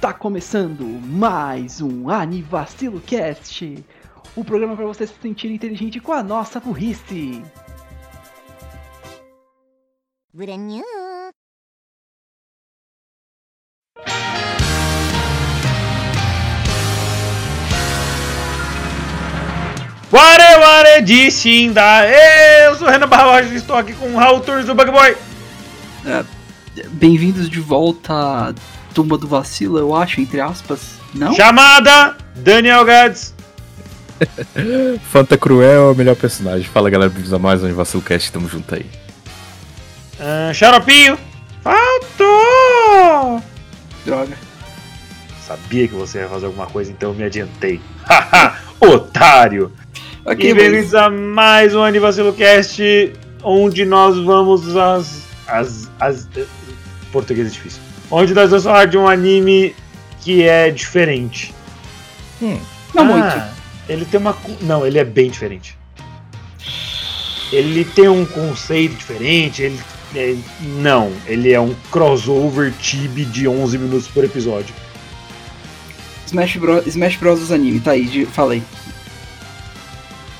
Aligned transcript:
Está 0.00 0.14
começando 0.14 0.82
mais 0.82 1.82
um 1.82 2.08
Anivacilo 2.08 3.02
Cast, 3.02 3.84
o 4.34 4.42
programa 4.42 4.74
para 4.74 4.86
você 4.86 5.06
se 5.06 5.12
sentir 5.20 5.52
inteligente 5.52 6.00
com 6.00 6.14
a 6.14 6.22
nossa 6.22 6.58
burrice. 6.58 7.44
Ware 20.10 20.60
Ware 20.60 21.02
de 21.02 21.30
Shinda! 21.30 22.08
Eu 22.64 22.74
sou 22.76 22.88
o 22.88 22.90
Renan 22.90 23.06
Barra 23.06 23.42
e 23.42 23.54
estou 23.54 23.76
aqui 23.76 23.92
com 23.92 24.14
o 24.14 24.16
Raul 24.16 24.40
Turns 24.40 24.64
do 24.64 24.74
Bug 24.74 24.90
Boy. 24.90 25.14
É, 26.06 26.24
Bem-vindos 26.88 27.50
de 27.50 27.60
volta 27.60 28.54
tumba 28.94 29.16
do 29.16 29.26
vacilo, 29.26 29.78
eu 29.78 29.94
acho, 29.94 30.20
entre 30.20 30.40
aspas. 30.40 30.98
Não? 31.14 31.34
Chamada 31.34 32.16
Daniel 32.36 32.84
Gads. 32.84 33.34
Fanta 35.10 35.38
Cruel 35.38 35.88
é 35.88 35.92
o 35.92 35.94
melhor 35.94 36.16
personagem. 36.16 36.68
Fala 36.68 36.90
galera, 36.90 37.10
bem-vindos 37.10 37.32
a 37.32 37.38
mais 37.38 37.64
um 37.64 37.72
Vacilo 37.72 38.02
Cast, 38.02 38.30
tamo 38.30 38.48
junto 38.48 38.74
aí. 38.74 38.86
Ah, 40.18 40.52
Xaropinho. 40.52 41.18
Faltou! 41.62 43.42
Droga. 44.04 44.36
Sabia 45.46 45.88
que 45.88 45.94
você 45.94 46.18
ia 46.18 46.28
fazer 46.28 46.46
alguma 46.46 46.66
coisa, 46.66 46.90
então 46.90 47.10
eu 47.10 47.14
me 47.14 47.24
adiantei. 47.24 47.80
Haha, 48.04 48.58
otário! 48.80 49.72
Ok, 50.24 50.50
e 50.50 50.54
bem-vindos 50.54 50.94
a 50.94 51.08
mais 51.08 51.74
um 51.74 51.82
Anivacilo 51.82 52.32
Cast, 52.34 52.82
onde 53.42 53.84
nós 53.84 54.18
vamos 54.18 54.76
às. 54.76 55.26
às. 55.46 55.90
às. 55.98 56.28
Português 57.10 57.48
é 57.48 57.50
difícil. 57.50 57.89
Onde 58.10 58.34
nós 58.34 58.50
vamos 58.50 58.64
falar 58.64 58.86
de 58.86 58.98
um 58.98 59.06
anime 59.06 59.74
que 60.20 60.42
é 60.42 60.70
diferente. 60.70 61.54
não 62.94 63.02
Ah, 63.02 63.04
muito. 63.04 63.42
Ele 63.88 64.04
tem 64.04 64.18
uma. 64.20 64.36
Não, 64.62 64.86
ele 64.86 64.98
é 64.98 65.04
bem 65.04 65.30
diferente. 65.30 65.76
Ele 67.52 67.84
tem 67.84 68.08
um 68.08 68.24
conceito 68.24 68.94
diferente. 68.96 69.62
Ele. 69.62 69.80
é- 70.14 70.36
Não, 70.60 71.12
ele 71.26 71.52
é 71.52 71.60
um 71.60 71.74
crossover 71.90 72.72
tibi 72.80 73.24
de 73.24 73.46
11 73.48 73.78
minutos 73.78 74.08
por 74.08 74.24
episódio. 74.24 74.74
Smash 76.26 76.56
Bros. 76.56 76.86
Smash 76.86 77.16
Bros. 77.16 77.40
dos 77.40 77.52
anime, 77.52 77.80
tá 77.80 77.92
aí, 77.92 78.04
de- 78.06 78.26
falei. 78.26 78.62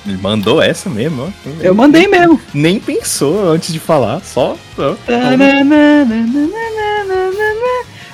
Ele 0.06 0.16
mandou 0.16 0.62
essa 0.62 0.88
mesmo, 0.88 1.22
ó. 1.46 1.50
Eu 1.60 1.74
mandei 1.74 2.06
mesmo. 2.08 2.40
Nem 2.54 2.80
pensou 2.80 3.50
antes 3.50 3.72
de 3.72 3.78
falar, 3.78 4.20
só. 4.24 4.56
ó. 4.78 4.96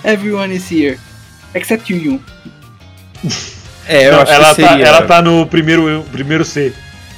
Everyone 0.07 0.55
is 0.55 0.71
here. 0.71 0.99
Except 1.55 1.93
you. 1.93 2.21
É, 3.89 4.09
eu 4.09 4.13
Não, 4.15 4.23
acho 4.23 4.33
ela, 4.33 4.53
que 4.53 4.63
tá, 4.63 4.69
seria. 4.71 4.85
ela 4.85 5.03
tá 5.03 5.23
no 5.23 5.47
primeiro, 5.47 6.05
primeiro 6.11 6.45
C. 6.45 6.73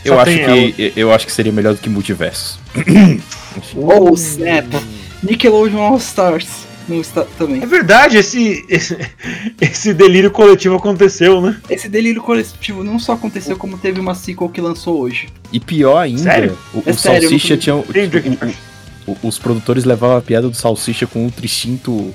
eu, 0.05 0.21
acho 0.21 0.31
que, 0.37 0.93
eu 0.95 1.11
acho 1.11 1.25
que 1.25 1.33
seria 1.33 1.51
melhor 1.51 1.73
do 1.75 1.81
que 1.81 1.89
multiverso. 1.89 2.61
Oh, 3.75 4.13
snap. 4.15 4.67
Nickelodeon 5.23 5.81
All 5.81 5.97
Stars. 5.97 6.47
Não 6.87 7.01
está 7.01 7.25
também. 7.39 7.63
É 7.63 7.67
verdade, 7.67 8.19
esse, 8.19 8.65
esse, 8.69 8.97
esse 9.61 9.95
delírio 9.95 10.31
coletivo 10.31 10.77
aconteceu, 10.77 11.41
né? 11.41 11.57
Esse 11.71 11.89
delírio 11.89 12.21
coletivo 12.23 12.85
não 12.85 12.99
só 12.99 13.13
aconteceu, 13.15 13.57
como 13.57 13.79
teve 13.79 13.99
uma 13.99 14.15
sequel 14.15 14.51
que 14.51 14.61
lançou 14.61 15.01
hoje. 15.01 15.29
E 15.51 15.59
pior 15.59 15.97
ainda, 15.99 16.23
Sério? 16.23 16.59
o, 16.75 16.83
É 16.87 16.91
o 16.91 16.95
sério, 16.95 17.29
Salsicha 17.31 17.49
muito- 17.55 17.63
tinha. 17.63 17.75
o- 17.77 17.83
Tem 17.83 18.09
Drake 18.09 18.39
o- 19.07 19.13
o- 19.13 19.19
os 19.29 19.39
produtores 19.39 19.85
levavam 19.85 20.19
a 20.19 20.21
piada 20.23 20.49
do 20.51 20.55
Salsicha 20.55 21.07
com 21.07 21.25
ultra 21.25 21.45
instinto 21.47 21.91
no, 21.91 22.15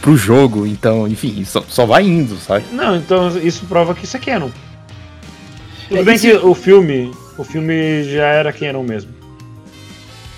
pro 0.00 0.16
jogo, 0.16 0.66
então, 0.66 1.06
enfim, 1.08 1.44
só, 1.44 1.62
só 1.68 1.84
vai 1.86 2.04
indo, 2.04 2.36
sabe? 2.36 2.64
Não, 2.72 2.96
então 2.96 3.28
isso 3.38 3.66
prova 3.66 3.94
que 3.94 4.04
isso 4.04 4.16
é 4.16 4.20
canon. 4.20 4.50
Tudo 5.88 6.00
É, 6.00 6.02
bem 6.04 6.14
isso- 6.14 6.26
que 6.26 6.34
o 6.36 6.54
filme. 6.54 7.12
O 7.36 7.42
filme 7.44 8.04
já 8.04 8.26
era 8.26 8.52
canon 8.52 8.82
mesmo. 8.84 9.12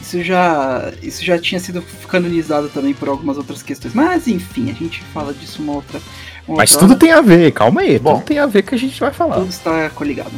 Isso 0.00 0.22
já, 0.22 0.92
isso 1.02 1.24
já 1.24 1.36
tinha 1.38 1.60
sido 1.60 1.82
canonizado 2.08 2.68
também 2.68 2.94
por 2.94 3.08
algumas 3.08 3.36
outras 3.36 3.62
questões. 3.62 3.92
Mas 3.92 4.26
enfim, 4.28 4.70
a 4.70 4.72
gente 4.74 5.02
fala 5.12 5.34
disso 5.34 5.60
uma 5.60 5.72
outra. 5.74 6.00
Uma 6.48 6.58
Mas 6.58 6.70
outra 6.72 6.86
tudo 6.86 6.90
hora. 6.92 7.00
tem 7.00 7.10
a 7.12 7.20
ver, 7.20 7.52
calma 7.52 7.80
aí, 7.80 7.98
Bom. 7.98 8.14
tudo 8.14 8.24
tem 8.24 8.38
a 8.38 8.46
ver 8.46 8.62
que 8.62 8.74
a 8.74 8.78
gente 8.78 8.98
vai 9.00 9.12
falar. 9.12 9.36
Tudo 9.36 9.50
está 9.50 9.90
coligado. 9.90 10.30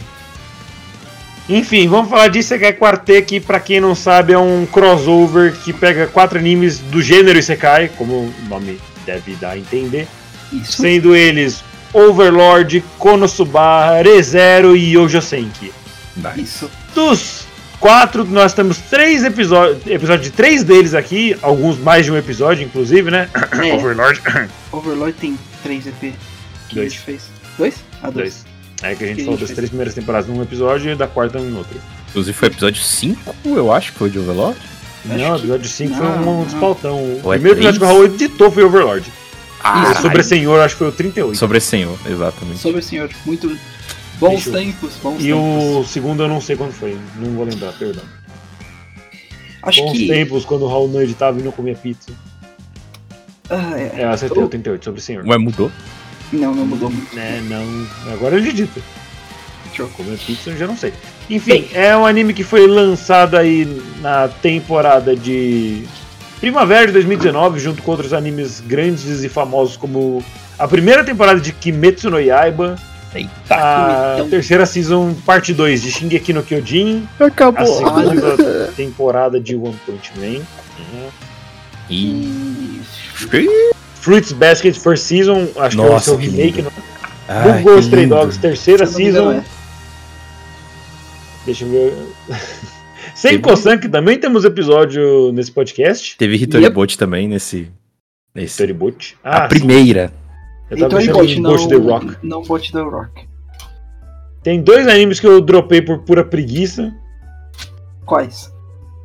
Enfim, 1.51 1.87
vamos 1.89 2.11
falar 2.11 2.29
de 2.29 2.41
Isekai 2.41 2.75
Quartet, 2.75 3.23
que 3.27 3.41
pra 3.41 3.59
quem 3.61 3.81
não 3.81 3.95
sabe 3.95 4.33
é 4.35 4.39
um 4.39 4.67
crossover 4.67 5.55
que 5.55 5.73
pega 5.73 6.07
quatro 6.07 6.39
animes 6.39 6.79
do 6.79 7.01
gênero 7.01 7.39
Isekai, 7.39 7.89
como 7.97 8.15
o 8.15 8.33
nome 8.49 8.79
deve 9.09 9.35
dar 9.37 9.53
a 9.53 9.59
entender, 9.59 10.07
Isso. 10.53 10.83
sendo 10.83 11.17
eles 11.17 11.65
Overlord, 11.95 12.85
Konosuba, 12.99 14.01
ReZero 14.03 14.77
e 14.77 14.93
Yojo 14.95 15.23
Senki. 15.23 15.73
Nice. 16.17 16.41
Isso. 16.43 16.71
Dos 16.95 17.47
quatro, 17.81 18.25
nós 18.25 18.53
temos 18.53 18.77
três 18.79 19.25
episódios, 19.25 19.87
episódio 19.87 20.25
de 20.25 20.31
três 20.31 20.63
deles 20.63 20.93
aqui, 20.95 21.35
alguns 21.41 21.79
mais 21.79 22.05
de 22.05 22.13
um 22.13 22.17
episódio, 22.19 22.65
inclusive, 22.65 23.11
né? 23.11 23.29
É, 23.65 23.75
Overlord, 23.75 24.21
Overlord 24.73 25.15
tem 25.19 25.39
3 25.63 25.87
EP 25.87 25.95
que 26.69 26.75
Dois. 26.75 26.87
a 26.87 26.91
gente 26.91 26.99
fez. 27.01 27.23
Dois? 27.57 27.75
Ah, 28.03 28.11
dois. 28.11 28.45
dois. 28.45 28.47
É 28.83 28.95
que 28.95 29.05
a 29.05 29.07
gente 29.09 29.17
Que 29.17 29.23
a 29.23 29.25
falou 29.25 29.39
gente 29.39 29.41
das 29.41 29.49
fez. 29.49 29.57
três 29.57 29.71
primeiras 29.71 29.95
temporadas 29.95 30.29
num 30.29 30.43
episódio 30.43 30.93
e 30.93 30.95
da 30.95 31.07
quarta 31.09 31.39
em 31.39 31.57
outro. 31.57 31.81
Inclusive 32.11 32.37
foi 32.37 32.49
episódio 32.49 32.83
5, 32.83 33.35
eu 33.47 33.73
acho 33.73 33.93
que 33.93 33.99
foi 33.99 34.11
de 34.11 34.19
Overlord. 34.19 34.59
Não, 35.05 35.33
o 35.33 35.37
eprimeiro 35.37 35.65
5 35.65 35.95
foi 35.95 36.07
não, 36.07 36.17
um 36.21 36.25
não. 36.39 36.45
despautão. 36.45 36.97
O 37.25 37.33
é 37.33 37.39
primeiro 37.39 37.59
episódio 37.59 37.81
que 37.81 37.85
o? 37.85 37.89
Raul 37.89 38.05
editou 38.05 38.51
foi 38.51 38.65
Overlord. 38.65 39.13
Ah, 39.63 39.91
O 39.91 40.03
Sobre 40.03 40.23
Senhor, 40.23 40.61
acho 40.61 40.75
que 40.75 40.79
foi 40.79 40.89
o 40.89 40.93
38. 40.93 41.37
Sobre 41.37 41.61
Senhor, 41.61 41.99
exatamente. 42.07 42.59
Sobre 42.59 42.81
o 42.81 42.83
senhor. 42.83 43.11
Muito 43.27 43.59
bons 44.21 44.45
tempos, 44.45 44.93
bons 45.03 45.21
E 45.21 45.33
o 45.33 45.37
tempos. 45.75 45.91
segundo 45.91 46.23
eu 46.23 46.29
não 46.29 46.41
sei 46.41 46.57
quando 46.57 46.73
foi, 46.73 46.97
não 47.17 47.33
vou 47.33 47.45
lembrar, 47.45 47.73
perdão. 47.73 48.05
Acho 49.63 49.83
Bons 49.83 49.93
que. 49.93 50.07
tempos 50.07 50.45
quando 50.45 50.63
o 50.63 50.69
Raul 50.69 50.89
não 50.89 51.03
editava 51.03 51.39
e 51.41 51.43
não 51.43 51.51
comia 51.51 51.75
pizza. 51.75 52.13
Ah, 53.51 53.73
é. 53.77 54.03
É, 54.03 54.05
acertei, 54.05 54.43
o 54.43 54.49
38, 54.49 54.85
sobre 54.85 55.01
o 55.01 55.03
Senhor. 55.03 55.27
Ué, 55.27 55.37
mudou? 55.39 55.71
Não, 56.33 56.55
não 56.55 56.67
mudou 56.67 56.91
muito. 56.91 57.15
Né, 57.17 57.43
não. 57.49 58.13
Agora 58.13 58.37
ele 58.37 58.51
edita. 58.51 58.81
Comer 59.87 60.19
pizza 60.19 60.51
eu 60.51 60.57
já 60.57 60.67
não 60.67 60.77
sei. 60.77 60.93
Enfim, 61.31 61.69
é 61.73 61.97
um 61.97 62.05
anime 62.07 62.33
que 62.35 62.43
foi 62.43 62.67
lançado 62.67 63.37
aí 63.37 63.81
na 64.01 64.29
temporada 64.29 65.15
de 65.15 65.85
primavera 66.41 66.87
de 66.87 66.93
2019, 66.95 67.59
junto 67.59 67.83
com 67.83 67.91
outros 67.93 68.13
animes 68.13 68.61
grandes 68.61 69.23
e 69.25 69.29
famosos 69.29 69.77
como 69.77 70.23
a 70.59 70.67
primeira 70.67 71.05
temporada 71.05 71.41
de 71.41 71.53
Kimetsu 71.53 72.11
no 72.11 72.21
Yaiba, 72.21 72.77
Eita. 73.15 73.31
a 73.51 74.15
Então. 74.17 74.29
terceira 74.31 74.65
season 74.67 75.15
parte 75.27 75.53
2 75.55 75.83
de 75.83 75.91
Shingeki 75.93 76.33
no 76.33 76.43
Kyojin, 76.43 77.07
a 77.21 77.25
Acabou. 77.27 77.67
segunda 77.67 78.69
temporada 78.77 79.41
de 79.41 79.55
One 79.57 79.77
Punch 79.87 80.11
Man? 80.17 80.41
E... 81.91 82.81
Fruits 84.01 84.33
Basket 84.33 84.75
First 84.75 85.05
Season, 85.05 85.49
acho 85.57 85.77
que 85.77 85.83
é 85.83 85.87
o 85.87 85.93
Nossa, 85.93 86.05
seu 86.07 86.17
remake, 86.17 86.63
no 86.63 86.71
Ai, 87.29 87.63
Google 87.63 87.75
que 87.79 87.81
Stray. 87.85 88.07
Dogs, 88.07 88.39
terceira 88.39 88.85
engano, 88.85 88.97
season. 88.97 89.33
é. 89.33 89.43
Deixa 91.49 91.65
eu 91.65 91.71
ver. 91.71 91.95
Sem 93.15 93.31
Teve- 93.33 93.43
Kosan, 93.43 93.79
que 93.79 93.89
também 93.89 94.19
temos 94.19 94.45
episódio 94.45 95.33
nesse 95.33 95.51
podcast. 95.51 96.17
Teve 96.19 96.37
Hitoribot 96.37 96.97
também 96.99 97.27
nesse. 97.27 97.71
nesse... 98.35 98.49
Storyboot. 98.53 99.17
a 99.25 99.45
Ah, 99.45 99.49
primeira. 99.49 100.09
sim, 100.09 100.13
eu 100.71 100.89
tava 100.89 101.03
Então, 101.03 101.15
pensando 101.15 101.19
Bot, 101.19 101.33
em 101.33 101.41
não, 101.41 101.51
Ghost 101.51 101.69
the 101.69 101.77
Rock. 101.77 102.17
não 102.23 102.43
Bot 102.43 102.71
the 102.73 102.81
Rock. 102.81 103.29
Tem 104.43 104.61
dois 104.63 104.87
animes 104.87 105.19
que 105.19 105.27
eu 105.27 105.41
dropei 105.41 105.81
por 105.81 105.99
pura 106.05 106.23
preguiça. 106.23 106.95
Quais? 108.05 108.53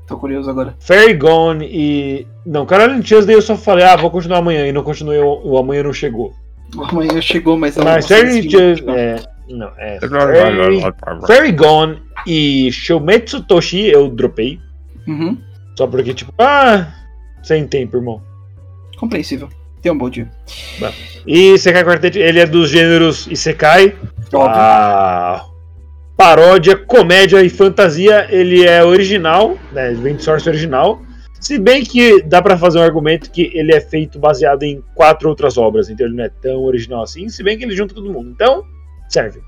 Tô 0.06 0.18
curioso 0.18 0.50
agora. 0.50 0.76
Fairy 0.80 1.14
Gone 1.14 1.66
e. 1.66 2.28
Não, 2.46 2.66
Caroline 2.66 3.02
Tuesday 3.02 3.36
eu 3.36 3.42
só 3.42 3.56
falei, 3.56 3.86
ah, 3.86 3.96
vou 3.96 4.12
continuar 4.12 4.40
amanhã. 4.40 4.68
E 4.68 4.72
não 4.74 4.84
continuei, 4.84 5.20
o, 5.20 5.42
o 5.46 5.58
amanhã 5.58 5.82
não 5.84 5.94
chegou. 5.94 6.34
Amanhã 6.78 7.22
chegou, 7.22 7.58
mas 7.58 7.78
Mas 7.78 8.08
não 8.10 8.18
Fairy 8.18 8.48
Tuesday. 8.48 8.96
É, 8.96 9.16
não, 9.58 9.72
é. 9.78 10.00
Fairy, 10.00 10.82
Fairy 11.26 11.52
Gone 11.52 12.02
e 12.26 12.72
Shometsu 12.72 13.44
Toshi 13.44 13.88
eu 13.88 14.10
dropei. 14.10 14.60
Uhum. 15.08 15.38
Só 15.78 15.88
porque, 15.88 16.14
tipo, 16.14 16.34
ah, 16.38 16.94
sem 17.42 17.68
tempo, 17.68 17.98
irmão. 17.98 18.22
Compreensível. 18.98 19.50
Tenha 19.82 19.94
um 19.94 19.98
bom 19.98 20.10
dia. 20.10 20.30
E 21.28 21.58
Sekai 21.58 21.84
Quartet, 21.84 22.18
ele 22.18 22.40
é 22.40 22.46
dos 22.46 22.70
gêneros 22.70 23.28
Isekai, 23.28 23.96
Óbvio. 24.34 24.50
a 24.50 25.46
paródia, 26.16 26.78
comédia 26.78 27.42
e 27.42 27.50
fantasia, 27.50 28.28
ele 28.30 28.66
é 28.66 28.84
original, 28.84 29.58
né, 29.72 29.92
ele 29.92 30.02
vem 30.02 30.16
de 30.16 30.24
source 30.24 30.48
original, 30.48 31.02
se 31.40 31.60
bem 31.60 31.84
que 31.84 32.22
dá 32.22 32.42
pra 32.42 32.58
fazer 32.58 32.80
um 32.80 32.84
argumento 32.84 33.30
que 33.30 33.52
ele 33.54 33.74
é 33.74 33.82
feito 33.82 34.18
baseado 34.18 34.64
em 34.64 34.82
quatro 34.96 35.28
outras 35.28 35.58
obras, 35.58 35.90
então 35.90 36.06
ele 36.06 36.16
não 36.16 36.24
é 36.24 36.30
tão 36.30 36.62
original 36.62 37.04
assim, 37.04 37.28
se 37.28 37.44
bem 37.44 37.58
que 37.58 37.66
ele 37.66 37.76
junta 37.76 37.94
todo 37.94 38.12
mundo, 38.12 38.30
então 38.30 38.64
serve. 39.14 39.42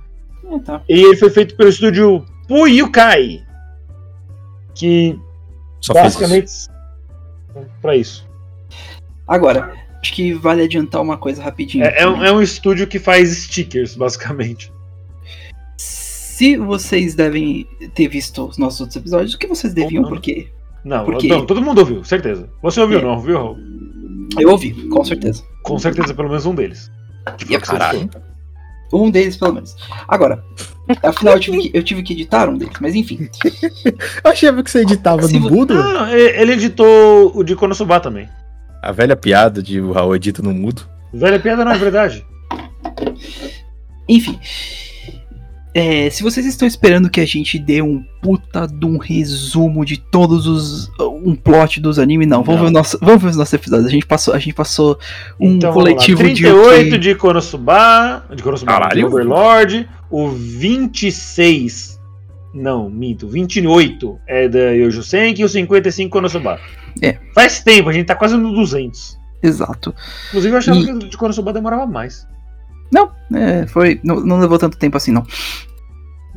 É, 0.51 0.59
tá. 0.59 0.81
E 0.87 0.93
ele 1.05 1.15
foi 1.17 1.29
feito 1.29 1.55
pelo 1.57 1.69
estúdio 1.69 2.23
Puyukai, 2.47 3.43
que 4.75 5.19
Só 5.81 5.93
fez 5.93 6.05
isso. 6.13 6.19
basicamente 6.19 6.51
pra 7.81 7.95
isso. 7.95 8.27
Agora, 9.27 9.73
acho 10.01 10.13
que 10.13 10.33
vale 10.33 10.63
adiantar 10.63 11.01
uma 11.01 11.17
coisa 11.17 11.41
rapidinho. 11.41 11.83
É, 11.85 12.01
é 12.01 12.07
um, 12.07 12.23
é 12.23 12.31
um 12.31 12.41
estúdio 12.41 12.85
que 12.85 12.99
faz 12.99 13.29
stickers, 13.31 13.95
basicamente. 13.95 14.71
Se 15.77 16.57
vocês 16.57 17.15
devem 17.15 17.65
ter 17.95 18.07
visto 18.07 18.45
os 18.45 18.57
nossos 18.57 18.81
outros 18.81 18.97
episódios, 18.97 19.33
o 19.33 19.39
que 19.39 19.47
vocês 19.47 19.73
deviam, 19.73 20.03
não. 20.03 20.09
porque 20.09 20.49
Não, 20.83 21.03
Porque- 21.05 21.27
não, 21.27 21.45
todo 21.45 21.61
mundo 21.61 21.79
ouviu, 21.79 22.03
certeza. 22.03 22.47
Você 22.61 22.79
ouviu, 22.79 22.99
É. 22.99 23.01
não, 23.01 23.15
ouviu, 23.15 23.37
Raul? 23.37 23.57
eu 24.37 24.49
ouvi, 24.51 24.71
com 24.89 25.03
certeza. 25.03 25.43
Com 25.63 25.79
certeza, 25.79 26.13
pelo 26.13 26.27
menos 26.29 26.45
um 26.45 26.53
deles. 26.53 26.91
Que 27.39 27.45
foi 27.45 27.55
o 27.55 27.61
que 27.61 27.65
você 27.67 27.71
Caralho. 27.71 28.09
Um 28.93 29.09
deles, 29.09 29.35
pelo 29.35 29.53
menos. 29.53 29.75
Agora, 30.07 30.43
afinal, 31.03 31.35
eu 31.35 31.39
tive, 31.39 31.57
que, 31.57 31.77
eu 31.77 31.83
tive 31.83 32.03
que 32.03 32.13
editar 32.13 32.49
um 32.49 32.57
deles, 32.57 32.75
mas 32.79 32.95
enfim. 32.95 33.29
Eu 34.23 34.31
achava 34.31 34.63
que 34.63 34.71
você 34.71 34.79
editava 34.81 35.23
Se 35.23 35.39
no 35.39 35.49
mudo. 35.49 35.73
Não, 35.73 35.93
não, 35.93 36.09
ele 36.09 36.41
ele 36.41 36.53
editou 36.53 37.31
o 37.35 37.43
de 37.43 37.55
Konosuba 37.55 37.99
também. 37.99 38.29
A 38.81 38.91
velha 38.91 39.15
piada 39.15 39.61
de 39.61 39.81
o 39.81 39.91
Raul 39.91 40.15
edita 40.15 40.41
no 40.41 40.53
mudo. 40.53 40.87
Velha 41.13 41.39
piada 41.39 41.65
não 41.65 41.71
é 41.71 41.77
verdade. 41.77 42.25
Enfim. 44.07 44.39
É, 45.77 46.09
se 46.09 46.23
vocês 46.23 46.45
estão 46.45 46.65
esperando 46.65 47.09
que 47.09 47.19
a 47.19 47.25
gente 47.25 47.59
dê 47.59 47.81
um 47.81 48.01
puta 48.21 48.65
de 48.65 48.85
um 48.85 48.97
resumo 48.97 49.83
de 49.83 49.97
todos 49.97 50.47
os. 50.47 50.89
um 51.01 51.35
plot 51.35 51.81
dos 51.81 51.99
animes, 51.99 52.29
não. 52.29 52.41
Vamos, 52.43 52.61
Não. 52.61 52.67
Ver, 52.67 52.71
o 52.71 52.73
nosso, 52.73 52.97
vamos 53.01 53.21
ver 53.21 53.29
os 53.31 53.35
nossos 53.35 53.53
episódios. 53.53 53.85
A 53.87 53.91
gente 53.91 54.05
passou, 54.05 54.33
a 54.33 54.39
gente 54.39 54.53
passou 54.53 54.97
um 55.37 55.55
então, 55.55 55.71
lá. 55.71 55.73
coletivo 55.75 56.19
38 56.19 56.91
de. 56.91 56.97
de 56.99 57.15
Konosuba, 57.15 58.23
de 58.33 58.41
Konosuba, 58.41 58.87
de. 58.93 59.03
Overlord, 59.03 59.89
o 60.09 60.29
26, 60.29 61.99
não, 62.53 62.89
minto, 62.89 63.27
28 63.27 64.17
é 64.27 64.47
da 64.47 64.71
Yojo 64.71 65.03
Senki 65.03 65.41
e 65.41 65.45
o 65.45 65.49
55 65.49 66.09
Konosuba. 66.09 66.57
É. 67.01 67.17
Faz 67.33 67.59
tempo, 67.59 67.89
a 67.89 67.91
gente 67.91 68.05
tá 68.05 68.15
quase 68.15 68.37
no 68.37 68.53
200. 68.53 69.17
Exato. 69.43 69.93
Inclusive 70.29 70.53
eu 70.53 70.57
achava 70.57 70.79
E- 70.79 70.85
que 70.85 70.91
o 70.93 70.99
de 70.99 71.17
Konosuba 71.17 71.51
demorava 71.51 71.85
mais. 71.85 72.25
Não, 72.91 73.09
é, 73.33 73.65
foi. 73.67 73.99
Não, 74.03 74.19
não 74.21 74.39
levou 74.39 74.57
tanto 74.57 74.77
tempo 74.77 74.95
assim, 74.97 75.11
não. 75.11 75.25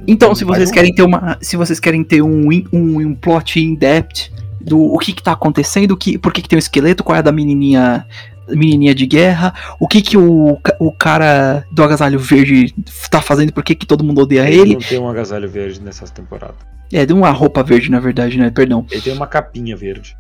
Então, 0.07 0.35
se 0.35 0.45
vocês 0.45 0.71
querem 0.71 0.95
ter 0.95 1.03
uma. 1.03 1.37
Se 1.41 1.57
vocês 1.57 1.81
querem 1.81 2.05
ter 2.05 2.23
um, 2.23 2.53
in- 2.53 2.67
um, 2.73 3.01
um 3.01 3.15
plot 3.15 3.59
in-depth 3.61 4.31
do 4.61 4.81
o 4.81 4.99
que, 4.99 5.13
que 5.13 5.23
tá 5.23 5.33
acontecendo, 5.33 5.93
o 5.93 5.97
que, 5.97 6.17
por 6.19 6.33
que, 6.33 6.43
que 6.43 6.49
tem 6.49 6.57
um 6.57 6.61
esqueleto, 6.61 7.03
qual 7.05 7.17
é 7.17 7.19
a 7.19 7.23
da 7.23 7.33
menininha. 7.33 8.07
Menininha 8.51 8.95
de 8.95 9.05
guerra, 9.05 9.53
o 9.79 9.87
que 9.87 10.01
que 10.01 10.17
o, 10.17 10.59
o 10.81 10.91
cara 10.91 11.67
do 11.71 11.83
agasalho 11.85 12.19
verde 12.19 12.75
tá 13.11 13.21
fazendo, 13.21 13.53
por 13.53 13.63
que 13.63 13.75
que 13.75 13.85
todo 13.85 14.03
mundo 14.03 14.23
odeia 14.23 14.49
ele 14.49 14.61
ele? 14.63 14.73
não 14.73 14.81
tem 14.81 14.99
um 14.99 15.07
agasalho 15.07 15.47
verde 15.47 15.83
nessas 15.83 16.11
temporadas. 16.11 16.57
É, 16.91 17.05
de 17.05 17.13
uma 17.13 17.29
roupa 17.31 17.63
verde, 17.63 17.91
na 17.91 18.01
verdade, 18.01 18.39
né? 18.39 18.51
Perdão. 18.51 18.87
Ele 18.91 19.03
tem 19.03 19.13
uma 19.13 19.27
capinha 19.27 19.77
verde. 19.77 20.17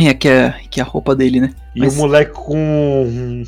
É, 0.00 0.12
que 0.12 0.26
é, 0.26 0.52
que 0.68 0.80
é 0.80 0.82
a 0.82 0.86
roupa 0.86 1.14
dele, 1.14 1.40
né? 1.40 1.50
E 1.76 1.78
Mas- 1.78 1.94
o 1.94 1.98
moleque 1.98 2.32
com. 2.32 3.44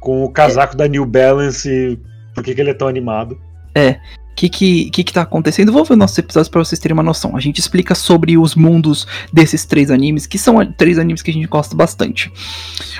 Com 0.00 0.24
o 0.24 0.30
casaco 0.30 0.76
da 0.76 0.88
New 0.88 1.04
Balance. 1.06 1.98
Por 2.34 2.42
que, 2.42 2.54
que 2.54 2.60
ele 2.60 2.70
é 2.70 2.74
tão 2.74 2.88
animado? 2.88 3.38
O 3.76 4.34
que 4.40 4.48
que, 4.48 4.90
que 4.90 5.04
que 5.04 5.12
tá 5.12 5.20
acontecendo? 5.22 5.70
Vou 5.70 5.84
ver 5.84 5.96
nossos 5.96 6.16
episódios 6.16 6.48
pra 6.48 6.64
vocês 6.64 6.78
terem 6.78 6.94
uma 6.94 7.02
noção. 7.02 7.36
A 7.36 7.40
gente 7.40 7.58
explica 7.58 7.94
sobre 7.94 8.38
os 8.38 8.54
mundos 8.54 9.06
desses 9.32 9.66
três 9.66 9.90
animes, 9.90 10.26
que 10.26 10.38
são 10.38 10.64
três 10.72 10.98
animes 10.98 11.20
que 11.20 11.30
a 11.30 11.34
gente 11.34 11.46
gosta 11.46 11.76
bastante. 11.76 12.32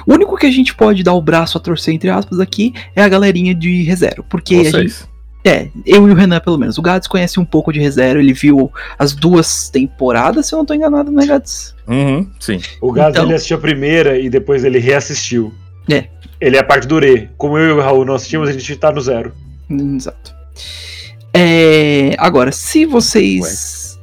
O 0.07 0.13
único 0.13 0.37
que 0.37 0.45
a 0.47 0.51
gente 0.51 0.75
pode 0.75 1.03
dar 1.03 1.15
o 1.15 1.23
braço 1.23 1.57
a 1.57 1.61
torcer, 1.61 1.95
entre 1.95 2.11
aspas, 2.11 2.41
aqui, 2.41 2.75
é 2.95 3.03
a 3.03 3.09
galerinha 3.09 3.55
de 3.55 3.83
ReZero. 3.85 4.23
Porque 4.29 4.55
a 4.57 4.65
gente, 4.65 4.71
Vocês. 4.73 5.09
é, 5.43 5.69
eu 5.87 6.07
e 6.07 6.11
o 6.11 6.15
Renan, 6.15 6.41
pelo 6.41 6.59
menos. 6.59 6.77
O 6.77 6.83
Gads 6.83 7.09
conhece 7.09 7.41
um 7.41 7.45
pouco 7.45 7.73
de 7.73 7.81
ReZero, 7.81 8.21
ele 8.21 8.35
viu 8.35 8.71
as 8.99 9.15
duas 9.15 9.71
temporadas, 9.71 10.47
se 10.47 10.55
eu 10.55 10.59
não 10.59 10.67
tô 10.67 10.75
enganado, 10.75 11.11
né, 11.11 11.25
Gads? 11.25 11.75
Uhum, 11.89 12.29
sim. 12.39 12.61
O 12.83 12.93
Gás 12.93 13.11
Então- 13.15 13.25
ele 13.25 13.35
assistiu 13.35 13.57
a 13.57 13.61
primeira 13.61 14.19
e 14.19 14.29
depois 14.29 14.63
ele 14.63 14.79
reassistiu. 14.79 15.55
É. 15.89 16.09
Ele 16.41 16.57
é 16.57 16.61
a 16.61 16.65
parte 16.65 16.87
do 16.87 16.99
Re. 16.99 17.29
Como 17.37 17.57
eu 17.59 17.69
e 17.69 17.73
o 17.79 17.81
Raul 17.81 18.05
não 18.05 18.15
assistimos, 18.15 18.49
a 18.49 18.53
gente 18.53 18.75
tá 18.77 18.91
no 18.91 19.01
zero. 19.01 19.33
Hum, 19.69 19.97
Exato. 19.97 20.35
É, 21.33 22.15
agora, 22.19 22.51
se 22.51 22.85
vocês 22.85 23.99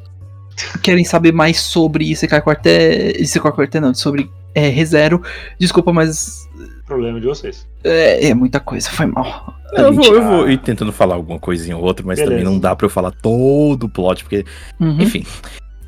querem 0.81 1.03
saber 1.03 1.33
mais 1.33 1.59
sobre 1.59 2.05
Isekai 2.09 2.41
Quartet, 2.41 3.21
Isekai 3.21 3.51
Quartet 3.51 3.81
não, 3.81 3.93
sobre 3.93 4.29
é, 4.55 4.69
ReZero, 4.69 5.21
desculpa, 5.59 5.91
mas 5.91 6.47
Problema 6.85 7.19
de 7.19 7.27
vocês. 7.27 7.67
é, 7.83 8.27
é 8.29 8.33
muita 8.33 8.59
coisa, 8.59 8.89
foi 8.89 9.05
mal. 9.07 9.53
Eu 9.73 9.93
gente- 9.93 10.07
vou, 10.07 10.15
eu 10.15 10.23
vou 10.23 10.49
ir 10.49 10.57
tentando 10.59 10.91
falar 10.93 11.15
alguma 11.15 11.37
coisinha 11.39 11.75
ou 11.75 11.83
outra, 11.83 12.05
mas 12.05 12.17
Beleza. 12.17 12.37
também 12.37 12.45
não 12.53 12.57
dá 12.59 12.73
pra 12.75 12.85
eu 12.85 12.89
falar 12.89 13.11
todo 13.11 13.83
o 13.83 13.89
plot, 13.89 14.23
porque, 14.23 14.45
Uhum. 14.79 15.01
enfim. 15.01 15.25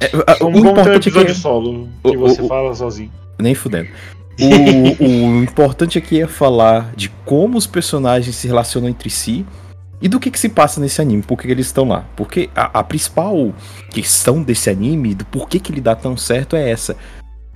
É, 0.01 0.43
o 0.43 0.47
um 0.47 0.57
importante 0.57 0.89
é 0.89 0.95
episódio 1.11 1.33
que. 1.33 1.39
solo 1.39 1.87
o- 2.03 2.11
que 2.11 2.17
você 2.17 2.41
o- 2.41 2.47
fala 2.47 2.75
sozinho. 2.75 3.11
Nem 3.39 3.55
fudendo. 3.55 3.87
O, 4.39 5.03
o 5.03 5.43
importante 5.43 5.97
aqui 5.97 6.21
é 6.21 6.27
falar 6.27 6.93
de 6.95 7.09
como 7.25 7.57
os 7.57 7.67
personagens 7.67 8.35
se 8.35 8.47
relacionam 8.47 8.89
entre 8.89 9.09
si 9.09 9.45
e 10.01 10.07
do 10.07 10.19
que, 10.19 10.31
que 10.31 10.39
se 10.39 10.47
passa 10.47 10.79
nesse 10.79 11.01
anime, 11.01 11.21
por 11.21 11.37
que, 11.37 11.47
que 11.47 11.53
eles 11.53 11.65
estão 11.65 11.87
lá. 11.87 12.05
Porque 12.15 12.49
a, 12.55 12.79
a 12.79 12.83
principal 12.83 13.53
questão 13.89 14.41
desse 14.41 14.69
anime, 14.69 15.13
do 15.13 15.25
porquê 15.25 15.59
que 15.59 15.71
ele 15.71 15.81
dá 15.81 15.95
tão 15.95 16.15
certo, 16.15 16.55
é 16.55 16.69
essa. 16.69 16.95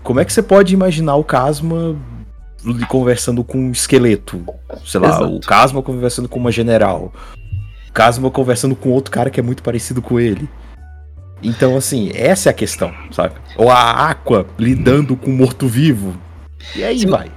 Como 0.03 0.19
é 0.19 0.25
que 0.25 0.33
você 0.33 0.44
pode 0.44 0.74
imaginar 0.74 1.15
o 1.15 1.24
Casma 1.24 1.95
conversando 2.89 3.44
com 3.44 3.57
um 3.57 3.71
esqueleto? 3.71 4.44
Sei 4.85 5.00
lá, 5.00 5.07
Exato. 5.07 5.35
o 5.35 5.39
Casma 5.39 5.81
conversando 5.81 6.27
com 6.27 6.39
uma 6.39 6.51
general. 6.51 7.13
O 7.89 7.94
Casma 7.94 8.30
conversando 8.30 8.75
com 8.75 8.89
outro 8.89 9.12
cara 9.12 9.30
que 9.30 9.39
é 9.39 9.44
muito 9.44 9.63
parecido 9.63 10.01
com 10.01 10.19
ele. 10.19 10.50
Então, 11.41 11.77
assim, 11.77 12.12
essa 12.13 12.50
é 12.50 12.51
a 12.51 12.53
questão, 12.53 12.94
sabe? 13.12 13.35
Ou 13.57 13.69
a 13.69 14.09
Aqua 14.09 14.45
lidando 14.57 15.15
com 15.15 15.30
um 15.30 15.35
morto-vivo. 15.35 16.15
E 16.75 16.83
aí 16.83 17.00
Se- 17.00 17.07
vai. 17.07 17.31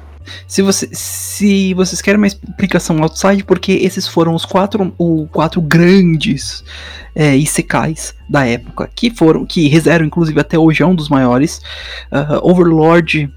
Se, 0.47 0.61
você, 0.61 0.89
se 0.93 1.73
vocês 1.75 2.03
querem 2.03 2.19
uma 2.19 2.27
explicação 2.27 3.01
outside, 3.03 3.45
porque 3.45 3.73
esses 3.73 4.09
foram 4.09 4.35
os 4.35 4.45
quatro, 4.45 4.93
o, 4.99 5.29
quatro 5.29 5.61
grandes 5.61 6.65
é, 7.15 7.37
isekais 7.37 8.13
da 8.29 8.45
época, 8.45 8.91
que 8.93 9.09
foram, 9.11 9.47
que 9.47 9.69
ReZero, 9.69 10.05
inclusive, 10.05 10.41
até 10.41 10.59
hoje 10.59 10.83
é 10.83 10.87
um 10.87 10.97
dos 10.97 11.09
maiores. 11.09 11.61
ah, 12.11 12.41
Overlord, 12.43 13.31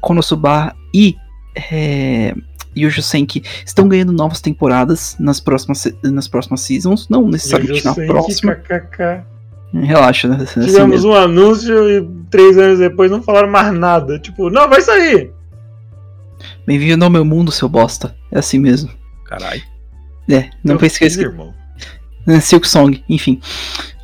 Konosuba 0.00 0.74
e 0.94 1.16
é, 1.72 2.34
Yojo 2.76 3.02
Senki 3.02 3.42
estão 3.64 3.88
ganhando 3.88 4.12
novas 4.12 4.40
temporadas 4.40 5.16
nas 5.18 5.40
próximas, 5.40 5.92
nas 6.02 6.28
próximas 6.28 6.60
seasons, 6.60 7.08
não 7.08 7.26
necessariamente 7.26 7.84
na 7.84 7.94
próxima. 7.94 8.54
KKK. 8.54 9.37
Relaxa, 9.72 10.28
né? 10.28 10.38
Assim 10.42 10.60
Tivemos 10.62 10.88
mesmo. 11.04 11.10
um 11.10 11.14
anúncio 11.14 11.88
e 11.90 12.08
três 12.30 12.56
anos 12.56 12.78
depois 12.78 13.10
não 13.10 13.22
falaram 13.22 13.48
mais 13.50 13.72
nada. 13.72 14.18
Tipo, 14.18 14.48
não, 14.50 14.68
vai 14.68 14.80
sair. 14.80 15.30
Bem-vindo 16.66 17.04
ao 17.04 17.10
meu 17.10 17.24
mundo, 17.24 17.52
seu 17.52 17.68
bosta. 17.68 18.14
É 18.32 18.38
assim 18.38 18.58
mesmo. 18.58 18.90
Caralho. 19.26 19.62
É, 20.30 20.44
não 20.64 20.74
Meu 20.74 20.78
pense 20.78 20.98
que 20.98 21.04
é 21.04 21.08
irmão. 21.22 21.54
Silk 22.40 22.68
Song, 22.68 23.02
enfim. 23.08 23.40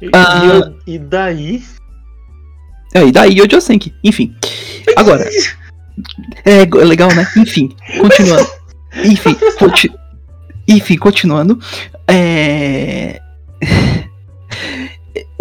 E, 0.00 0.08
Ah. 0.14 0.42
e 0.42 0.48
eu- 0.48 0.76
e 0.94 0.98
daí? 0.98 1.62
É, 2.94 3.04
e 3.04 3.12
daí 3.12 3.38
Yojo 3.38 3.60
Senki, 3.60 3.92
enfim. 4.02 4.34
Agora, 4.96 5.28
é 6.44 6.64
go- 6.64 6.78
legal, 6.78 7.12
né? 7.14 7.26
Enfim, 7.36 7.74
continuando. 8.00 8.46
Enfim, 9.04 9.36
conti- 9.58 9.92
enfim, 10.68 10.96
continuando. 10.96 11.58
É... 12.08 13.20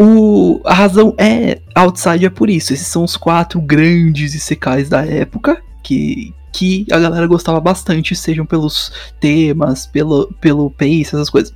O... 0.04 0.60
A 0.66 0.74
razão 0.74 1.16
é 1.18 1.62
Outside 1.74 2.26
é 2.26 2.30
por 2.30 2.50
isso. 2.50 2.74
Esses 2.74 2.88
são 2.88 3.06
os 3.06 3.16
quatro 3.16 3.62
grandes 3.62 4.36
isekais 4.36 4.90
da 4.90 5.06
época 5.06 5.62
que, 5.82 6.34
que 6.52 6.86
a 6.92 7.00
galera 7.00 7.26
gostava 7.26 7.60
bastante, 7.62 8.14
sejam 8.14 8.46
pelos 8.46 8.92
temas, 9.20 9.88
pelo, 9.88 10.28
pelo 10.42 10.70
pace, 10.70 11.02
essas 11.04 11.30
coisas. 11.30 11.54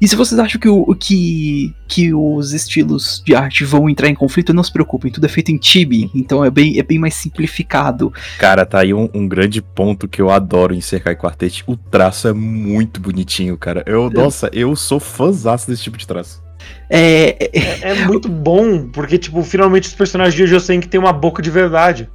E 0.00 0.06
se 0.06 0.14
vocês 0.14 0.38
acham 0.38 0.60
que, 0.60 0.68
o, 0.68 0.94
que, 0.94 1.74
que 1.88 2.14
os 2.14 2.52
estilos 2.52 3.20
de 3.26 3.34
arte 3.34 3.64
vão 3.64 3.90
entrar 3.90 4.08
em 4.08 4.14
conflito, 4.14 4.54
não 4.54 4.62
se 4.62 4.72
preocupem, 4.72 5.10
tudo 5.10 5.26
é 5.26 5.28
feito 5.28 5.50
em 5.50 5.60
Chibi, 5.60 6.08
então 6.14 6.44
é 6.44 6.50
bem, 6.50 6.78
é 6.78 6.84
bem 6.84 7.00
mais 7.00 7.14
simplificado. 7.14 8.12
Cara, 8.38 8.64
tá 8.64 8.80
aí 8.80 8.94
um, 8.94 9.08
um 9.12 9.26
grande 9.26 9.60
ponto 9.60 10.06
que 10.06 10.22
eu 10.22 10.30
adoro 10.30 10.72
em 10.72 10.80
Sekai 10.80 11.16
Quartet. 11.16 11.64
O 11.66 11.76
traço 11.76 12.28
é 12.28 12.32
muito 12.32 13.00
bonitinho, 13.00 13.56
cara. 13.58 13.82
Eu, 13.86 14.08
nossa, 14.08 14.48
eu 14.52 14.76
sou 14.76 15.00
fãzaço 15.00 15.68
desse 15.68 15.82
tipo 15.82 15.98
de 15.98 16.06
traço. 16.06 16.42
É, 16.90 17.48
é- 17.52 17.90
É, 17.90 18.04
muito 18.06 18.28
bom, 18.28 18.88
porque, 18.88 19.16
tipo, 19.18 19.42
finalmente 19.42 19.88
os 19.88 19.94
personagens 19.94 20.34
de 20.34 20.46
Jojo 20.46 20.80
que 20.80 20.88
tem 20.88 21.00
uma 21.00 21.12
boca 21.12 21.40
de 21.42 21.50
verdade. 21.50 22.08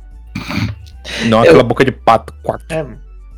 Não 1.25 1.39
aquela 1.41 1.63
boca 1.63 1.83
de 1.83 1.91
pato. 1.91 2.33
Quack. 2.43 2.65
É. 2.69 2.85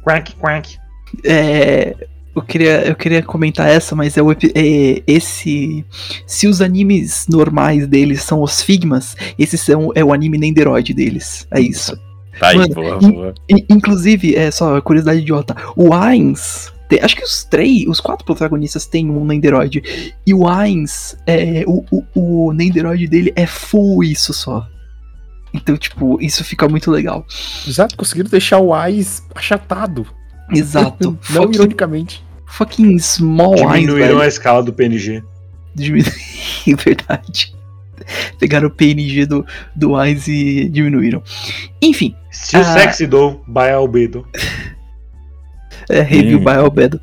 Quack, 0.04 0.36
quack. 0.36 0.78
é, 1.25 1.96
eu, 2.36 2.42
queria, 2.42 2.82
eu 2.88 2.96
queria 2.96 3.22
comentar 3.24 3.70
essa, 3.70 3.96
mas 3.96 4.18
é, 4.18 4.22
o, 4.22 4.32
é 4.32 5.01
esse. 5.08 5.86
Se 6.28 6.48
os 6.48 6.62
animes 6.62 7.25
normais 7.30 7.88
deles 7.88 8.22
são 8.24 8.42
os 8.42 8.62
Figmas, 8.62 9.16
esse 9.38 9.58
são, 9.58 9.92
é 9.96 10.04
o 10.04 10.12
anime 10.13 10.38
Nenderoid 10.38 10.94
deles. 10.94 11.48
É 11.51 11.60
isso. 11.62 11.98
Tá 12.39 12.50
aí, 12.50 12.58
Mano, 12.58 12.74
boa, 12.74 13.00
in- 13.01 13.12
boa. 13.12 13.34
Inclusive, 13.70 14.36
é 14.36 14.50
só 14.51 14.80
curiosidade 14.82 15.20
idiota, 15.20 15.56
o 15.75 15.94
Ainz. 15.94 16.72
Tem- 16.89 17.00
Acho 17.01 17.15
que 17.15 17.24
os 17.24 17.43
três, 17.46 17.88
os 17.88 18.00
quatro 18.01 18.25
protagonistas 18.25 18.86
têm 18.86 19.10
um 19.10 19.24
Nenderoid. 19.24 19.81
E 20.27 20.34
o 20.34 20.48
Ainz, 20.48 21.15
é, 21.25 21.63
o, 21.65 21.86
o, 21.91 22.48
o 22.48 22.53
Nenderoid 22.53 23.08
dele 23.08 23.31
é 23.36 23.46
full 23.46 24.03
isso 24.03 24.34
só. 24.34 24.67
Então, 25.53 25.77
tipo, 25.77 26.22
isso 26.22 26.43
fica 26.43 26.67
muito 26.67 26.91
legal. 26.91 27.25
Exato, 27.67 27.96
conseguiram 27.96 28.29
deixar 28.29 28.60
o 28.60 28.74
Ais 28.74 29.24
achatado. 29.34 30.05
Exato. 30.53 31.12
Não 31.31 31.43
fucking, 31.43 31.55
ironicamente. 31.55 32.24
fucking 32.48 33.00
small 33.00 33.55
Diminuíram 33.55 33.96
velho. 34.08 34.22
a 34.22 34.27
escala 34.27 34.62
do 34.62 34.74
PNG. 34.74 35.24
Diminu- 35.75 36.12
Verdade. 36.86 37.53
Pegaram 38.39 38.67
o 38.67 38.72
PNG 38.72 39.25
do, 39.25 39.46
do 39.75 40.01
Eyes 40.01 40.27
e 40.27 40.69
diminuíram. 40.69 41.22
Enfim, 41.81 42.15
Still 42.31 42.62
Ah. 42.62 42.74
Sexy 42.74 43.08
Though, 43.08 43.41
by 43.48 43.69
Albedo. 43.72 44.25
É 45.89 46.01
review 46.01 46.39
Hum. 46.39 46.43
by 46.43 46.51
Albedo. 46.51 47.00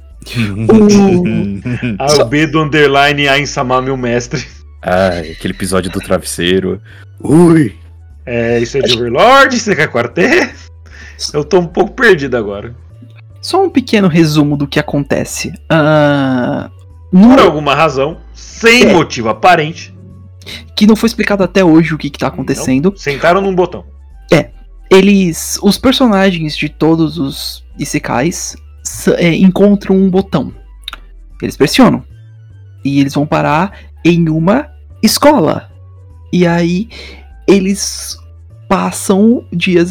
Albedo 1.98 2.60
underline 2.62 3.28
Ainsamar, 3.28 3.82
meu 3.82 3.96
mestre. 3.96 4.46
Ai, 4.82 5.32
aquele 5.32 5.54
episódio 5.54 5.90
do 5.90 6.00
travesseiro. 6.00 6.80
Ui! 7.20 7.74
É, 8.24 8.58
isso 8.58 8.76
é 8.78 8.80
de 8.80 8.94
Overlord, 8.96 9.58
você 9.58 9.74
quer 9.74 9.88
quartet? 9.88 10.52
Eu 11.32 11.44
tô 11.44 11.60
um 11.60 11.66
pouco 11.66 11.92
perdido 11.92 12.36
agora. 12.36 12.74
Só 13.40 13.62
um 13.64 13.70
pequeno 13.70 14.08
resumo 14.08 14.56
do 14.56 14.66
que 14.66 14.78
acontece. 14.80 15.52
Ah, 15.70 16.68
no- 17.12 17.30
Por 17.30 17.38
alguma 17.40 17.74
razão, 17.74 18.18
sem 18.34 18.82
É. 18.84 18.92
motivo 18.92 19.28
aparente, 19.28 19.94
que 20.76 20.86
não 20.86 20.96
foi 20.96 21.06
explicado 21.06 21.42
até 21.44 21.64
hoje 21.64 21.94
o 21.94 21.98
que, 21.98 22.10
que 22.10 22.18
tá 22.18 22.26
acontecendo. 22.26 22.92
sentaram 22.96 23.40
num 23.40 23.54
botão. 23.54 23.84
Eles. 24.88 25.58
Os 25.64 25.76
personagens 25.78 26.56
de 26.56 26.68
todos 26.68 27.18
os 27.18 27.64
Isekais 27.76 28.54
é, 29.16 29.34
encontram 29.34 29.96
um 29.96 30.10
botão. 30.10 30.52
Eles 31.40 31.56
pressionam. 31.56 32.02
E 32.84 33.00
eles 33.00 33.14
vão 33.14 33.26
parar 33.26 33.72
em 34.04 34.28
uma 34.28 34.70
escola. 35.02 35.70
E 36.32 36.46
aí 36.46 36.88
eles 37.46 38.18
passam 38.68 39.44
dias, 39.52 39.90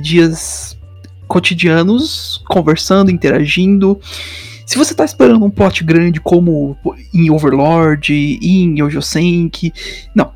dias 0.00 0.76
cotidianos 1.26 2.42
conversando, 2.48 3.10
interagindo. 3.10 4.00
Se 4.66 4.76
você 4.76 4.94
tá 4.94 5.04
esperando 5.04 5.44
um 5.44 5.50
plot 5.50 5.82
grande 5.84 6.20
como 6.20 6.76
em 7.14 7.30
Overlord 7.30 8.12
em 8.14 8.80
Yojo 8.80 9.02
Senki, 9.02 9.72
não. 10.14 10.32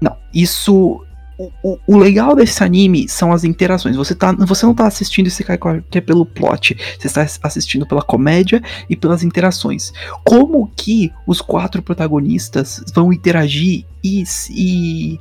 Não, 0.00 0.16
isso 0.32 1.05
o, 1.38 1.78
o- 1.86 1.98
legal 1.98 2.34
desse 2.34 2.62
anime 2.64 3.08
são 3.08 3.32
as 3.32 3.44
interações. 3.44 3.96
Você, 3.96 4.14
tá, 4.14 4.32
você 4.32 4.64
não 4.64 4.74
tá 4.74 4.86
assistindo 4.86 5.26
esse 5.26 5.44
que 5.44 5.98
é 5.98 6.00
pelo 6.00 6.24
plot. 6.24 6.76
Você 6.98 7.06
está 7.06 7.26
assistindo 7.42 7.86
pela 7.86 8.02
comédia 8.02 8.62
e 8.88 8.96
pelas 8.96 9.22
interações. 9.22 9.92
Como 10.24 10.70
que 10.76 11.12
os 11.26 11.40
quatro 11.40 11.82
protagonistas 11.82 12.82
vão 12.94 13.12
interagir 13.12 13.84
e, 14.02 14.24
e, 14.50 15.20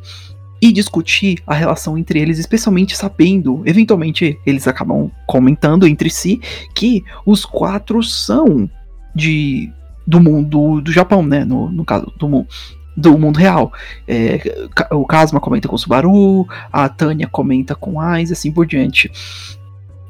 e 0.62 0.72
discutir 0.72 1.40
a 1.46 1.54
relação 1.54 1.98
entre 1.98 2.20
eles, 2.20 2.40
especialmente 2.40 2.96
sabendo, 2.96 3.62
eventualmente 3.66 4.40
eles 4.46 4.68
acabam 4.68 5.12
comentando 5.28 5.86
entre 5.88 6.10
si 6.10 6.40
que 6.74 7.04
os 7.26 7.46
quatro 7.46 8.02
são 8.02 8.70
de 9.14 9.70
do 10.08 10.22
mundo 10.22 10.82
do 10.82 10.92
Japão, 10.92 11.24
né? 11.26 11.44
No, 11.44 11.72
no 11.72 11.84
caso 11.84 12.14
do 12.18 12.30
mundo 12.30 12.48
do 12.96 13.18
mundo 13.18 13.38
real. 13.38 13.72
É, 14.08 14.68
o 14.92 15.06
Kazuma 15.06 15.40
comenta 15.40 15.68
com 15.68 15.76
o 15.76 15.80
Subaru, 15.80 16.48
a 16.72 16.88
Tânia 16.88 17.28
comenta 17.28 17.76
com 17.76 18.00
Ais, 18.00 18.32
assim 18.32 18.52
por 18.52 18.66
diante. 18.66 19.12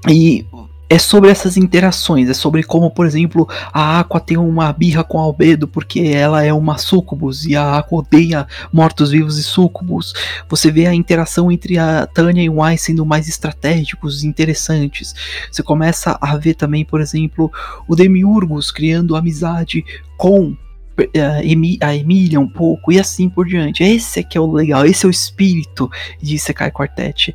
E 0.07 0.45
é 0.87 0.99
sobre 0.99 1.31
essas 1.31 1.57
interações, 1.57 2.29
é 2.29 2.33
sobre 2.33 2.61
como, 2.61 2.91
por 2.91 3.07
exemplo, 3.07 3.47
a 3.73 3.99
Aqua 3.99 4.19
tem 4.19 4.37
uma 4.37 4.71
birra 4.71 5.03
com 5.03 5.17
Albedo 5.17 5.67
porque 5.67 5.99
ela 5.99 6.43
é 6.43 6.53
uma 6.53 6.77
sucubus 6.77 7.45
e 7.45 7.55
a 7.55 7.77
Aqua 7.77 7.99
odeia 7.99 8.45
mortos-vivos 8.71 9.39
e 9.39 9.43
sucubus. 9.43 10.13
Você 10.47 10.69
vê 10.69 10.85
a 10.85 10.93
interação 10.93 11.51
entre 11.51 11.79
a 11.79 12.05
Tânia 12.05 12.43
e 12.43 12.49
o 12.49 12.61
Ais 12.61 12.81
sendo 12.81 13.05
mais 13.05 13.27
estratégicos 13.27 14.23
e 14.23 14.27
interessantes. 14.27 15.15
Você 15.51 15.63
começa 15.63 16.17
a 16.21 16.37
ver 16.37 16.53
também, 16.53 16.85
por 16.85 17.01
exemplo, 17.01 17.51
o 17.87 17.95
Demiurgos 17.95 18.69
criando 18.69 19.15
amizade 19.15 19.83
com 20.17 20.55
a 20.97 21.43
Emi- 21.43 21.77
a 21.81 21.95
Emília 21.95 22.39
um 22.39 22.47
pouco 22.47 22.91
e 22.91 22.99
assim 22.99 23.29
por 23.29 23.45
diante. 23.45 23.83
Esse 23.83 24.19
é 24.19 24.23
que 24.23 24.37
é 24.37 24.41
o 24.41 24.51
legal, 24.51 24.85
esse 24.85 25.05
é 25.05 25.09
o 25.09 25.11
espírito 25.11 25.89
de 26.21 26.37
Sekai 26.39 26.71
Quartet. 26.71 27.33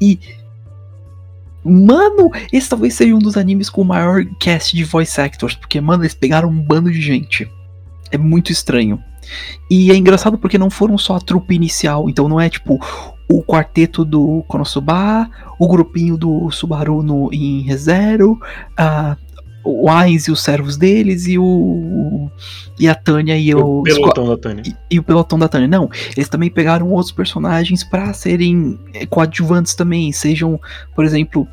E 0.00 0.18
mano, 1.64 2.30
esse 2.52 2.68
talvez 2.68 2.94
seja 2.94 3.14
um 3.14 3.18
dos 3.20 3.36
animes 3.36 3.70
com 3.70 3.82
o 3.82 3.84
maior 3.84 4.24
cast 4.40 4.76
de 4.76 4.84
voice 4.84 5.20
actors, 5.20 5.54
porque 5.54 5.80
mano, 5.80 6.02
eles 6.02 6.14
pegaram 6.14 6.48
um 6.48 6.60
bando 6.60 6.90
de 6.90 7.00
gente. 7.00 7.50
É 8.10 8.18
muito 8.18 8.50
estranho. 8.50 9.02
E 9.70 9.90
é 9.92 9.96
engraçado 9.96 10.36
porque 10.36 10.58
não 10.58 10.68
foram 10.68 10.98
só 10.98 11.16
a 11.16 11.20
trupe 11.20 11.54
inicial, 11.54 12.10
então 12.10 12.28
não 12.28 12.40
é 12.40 12.50
tipo 12.50 12.80
o 13.30 13.42
quarteto 13.42 14.04
do 14.04 14.44
Konosuba, 14.48 15.30
o 15.58 15.68
grupinho 15.68 16.18
do 16.18 16.50
Subaru 16.50 17.02
no, 17.02 17.32
em 17.32 17.62
ReZero, 17.62 18.38
a 18.76 19.16
o 19.64 19.88
Ainz 19.88 20.26
e 20.26 20.32
os 20.32 20.42
servos 20.42 20.76
deles 20.76 21.26
e 21.26 21.38
o 21.38 22.28
e 22.78 22.88
a 22.88 22.94
Tânia 22.94 23.36
e 23.38 23.54
O 23.54 23.80
o 23.80 23.82
pelotão 23.82 24.26
da 24.28 24.36
Tânia. 24.36 24.62
e, 24.66 24.74
e 24.94 24.98
o 24.98 25.02
pelotão 25.02 25.38
da 25.38 25.48
Tânia. 25.48 25.68
Não, 25.68 25.88
eles 26.16 26.28
também 26.28 26.50
pegaram 26.50 26.90
outros 26.90 27.12
personagens 27.12 27.84
pra 27.84 28.12
serem 28.12 28.78
eh, 28.94 29.06
coadjuvantes 29.06 29.74
também, 29.74 30.10
sejam, 30.12 30.58
por 30.94 31.04
exemplo, 31.04 31.46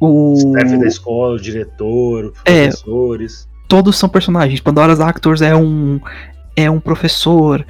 o 0.00 0.34
Staff 0.36 0.76
da 0.78 0.86
escola, 0.86 1.34
o 1.36 1.40
diretor, 1.40 2.26
os 2.26 2.32
É. 2.44 2.64
professores. 2.68 3.48
todos 3.68 3.96
são 3.96 4.08
personagens. 4.08 4.60
Pandora's 4.60 5.00
Actors 5.00 5.40
é 5.42 5.54
um 5.54 6.00
é 6.56 6.70
um 6.70 6.80
professor. 6.80 7.64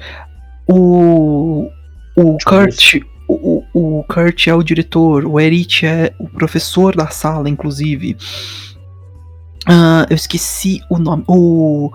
O 0.67 1.69
o 2.17 2.37
Kurt 2.45 3.01
o, 3.27 3.63
o, 3.73 3.99
o 3.99 4.03
Kurt 4.03 4.47
é 4.47 4.53
o 4.53 4.61
diretor, 4.63 5.25
o 5.25 5.39
Erich 5.39 5.85
é 5.85 6.11
o 6.19 6.27
professor 6.27 6.95
da 6.95 7.07
sala, 7.07 7.49
inclusive. 7.49 8.17
Ah, 9.65 10.05
eu 10.09 10.15
esqueci 10.15 10.81
o 10.89 10.97
nome. 10.97 11.23
O, 11.27 11.91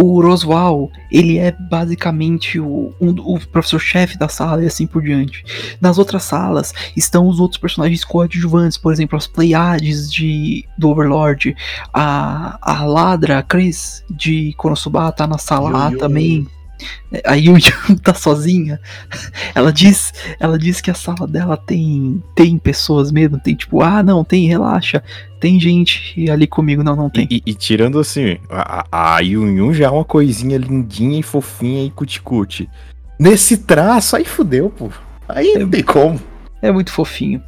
o 0.00 0.22
Roswell, 0.22 0.90
ele 1.10 1.38
é 1.38 1.52
basicamente 1.52 2.58
o, 2.58 2.94
um, 3.00 3.10
o 3.10 3.38
professor-chefe 3.48 4.18
da 4.18 4.28
sala 4.28 4.62
e 4.62 4.66
assim 4.66 4.86
por 4.86 5.02
diante. 5.02 5.44
Nas 5.80 5.98
outras 5.98 6.22
salas 6.22 6.72
estão 6.96 7.28
os 7.28 7.38
outros 7.38 7.60
personagens 7.60 8.04
coadjuvantes, 8.04 8.78
por 8.78 8.92
exemplo, 8.92 9.18
as 9.18 9.26
Pleiades 9.26 10.10
de, 10.10 10.64
do 10.78 10.88
Overlord, 10.88 11.54
a, 11.92 12.58
a 12.62 12.84
Ladra, 12.84 13.38
a 13.38 13.42
Chris 13.42 14.02
de 14.10 14.54
Konosuba 14.56 15.12
tá 15.12 15.26
na 15.26 15.38
sala 15.38 15.86
A 15.86 15.90
Yu. 15.90 15.98
também. 15.98 16.46
É, 17.12 17.22
A 17.24 17.34
Yu 17.34 17.56
Yu 17.58 17.98
tá 18.02 18.14
sozinha. 18.14 18.80
Ela 19.54 19.72
diz, 19.72 20.12
ela 20.38 20.58
diz 20.58 20.80
que 20.80 20.90
a 20.90 20.94
sala 20.94 21.26
dela 21.26 21.56
tem 21.56 22.22
tem 22.34 22.58
pessoas 22.58 23.10
mesmo, 23.12 23.38
tem 23.38 23.54
tipo, 23.54 23.82
ah, 23.82 24.02
não, 24.02 24.24
tem, 24.24 24.46
relaxa. 24.46 25.02
Tem 25.38 25.58
gente 25.58 26.30
ali 26.30 26.46
comigo, 26.46 26.82
não, 26.82 26.94
não 26.94 27.08
tem. 27.10 27.26
E, 27.30 27.42
e 27.46 27.54
tirando 27.54 27.98
assim, 27.98 28.36
a, 28.50 29.16
a 29.16 29.20
Yun 29.20 29.56
Yun 29.56 29.72
já 29.74 29.86
é 29.86 29.90
uma 29.90 30.04
coisinha 30.04 30.58
lindinha 30.58 31.18
e 31.18 31.22
fofinha 31.22 31.84
e 31.84 31.90
cuticute. 31.90 32.68
Nesse 33.18 33.56
traço, 33.58 34.16
aí 34.16 34.24
fudeu, 34.24 34.70
pô. 34.70 34.90
Aí 35.28 35.56
não 35.58 35.68
tem 35.68 35.82
como. 35.82 36.20
É 36.62 36.70
muito 36.70 36.92
fofinho. 36.92 37.42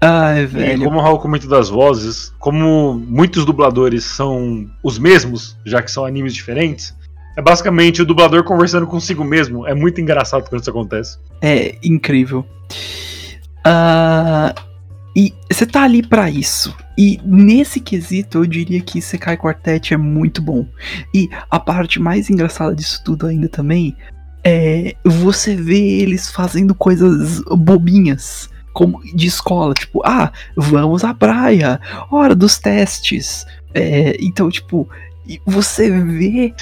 Ai, 0.00 0.42
E 0.42 0.46
velho. 0.46 0.84
como 0.84 0.98
o 0.98 1.02
Raul 1.02 1.18
comentou 1.18 1.48
das 1.48 1.68
vozes, 1.68 2.32
como 2.38 2.94
muitos 2.94 3.44
dubladores 3.44 4.04
são 4.04 4.66
os 4.82 4.98
mesmos, 4.98 5.56
já 5.64 5.80
que 5.82 5.90
são 5.90 6.04
animes 6.04 6.34
diferentes, 6.34 6.94
é 7.36 7.42
basicamente 7.42 8.00
o 8.00 8.06
dublador 8.06 8.42
conversando 8.42 8.86
consigo 8.86 9.22
mesmo. 9.22 9.66
É 9.66 9.74
muito 9.74 10.00
engraçado 10.00 10.48
quando 10.48 10.62
isso 10.62 10.70
acontece. 10.70 11.18
É 11.42 11.76
incrível. 11.84 12.44
Ah, 13.62 14.54
e 15.14 15.34
você 15.50 15.66
tá 15.66 15.82
ali 15.82 16.02
pra 16.02 16.30
isso. 16.30 16.74
E 16.96 17.20
nesse 17.24 17.78
quesito 17.78 18.38
eu 18.38 18.46
diria 18.46 18.80
que 18.80 19.02
Sekai 19.02 19.36
Quartet 19.36 19.92
é 19.92 19.96
muito 19.96 20.40
bom. 20.40 20.66
E 21.12 21.28
a 21.50 21.60
parte 21.60 22.00
mais 22.00 22.30
engraçada 22.30 22.74
disso 22.74 23.02
tudo 23.04 23.26
ainda 23.26 23.48
também 23.48 23.94
é 24.42 24.94
você 25.04 25.54
vê 25.54 26.00
eles 26.00 26.30
fazendo 26.30 26.74
coisas 26.74 27.42
bobinhas. 27.50 28.48
Como 28.72 29.00
de 29.14 29.26
escola, 29.26 29.72
tipo, 29.72 30.02
ah, 30.04 30.30
vamos 30.54 31.02
à 31.02 31.14
praia, 31.14 31.80
hora 32.10 32.34
dos 32.34 32.58
testes. 32.58 33.46
É, 33.72 34.14
então, 34.20 34.50
tipo, 34.50 34.86
você 35.46 35.90
vê 35.90 36.54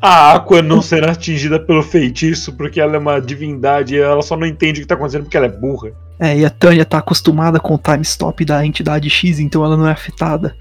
A 0.00 0.34
Aqua 0.34 0.60
não 0.60 0.82
será 0.82 1.12
atingida 1.12 1.58
pelo 1.58 1.82
feitiço 1.82 2.52
porque 2.52 2.80
ela 2.80 2.96
é 2.96 2.98
uma 2.98 3.20
divindade 3.20 3.94
e 3.94 3.98
ela 3.98 4.22
só 4.22 4.36
não 4.36 4.46
entende 4.46 4.80
o 4.80 4.82
que 4.82 4.88
tá 4.88 4.94
acontecendo 4.94 5.22
porque 5.22 5.36
ela 5.36 5.46
é 5.46 5.50
burra. 5.50 5.92
É, 6.18 6.36
e 6.36 6.44
a 6.44 6.50
Tânia 6.50 6.84
tá 6.84 6.98
acostumada 6.98 7.60
com 7.60 7.74
o 7.74 7.78
time 7.78 8.02
stop 8.02 8.44
da 8.44 8.64
entidade 8.64 9.08
X, 9.10 9.38
então 9.38 9.64
ela 9.64 9.76
não 9.76 9.86
é 9.86 9.92
afetada. 9.92 10.56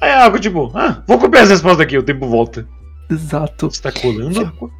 Aí 0.00 0.10
a 0.10 0.26
Aqua, 0.26 0.38
tipo, 0.38 0.70
ah, 0.74 1.02
vou 1.06 1.18
copiar 1.18 1.44
as 1.44 1.50
respostas 1.50 1.80
aqui, 1.80 1.96
o 1.96 2.02
tempo 2.02 2.26
volta. 2.26 2.66
Exato. 3.10 3.70
Você 3.70 3.80
tá 3.80 3.92
colando, 3.92 4.40
Aqua? 4.40 4.70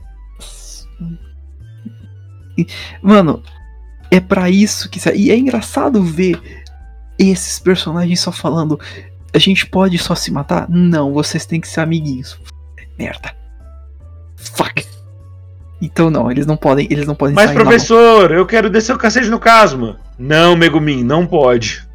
Mano, 3.03 3.43
é 4.11 4.21
pra 4.21 4.50
isso 4.50 4.88
que. 4.88 4.99
E 5.15 5.31
é 5.31 5.37
engraçado 5.37 6.03
ver 6.03 6.41
esses 7.19 7.59
personagens 7.59 8.21
só 8.21 8.33
falando. 8.33 8.79
A 9.33 9.38
gente 9.38 9.66
pode 9.66 9.99
só 9.99 10.14
se 10.14 10.33
matar? 10.33 10.68
Não, 10.68 11.12
vocês 11.12 11.45
têm 11.45 11.61
que 11.61 11.68
ser 11.68 11.80
amiguinhos. 11.80 12.38
Merda. 12.99 13.35
Fuck. 14.37 14.87
Então 15.80 16.11
não, 16.11 16.30
eles 16.30 16.47
não 16.47 16.56
podem, 16.56 16.87
eles 16.90 17.06
não 17.06 17.14
podem 17.14 17.35
Mas, 17.35 17.50
professor, 17.50 18.30
eu 18.33 18.47
quero 18.47 18.71
descer 18.71 18.95
o 18.95 18.99
cacete 18.99 19.28
no 19.28 19.38
Casma. 19.38 19.99
Não, 20.18 20.56
Megumin, 20.56 21.04
não 21.04 21.26
pode. 21.26 21.87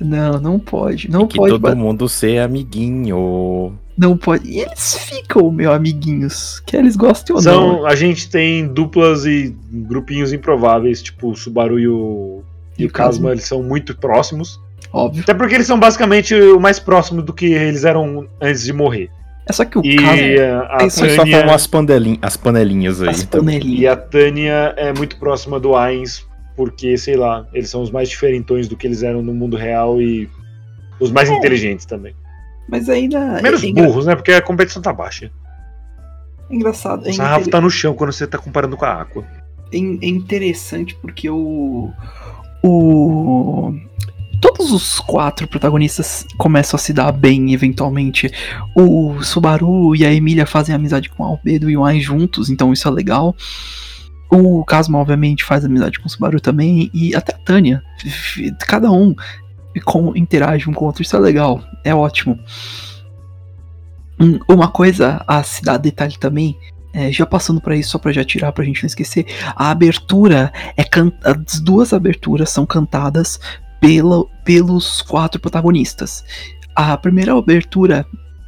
Não, 0.00 0.40
não 0.40 0.58
pode. 0.58 1.10
Não 1.10 1.26
que 1.26 1.36
pode. 1.36 1.58
todo 1.58 1.76
mundo 1.76 2.08
ser 2.08 2.38
amiguinho. 2.38 3.76
Não 3.96 4.16
pode. 4.16 4.48
E 4.48 4.60
eles 4.60 4.96
ficam, 4.98 5.50
meu 5.50 5.72
amiguinhos. 5.72 6.60
Quer 6.66 6.78
eles 6.78 6.96
gostem 6.96 7.34
ou 7.34 7.42
não. 7.42 7.76
São, 7.76 7.86
a 7.86 7.94
gente 7.94 8.28
tem 8.28 8.66
duplas 8.66 9.24
e 9.24 9.56
grupinhos 9.70 10.32
improváveis, 10.32 11.02
tipo 11.02 11.30
o 11.30 11.36
Subaru 11.36 11.78
e 11.78 11.88
o, 11.88 12.42
e 12.78 12.82
E 12.82 12.86
o. 12.86 12.90
Kazuma, 12.90 13.32
eles 13.32 13.44
são 13.44 13.62
muito 13.62 13.96
próximos. 13.96 14.60
Óbvio. 14.92 15.22
Até 15.22 15.34
porque 15.34 15.54
eles 15.54 15.66
são 15.66 15.78
basicamente 15.78 16.34
o 16.34 16.60
mais 16.60 16.78
próximo 16.78 17.20
do 17.22 17.32
que 17.32 17.46
eles 17.46 17.84
eram 17.84 18.28
antes 18.40 18.62
de 18.64 18.72
morrer. 18.72 19.10
É 19.48 19.52
só 19.52 19.64
que 19.64 19.78
o 19.78 19.84
E 19.84 19.96
caso. 19.96 20.22
a, 20.70 20.84
a 20.86 20.90
só 20.90 21.06
Tânia, 21.06 21.38
falam 21.40 21.54
as, 21.54 21.66
pandelin 21.66 22.18
as 22.22 22.36
panelinhas 22.36 23.02
aí. 23.02 23.08
As 23.10 23.22
então. 23.22 23.40
e 23.40 23.44
panelinhas. 23.44 23.92
a 23.92 23.96
Tânia 23.96 24.74
é 24.76 24.92
muito 24.94 25.16
próxima 25.18 25.60
do 25.60 25.76
Ainz, 25.76 26.24
porque, 26.56 26.96
sei 26.96 27.16
lá, 27.16 27.46
eles 27.52 27.68
são 27.68 27.82
os 27.82 27.90
mais 27.90 28.08
diferentões 28.08 28.68
do 28.68 28.76
que 28.76 28.86
eles 28.86 29.02
eram 29.02 29.20
no 29.22 29.34
mundo 29.34 29.56
real 29.56 30.00
e 30.00 30.28
os 31.00 31.10
mais 31.10 31.28
É. 31.28 31.34
inteligentes 31.34 31.84
também. 31.84 32.14
Mas 32.68 32.88
ainda. 32.88 33.42
Menos 33.42 33.62
é, 33.62 33.66
engra- 33.66 33.84
burros, 33.86 34.06
né? 34.06 34.14
Porque 34.14 34.32
a 34.32 34.40
competição 34.40 34.80
tá 34.80 34.92
baixa. 34.92 35.30
é 36.48 36.54
engraçado. 36.54 37.06
É, 37.06 37.10
O 37.10 37.14
sarrafo 37.14 37.40
inter- 37.40 37.52
tá 37.52 37.60
no 37.60 37.68
chão 37.68 37.94
quando 37.94 38.12
você 38.12 38.26
tá 38.26 38.38
comparando 38.38 38.76
com 38.76 38.84
a 38.86 39.02
Aqua. 39.02 39.24
é 39.72 39.76
é 39.76 40.08
interessante 40.08 40.94
porque 40.94 41.28
o. 41.28 41.90
O. 42.62 43.74
Todos 44.40 44.72
os 44.72 45.00
quatro 45.00 45.46
protagonistas 45.46 46.26
começam 46.36 46.76
a 46.76 46.80
se 46.80 46.92
dar 46.92 47.12
bem 47.12 47.52
eventualmente. 47.52 48.30
O 48.74 49.22
Subaru 49.22 49.94
e 49.94 50.04
a 50.04 50.12
Emília 50.12 50.46
fazem 50.46 50.74
amizade 50.74 51.08
com 51.08 51.22
o 51.22 51.26
Albedo 51.26 51.70
e 51.70 51.76
o 51.76 51.84
Ai 51.84 52.00
juntos, 52.00 52.50
então 52.50 52.72
isso 52.72 52.86
é 52.88 52.90
legal. 52.90 53.34
O 54.30 54.64
Casma, 54.64 54.98
obviamente, 54.98 55.44
faz 55.44 55.64
amizade 55.64 55.98
com 55.98 56.06
o 56.06 56.10
Subaru 56.10 56.40
também. 56.40 56.90
E 56.92 57.14
até 57.14 57.34
a 57.34 57.38
Tânia. 57.38 57.82
Cada 58.66 58.90
um 58.90 59.14
interage 60.14 60.68
um 60.68 60.72
com 60.72 60.84
o 60.84 60.88
outro, 60.88 61.02
isso 61.02 61.16
é 61.16 61.18
legal. 61.18 61.62
É 61.84 61.94
ótimo. 61.94 62.38
Uma 64.48 64.68
coisa 64.68 65.24
a 65.26 65.42
se 65.42 65.62
dar 65.62 65.76
detalhe 65.76 66.16
também 66.18 66.56
é, 66.94 67.10
já 67.10 67.26
passando 67.26 67.60
pra 67.60 67.76
isso, 67.76 67.90
só 67.90 67.98
pra 67.98 68.12
já 68.12 68.24
tirar, 68.24 68.52
pra 68.52 68.64
gente 68.64 68.82
não 68.82 68.86
esquecer, 68.86 69.26
a 69.56 69.70
abertura 69.70 70.52
é 70.76 70.84
can... 70.84 71.12
as 71.24 71.58
duas 71.60 71.92
aberturas 71.92 72.50
são 72.50 72.64
cantadas 72.64 73.40
pela... 73.86 74.24
pelos 74.44 75.02
quatro 75.02 75.40
protagonistas. 75.40 76.24
A 76.74 76.96
primeira 76.96 77.36
abertura 77.36 78.04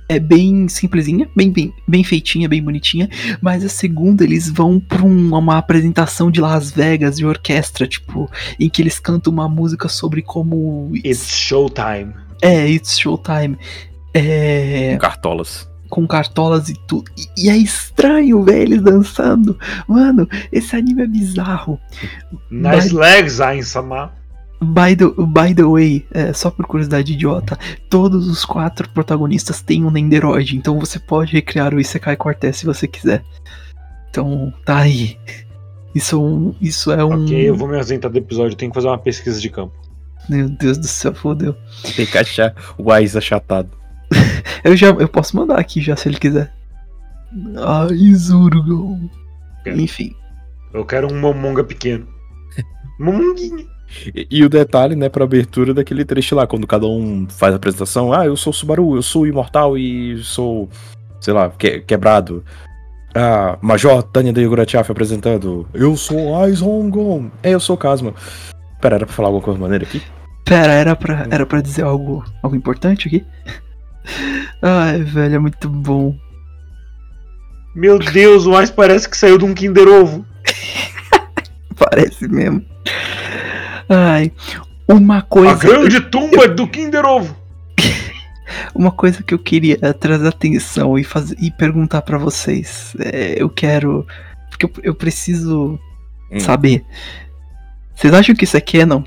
é 0.09 0.19
bem 0.21 0.69
simplesinha, 0.69 1.29
bem, 1.37 1.51
bem, 1.51 1.73
bem 1.87 2.05
feitinha, 2.05 2.49
bem 2.49 2.63
bonitinha, 2.63 3.09
mas 3.41 3.65
a 3.65 3.69
segunda 3.69 4.23
eles 4.23 4.49
vão 4.49 4.79
pra 4.79 5.03
um- 5.03 5.35
uma 5.37 5.59
apresentação 5.59 6.31
de 6.31 6.41
Las 6.41 6.71
Vegas 6.71 7.17
de 7.17 7.27
orquestra, 7.27 7.89
tipo, 7.89 8.31
em 8.61 8.69
que 8.69 8.83
eles 8.83 9.01
cantam 9.01 9.33
uma 9.33 9.49
música 9.49 9.89
sobre 9.89 10.23
como 10.23 10.93
It's 11.05 11.29
showtime. 11.31 12.15
é 12.41 12.69
It's 12.69 12.99
Showtime. 12.99 13.59
É 14.15 14.97
Cartolas. 15.01 15.69
com 15.89 16.07
cartolas 16.07 16.69
e 16.69 16.75
tudo. 16.87 17.11
E, 17.37 17.47
e 17.47 17.51
é 17.51 17.57
estranho 17.57 18.43
ver 18.43 18.63
eles 18.63 18.83
dançando. 18.83 19.59
Mano, 19.89 20.29
esse 20.53 20.75
anime 20.77 21.03
é 21.03 21.07
bizarro. 21.07 21.79
Nice 22.51 22.95
legs, 22.95 23.41
Ainz-sama. 23.41 24.13
By 24.61 24.97
the, 24.97 25.05
by 25.27 25.55
the 25.55 25.65
way, 25.65 26.07
é, 26.13 26.33
só 26.33 26.51
por 26.51 26.67
curiosidade 26.67 27.13
idiota, 27.13 27.59
todos 27.91 28.27
os 28.27 28.45
quatro 28.45 28.89
protagonistas 28.89 29.61
têm 29.61 29.85
um 29.85 29.91
Nenderoid, 29.91 30.57
então 30.57 30.81
você 30.81 30.99
pode 30.99 31.33
recriar 31.33 31.75
o 31.75 31.81
Isekai 31.81 32.17
Quartet 32.17 32.57
se 32.57 32.65
você 32.65 32.89
quiser. 32.89 33.23
Então, 34.09 34.53
tá 34.65 34.79
aí. 34.79 35.19
Isso 35.95 36.17
é 36.17 36.19
um. 36.19 36.55
Isso 36.61 36.93
é 36.93 37.05
um. 37.05 37.25
Ok, 37.25 37.49
eu 37.49 37.55
vou 37.55 37.69
me 37.69 37.77
ausentar 37.77 38.11
do 38.11 38.19
episódio, 38.19 38.53
eu 38.53 38.57
tenho 38.57 38.71
que 38.71 38.75
fazer 38.75 38.89
uma 38.89 38.99
pesquisa 38.99 39.41
de 39.41 39.51
campo. 39.51 39.75
Meu 40.29 40.49
Deus 40.49 40.79
do 40.79 40.87
céu, 40.87 41.15
fodeu. 41.15 41.55
Tem 41.95 42.07
que 42.07 42.19
achar 42.19 42.55
o 42.77 42.91
Ais 42.91 43.17
achatado. 43.17 43.71
Eu 44.65 44.77
já. 44.77 44.89
Eu 44.89 45.09
posso 45.09 45.37
mandar 45.37 45.59
aqui 45.59 45.81
já 45.81 45.95
se 45.95 46.09
ele 46.09 46.19
quiser. 46.19 46.53
Ai, 47.57 48.15
Zurgo. 48.15 48.99
Quero. 49.63 49.81
Enfim. 49.81 50.15
Eu 50.73 50.85
quero 50.85 51.13
um 51.13 51.21
Momonga 51.21 51.63
pequeno. 51.63 52.09
Momonguinho. 52.99 53.67
E, 54.15 54.27
e 54.31 54.45
o 54.45 54.49
detalhe, 54.49 54.95
né, 54.97 55.09
pra 55.09 55.25
abertura 55.25 55.73
daquele 55.73 56.05
trecho 56.05 56.35
lá, 56.35 56.47
quando 56.47 56.67
cada 56.67 56.87
um 56.87 57.27
faz 57.29 57.53
a 57.53 57.57
apresentação, 57.57 58.13
ah, 58.13 58.27
eu 58.27 58.37
sou 58.37 58.53
Subaru, 58.53 58.97
eu 58.97 59.03
sou 59.03 59.27
imortal 59.27 59.77
e 59.79 60.19
sou, 60.23 60.69
sei 61.21 61.33
lá, 61.33 61.51
que- 61.51 61.81
quebrado. 61.81 62.45
Ah, 63.15 63.57
Major 63.63 64.03
Tânia 64.03 64.33
de 64.33 64.43
Yugurachaf 64.43 64.91
apresentando, 64.93 65.67
eu 65.73 65.97
sou 65.97 66.37
Aizongon, 66.37 67.31
é, 67.43 67.51
eu 67.53 67.61
sou 67.61 67.75
o 67.77 67.79
Casma. 67.79 68.13
Pera, 68.81 68.97
era 68.97 69.07
pra 69.07 69.15
falar 69.15 69.29
alguma 69.29 69.43
coisa 69.45 69.59
maneira 69.59 69.85
aqui? 69.85 70.03
Pera, 70.45 70.73
era 70.73 70.95
pra, 70.95 71.27
era 71.31 71.47
pra 71.47 71.61
dizer 71.63 71.83
algo, 71.83 72.25
algo 72.43 72.55
importante 72.55 73.09
aqui? 73.09 73.25
Ai, 74.61 75.03
velho, 75.03 75.35
é 75.37 75.39
muito 75.39 75.69
bom. 75.69 76.15
Meu 77.75 77.99
Deus, 77.99 78.47
o 78.47 78.51
mais 78.53 78.71
parece 78.71 79.09
que 79.09 79.17
saiu 79.17 79.39
de 79.39 79.45
um 79.45 79.53
Kinder 79.55 79.87
Ovo. 79.89 80.25
Parece 81.79 82.27
mesmo. 82.27 82.65
Ai, 83.89 84.33
uma 84.89 85.23
coisa. 85.23 85.53
A 85.53 85.55
grande 85.55 86.01
tumba 86.01 86.49
do 86.49 86.67
Kinder 86.69 87.05
Ovo. 87.05 87.37
Uma 88.75 88.93
coisa 88.93 89.23
que 89.25 89.35
eu 89.35 89.39
queria 89.39 89.77
trazer 89.95 90.29
atenção 90.29 90.97
e, 90.99 91.03
fazer, 91.03 91.37
e 91.41 91.51
perguntar 91.51 92.03
pra 92.03 92.17
vocês. 92.17 92.95
É, 93.01 93.35
eu 93.43 93.49
quero. 93.51 94.07
Porque 94.51 94.67
eu, 94.67 94.71
eu 94.85 94.95
preciso 94.95 95.79
Hum. 96.31 96.41
saber. 96.41 96.85
Vocês 97.95 98.13
acham 98.15 98.35
que 98.35 98.45
isso 98.45 98.57
é 98.57 98.61
canon? 98.61 99.03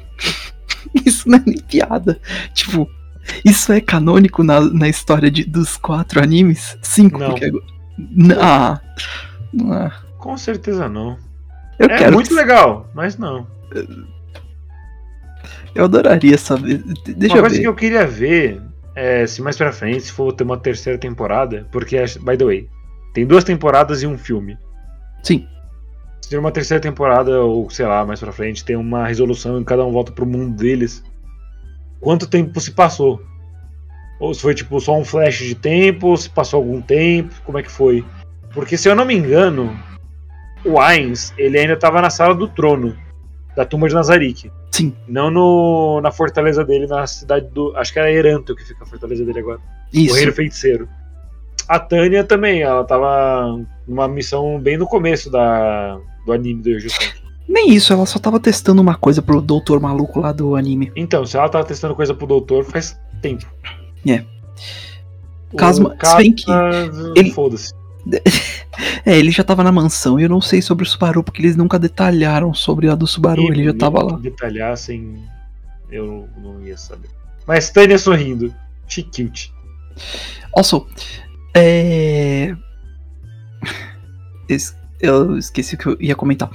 isso 1.05 1.27
não 1.29 1.37
é 1.37 1.43
nem 1.45 1.57
piada. 1.57 2.19
Tipo, 2.53 2.89
isso 3.45 3.71
é 3.71 3.79
canônico 3.81 4.43
na, 4.43 4.59
na 4.61 4.87
história 4.89 5.29
de, 5.31 5.43
dos 5.45 5.77
quatro 5.77 6.21
animes? 6.21 6.77
Cinco, 6.81 7.19
Não. 7.19 7.29
porque 7.29 7.51
Ah. 8.39 8.79
ah. 9.71 9.91
Com 10.17 10.37
certeza 10.37 10.87
não. 10.89 11.17
Eu 11.77 11.87
é 11.89 11.97
quero. 11.97 12.13
muito 12.13 12.33
legal, 12.33 12.89
mas 12.93 13.17
não. 13.17 13.47
Eu 15.75 15.85
adoraria 15.85 16.37
saber. 16.37 16.79
De- 16.83 17.13
Deixa 17.13 17.35
uma 17.35 17.39
eu 17.39 17.43
coisa 17.43 17.55
ver. 17.55 17.61
que 17.61 17.67
eu 17.67 17.75
queria 17.75 18.05
ver 18.07 18.61
é 18.95 19.25
se 19.27 19.41
mais 19.41 19.55
pra 19.57 19.71
frente, 19.71 20.01
se 20.01 20.11
for 20.11 20.33
ter 20.33 20.43
uma 20.43 20.57
terceira 20.57 20.97
temporada, 20.99 21.67
porque, 21.71 21.97
by 22.21 22.35
the 22.37 22.43
way, 22.45 22.67
tem 23.13 23.25
duas 23.25 23.43
temporadas 23.43 24.01
e 24.03 24.07
um 24.07 24.17
filme. 24.17 24.57
Sim. 25.23 25.45
Se 26.21 26.29
ter 26.31 26.37
uma 26.37 26.51
terceira 26.51 26.81
temporada, 26.81 27.39
ou 27.41 27.69
sei 27.69 27.85
lá, 27.85 28.05
mais 28.05 28.19
pra 28.19 28.31
frente, 28.31 28.65
tem 28.65 28.75
uma 28.75 29.07
resolução 29.07 29.59
e 29.59 29.63
cada 29.63 29.85
um 29.85 29.91
volta 29.91 30.11
pro 30.11 30.25
mundo 30.25 30.55
deles. 30.55 31.03
Quanto 32.01 32.27
tempo 32.27 32.59
se 32.59 32.71
passou? 32.71 33.21
Ou 34.19 34.33
se 34.33 34.41
foi 34.41 34.53
tipo 34.53 34.79
só 34.81 34.97
um 34.97 35.05
flash 35.05 35.37
de 35.39 35.55
tempo, 35.55 36.07
ou 36.07 36.17
se 36.17 36.29
passou 36.29 36.57
algum 36.57 36.81
tempo, 36.81 37.33
como 37.45 37.57
é 37.57 37.63
que 37.63 37.71
foi? 37.71 38.03
Porque 38.53 38.77
se 38.77 38.89
eu 38.89 38.95
não 38.95 39.05
me 39.05 39.15
engano, 39.15 39.77
o 40.65 40.79
Ainz, 40.79 41.33
ele 41.37 41.57
ainda 41.57 41.77
tava 41.77 42.01
na 42.01 42.09
sala 42.09 42.35
do 42.35 42.47
trono 42.47 42.95
da 43.55 43.65
tumba 43.65 43.87
de 43.87 43.95
Nazarick. 43.95 44.51
Sim. 44.71 44.93
Não 45.07 45.29
no, 45.29 45.99
na 46.01 46.11
fortaleza 46.11 46.63
dele, 46.63 46.87
na 46.87 47.05
cidade 47.07 47.47
do. 47.49 47.75
Acho 47.75 47.91
que 47.93 47.99
era 47.99 48.11
Eranto 48.11 48.55
que 48.55 48.63
fica 48.63 48.83
a 48.83 48.87
fortaleza 48.87 49.25
dele 49.25 49.39
agora. 49.39 49.59
Isso. 49.91 50.15
Reino 50.15 50.31
Feiticeiro. 50.33 50.87
A 51.67 51.79
Tânia 51.79 52.23
também, 52.23 52.61
ela 52.61 52.83
tava 52.83 53.59
numa 53.87 54.07
missão 54.07 54.59
bem 54.59 54.77
no 54.77 54.87
começo 54.87 55.29
da, 55.29 55.99
do 56.25 56.33
anime 56.33 56.61
do 56.63 56.89
Sanji. 56.89 57.19
Nem 57.47 57.71
isso, 57.71 57.91
ela 57.93 58.05
só 58.05 58.17
tava 58.19 58.39
testando 58.39 58.81
uma 58.81 58.95
coisa 58.95 59.21
pro 59.21 59.41
doutor 59.41 59.79
maluco 59.79 60.19
lá 60.19 60.31
do 60.31 60.55
anime. 60.55 60.91
Então, 60.95 61.25
se 61.25 61.35
ela 61.37 61.49
tava 61.49 61.65
testando 61.65 61.95
coisa 61.95 62.13
pro 62.13 62.25
doutor, 62.27 62.63
faz 62.63 62.99
tempo. 63.21 63.45
É. 64.07 64.23
Casma- 65.57 65.95
se 66.03 66.17
bem 66.17 66.33
que 66.33 66.45
ele- 67.15 67.31
Foda-se. 67.31 67.71
É, 69.05 69.17
ele 69.17 69.29
já 69.31 69.43
tava 69.43 69.63
na 69.63 69.71
mansão 69.71 70.19
e 70.19 70.23
eu 70.23 70.29
não 70.29 70.39
sei 70.39 70.61
sobre 70.61 70.83
o 70.85 70.87
Subaru 70.87 71.21
porque 71.23 71.41
eles 71.41 71.55
nunca 71.55 71.77
detalharam 71.77 72.53
sobre 72.53 72.87
a 72.89 72.95
do 72.95 73.05
Subaru, 73.07 73.41
ele 73.51 73.63
já 73.65 73.73
tava 73.73 74.01
lá. 74.03 74.17
Detalhar 74.17 74.77
sem. 74.77 75.21
Eu 75.91 76.29
não, 76.37 76.61
ia 76.65 76.77
saber. 76.77 77.09
Mas 77.45 77.69
Tânia 77.71 77.97
sorrindo. 77.97 78.53
She 78.87 79.03
cute. 79.03 79.51
Also, 80.55 80.87
é. 81.55 82.55
Es- 84.47 84.75
Eu 85.01 85.37
esqueci 85.37 85.75
o 85.75 85.77
que 85.77 85.87
eu 85.87 85.97
ia 85.99 86.15
comentar. 86.15 86.49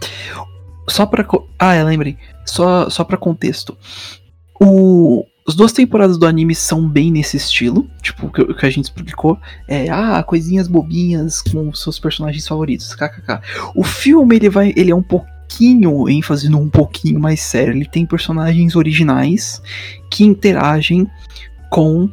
Só 0.88 1.04
pra. 1.06 1.26
Ah, 1.58 1.76
eu 1.76 1.86
lembrei. 1.86 2.16
Só, 2.46 2.88
só 2.90 3.04
pra 3.04 3.16
contexto. 3.16 3.76
O... 4.60 5.24
As 5.46 5.54
duas 5.54 5.72
temporadas 5.72 6.16
do 6.16 6.26
anime 6.26 6.54
são 6.54 6.88
bem 6.88 7.10
nesse 7.10 7.36
estilo, 7.36 7.86
tipo, 8.00 8.26
o 8.26 8.32
que, 8.32 8.54
que 8.54 8.66
a 8.66 8.70
gente 8.70 8.84
explicou. 8.84 9.38
É, 9.68 9.90
ah, 9.90 10.22
coisinhas 10.22 10.66
bobinhas 10.66 11.42
com 11.42 11.72
seus 11.74 11.98
personagens 11.98 12.48
favoritos, 12.48 12.94
kkk. 12.94 13.40
O 13.74 13.84
filme, 13.84 14.36
ele 14.36 14.48
vai. 14.48 14.72
Ele 14.74 14.90
é 14.90 14.94
um 14.94 15.02
pouquinho 15.02 16.08
ênfase 16.08 16.48
num 16.48 16.70
pouquinho 16.70 17.20
mais 17.20 17.40
sério. 17.40 17.74
Ele 17.74 17.84
tem 17.84 18.06
personagens 18.06 18.74
originais 18.74 19.60
que 20.10 20.24
interagem 20.24 21.06
com 21.70 22.08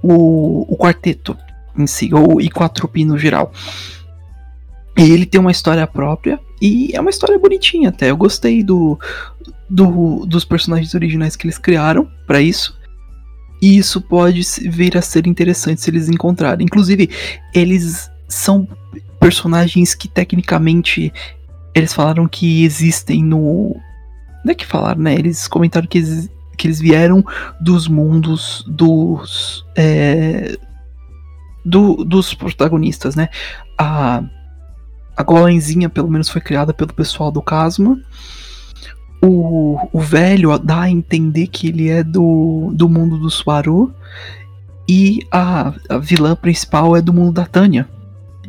o, 0.00 0.72
o 0.72 0.76
quarteto 0.76 1.36
em 1.76 1.88
si, 1.88 2.14
ou 2.14 2.40
e 2.40 2.48
com 2.48 2.62
a 2.62 2.68
trupe 2.68 3.04
no 3.04 3.18
geral. 3.18 3.52
E 4.96 5.10
ele 5.10 5.26
tem 5.26 5.40
uma 5.40 5.50
história 5.50 5.86
própria 5.88 6.38
e 6.62 6.90
é 6.94 7.00
uma 7.00 7.10
história 7.10 7.38
bonitinha 7.38 7.88
até. 7.88 8.10
Eu 8.10 8.16
gostei 8.16 8.62
do, 8.62 8.98
do 9.68 10.26
dos 10.26 10.44
personagens 10.44 10.94
originais 10.94 11.36
que 11.36 11.46
eles 11.46 11.58
criaram 11.58 12.08
para 12.26 12.40
isso. 12.40 12.78
E 13.62 13.78
isso 13.78 14.00
pode 14.00 14.42
vir 14.68 14.96
a 14.96 15.02
ser 15.02 15.26
interessante 15.26 15.80
se 15.80 15.90
eles 15.90 16.08
encontrarem. 16.08 16.66
Inclusive, 16.66 17.08
eles 17.54 18.10
são 18.28 18.68
personagens 19.18 19.94
que 19.94 20.06
tecnicamente 20.06 21.12
eles 21.74 21.92
falaram 21.92 22.28
que 22.28 22.64
existem 22.64 23.22
no. 23.24 23.74
Não 24.44 24.52
é 24.52 24.54
que 24.54 24.66
falaram, 24.66 25.00
né? 25.00 25.14
Eles 25.14 25.48
comentaram 25.48 25.86
que, 25.86 26.02
que 26.56 26.66
eles 26.66 26.78
vieram 26.78 27.24
dos 27.60 27.88
mundos 27.88 28.64
dos. 28.68 29.64
É, 29.76 30.56
do, 31.64 32.04
dos 32.04 32.34
protagonistas, 32.34 33.16
né? 33.16 33.28
A, 33.78 34.22
a 35.16 35.22
Golenzinha, 35.22 35.88
pelo 35.88 36.10
menos, 36.10 36.28
foi 36.28 36.40
criada 36.40 36.74
pelo 36.74 36.92
pessoal 36.92 37.32
do 37.32 37.40
Casma. 37.40 37.98
O, 39.24 39.78
o 39.90 40.00
velho 40.00 40.58
dá 40.58 40.82
a 40.82 40.90
entender 40.90 41.46
que 41.46 41.68
ele 41.68 41.88
é 41.88 42.02
do, 42.02 42.70
do 42.74 42.88
mundo 42.88 43.16
do 43.16 43.30
Suaru. 43.30 43.90
E 44.86 45.20
a, 45.30 45.72
a 45.88 45.96
vilã 45.96 46.36
principal 46.36 46.94
é 46.94 47.00
do 47.00 47.12
mundo 47.12 47.32
da 47.32 47.46
Tânia. 47.46 47.88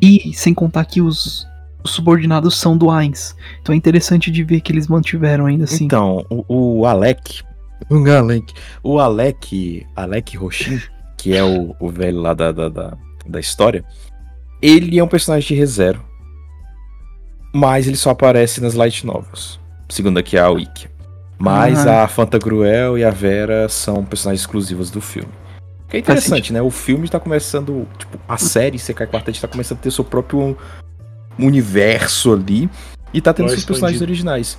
E 0.01 0.33
sem 0.33 0.53
contar 0.53 0.83
que 0.83 1.01
os, 1.01 1.47
os 1.81 1.91
subordinados 1.91 2.57
são 2.57 2.77
do 2.77 2.91
Ainz. 2.91 3.35
Então 3.61 3.73
é 3.73 3.77
interessante 3.77 4.29
de 4.29 4.43
ver 4.43 4.59
que 4.59 4.73
eles 4.73 4.89
mantiveram 4.89 5.45
ainda 5.45 5.63
assim. 5.63 5.85
Então, 5.85 6.25
o, 6.29 6.79
o 6.79 6.85
Alec. 6.85 7.41
O 7.89 8.05
Alec. 8.11 8.53
O 8.83 8.99
Alec. 8.99 9.85
Alec 9.95 10.35
Rochin, 10.35 10.81
que 11.17 11.33
é 11.33 11.43
o, 11.43 11.73
o 11.79 11.89
velho 11.89 12.19
lá 12.19 12.33
da, 12.33 12.51
da, 12.51 12.67
da, 12.67 12.97
da 13.25 13.39
história. 13.39 13.85
Ele 14.61 14.99
é 14.99 15.03
um 15.03 15.07
personagem 15.07 15.47
de 15.47 15.55
reserva. 15.55 16.03
Mas 17.53 17.87
ele 17.87 17.95
só 17.95 18.09
aparece 18.09 18.59
nas 18.59 18.73
light 18.73 19.05
novels 19.05 19.63
segundo 19.89 20.17
aqui 20.17 20.37
a 20.37 20.49
Wiki. 20.49 20.87
Mas 21.37 21.85
ah. 21.85 22.03
a 22.03 22.07
Fanta 22.07 22.37
Gruel 22.37 22.97
e 22.97 23.03
a 23.03 23.09
Vera 23.09 23.67
são 23.67 24.03
personagens 24.05 24.41
exclusivas 24.41 24.89
do 24.89 25.01
filme. 25.01 25.29
Que 25.89 25.97
é 25.97 25.99
interessante, 25.99 26.51
né? 26.51 26.61
O 26.61 26.71
filme 26.71 27.05
está 27.05 27.19
começando, 27.19 27.87
tipo, 27.97 28.19
a 28.27 28.37
série 28.37 28.79
CK 28.79 29.07
Quartet 29.07 29.37
está 29.37 29.47
começando 29.47 29.79
a 29.79 29.81
ter 29.81 29.91
seu 29.91 30.03
próprio 30.03 30.57
universo 31.37 32.33
ali 32.33 32.69
e 33.13 33.21
tá 33.21 33.33
tendo 33.33 33.49
seus 33.49 33.65
personagens 33.65 34.01
originais, 34.01 34.57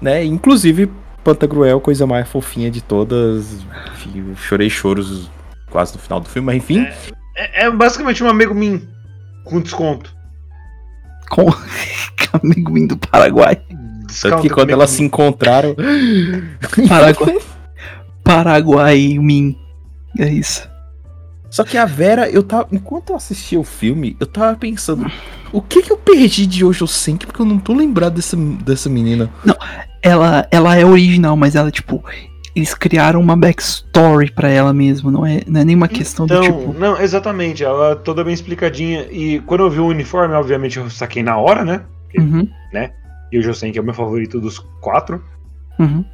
né? 0.00 0.24
Inclusive 0.24 0.90
Pantagruel, 1.24 1.80
coisa 1.80 2.06
mais 2.06 2.28
fofinha 2.28 2.70
de 2.70 2.80
todas. 2.80 3.58
Enfim, 3.92 4.34
chorei 4.36 4.70
choros 4.70 5.30
quase 5.70 5.94
no 5.94 5.98
final 5.98 6.20
do 6.20 6.28
filme, 6.28 6.46
mas 6.46 6.56
enfim. 6.56 6.80
É, 6.80 7.64
é, 7.64 7.64
é 7.64 7.70
basicamente 7.70 8.22
um 8.22 8.28
amigo 8.28 8.54
min 8.54 8.88
com 9.44 9.60
desconto. 9.60 10.14
Com 11.30 11.46
amigo 12.42 12.72
min 12.72 12.86
do 12.86 12.96
Paraguai. 12.96 13.60
Tanto 14.22 14.42
que 14.42 14.50
quando 14.50 14.70
elas 14.70 14.90
se 14.90 15.02
encontraram. 15.02 15.74
Paraguai. 16.88 17.38
Paraguai 18.24 19.18
Min. 19.18 19.56
É 20.18 20.28
isso. 20.28 20.68
Só 21.50 21.64
que 21.64 21.76
a 21.76 21.84
Vera, 21.84 22.30
eu 22.30 22.42
tava. 22.42 22.68
Enquanto 22.70 23.10
eu 23.10 23.16
assistia 23.16 23.58
o 23.58 23.64
filme, 23.64 24.16
eu 24.20 24.26
tava 24.26 24.56
pensando. 24.56 25.10
O 25.52 25.60
que 25.60 25.82
que 25.82 25.92
eu 25.92 25.96
perdi 25.96 26.46
de 26.46 26.64
Ojo 26.64 26.86
Senki? 26.86 27.26
Porque 27.26 27.42
eu 27.42 27.46
não 27.46 27.58
tô 27.58 27.74
lembrado 27.74 28.14
dessa, 28.14 28.36
dessa 28.36 28.88
menina. 28.88 29.28
Não, 29.44 29.56
ela, 30.00 30.46
ela 30.50 30.76
é 30.76 30.84
original, 30.84 31.36
mas 31.36 31.56
ela, 31.56 31.70
tipo. 31.70 32.04
Eles 32.54 32.74
criaram 32.74 33.20
uma 33.20 33.36
backstory 33.36 34.32
para 34.32 34.48
ela 34.48 34.72
mesmo, 34.72 35.08
não 35.08 35.24
é, 35.24 35.40
não 35.46 35.60
é 35.60 35.64
nenhuma 35.64 35.86
questão 35.86 36.24
então, 36.24 36.40
do 36.40 36.46
tipo. 36.46 36.72
Não, 36.76 37.00
exatamente, 37.00 37.62
ela 37.62 37.92
é 37.92 37.94
toda 37.94 38.24
bem 38.24 38.34
explicadinha. 38.34 39.06
E 39.08 39.38
quando 39.46 39.60
eu 39.62 39.70
vi 39.70 39.78
o 39.78 39.86
uniforme, 39.86 40.34
obviamente 40.34 40.76
eu 40.76 40.90
saquei 40.90 41.22
na 41.22 41.36
hora, 41.36 41.64
né? 41.64 41.82
Porque, 42.02 42.20
Uhum. 42.20 42.48
né? 42.72 42.90
E 43.32 43.38
o 43.38 43.42
Josen, 43.42 43.72
que 43.72 43.78
é 43.78 43.82
o 43.82 43.84
meu 43.84 43.94
favorito 43.94 44.40
dos 44.40 44.58
quatro. 44.80 45.24
Uhum. 45.78 46.04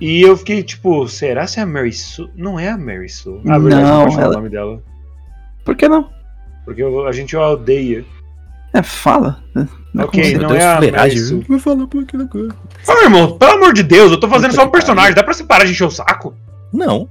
E 0.00 0.22
eu 0.22 0.36
fiquei 0.36 0.62
tipo, 0.62 1.06
será 1.08 1.46
se 1.46 1.60
é 1.60 1.62
a 1.62 1.66
Mary 1.66 1.92
Sue? 1.92 2.30
Não 2.34 2.58
é 2.58 2.68
a 2.70 2.78
Mary 2.78 3.08
Sue. 3.08 3.40
Ah, 3.46 3.58
verdade, 3.58 3.82
Não, 3.84 3.90
não 3.98 4.02
pode 4.04 4.14
falar 4.14 4.24
ela- 4.26 4.34
o 4.34 4.36
nome 4.38 4.48
dela. 4.48 4.82
Por 5.64 5.76
que 5.76 5.88
não? 5.88 6.10
Porque 6.64 6.82
eu- 6.82 7.06
a 7.06 7.12
gente 7.12 7.36
odeia. 7.36 8.04
É, 8.74 8.82
fala. 8.82 9.42
Não 9.54 10.02
é 10.02 10.04
Ok, 10.06 10.38
não 10.38 10.54
é 10.54 10.64
a 10.64 10.80
Mary 10.80 11.18
Sue. 11.18 11.44
Vai 11.48 11.58
falar 11.58 11.86
por 11.86 12.02
aquilo 12.02 12.22
agora. 12.22 12.48
Ah, 12.88 12.94
meu 12.94 13.02
irmão, 13.04 13.38
pelo 13.38 13.52
amor 13.52 13.72
de 13.74 13.82
Deus, 13.82 14.10
eu 14.10 14.18
tô 14.18 14.28
fazendo 14.28 14.50
Puta 14.50 14.62
só 14.62 14.66
um 14.66 14.70
personagem. 14.70 15.14
Dá 15.14 15.22
pra 15.22 15.34
você 15.34 15.44
parar 15.44 15.64
de 15.64 15.72
encher 15.72 15.84
o 15.84 15.90
saco? 15.90 16.34
Não, 16.72 17.08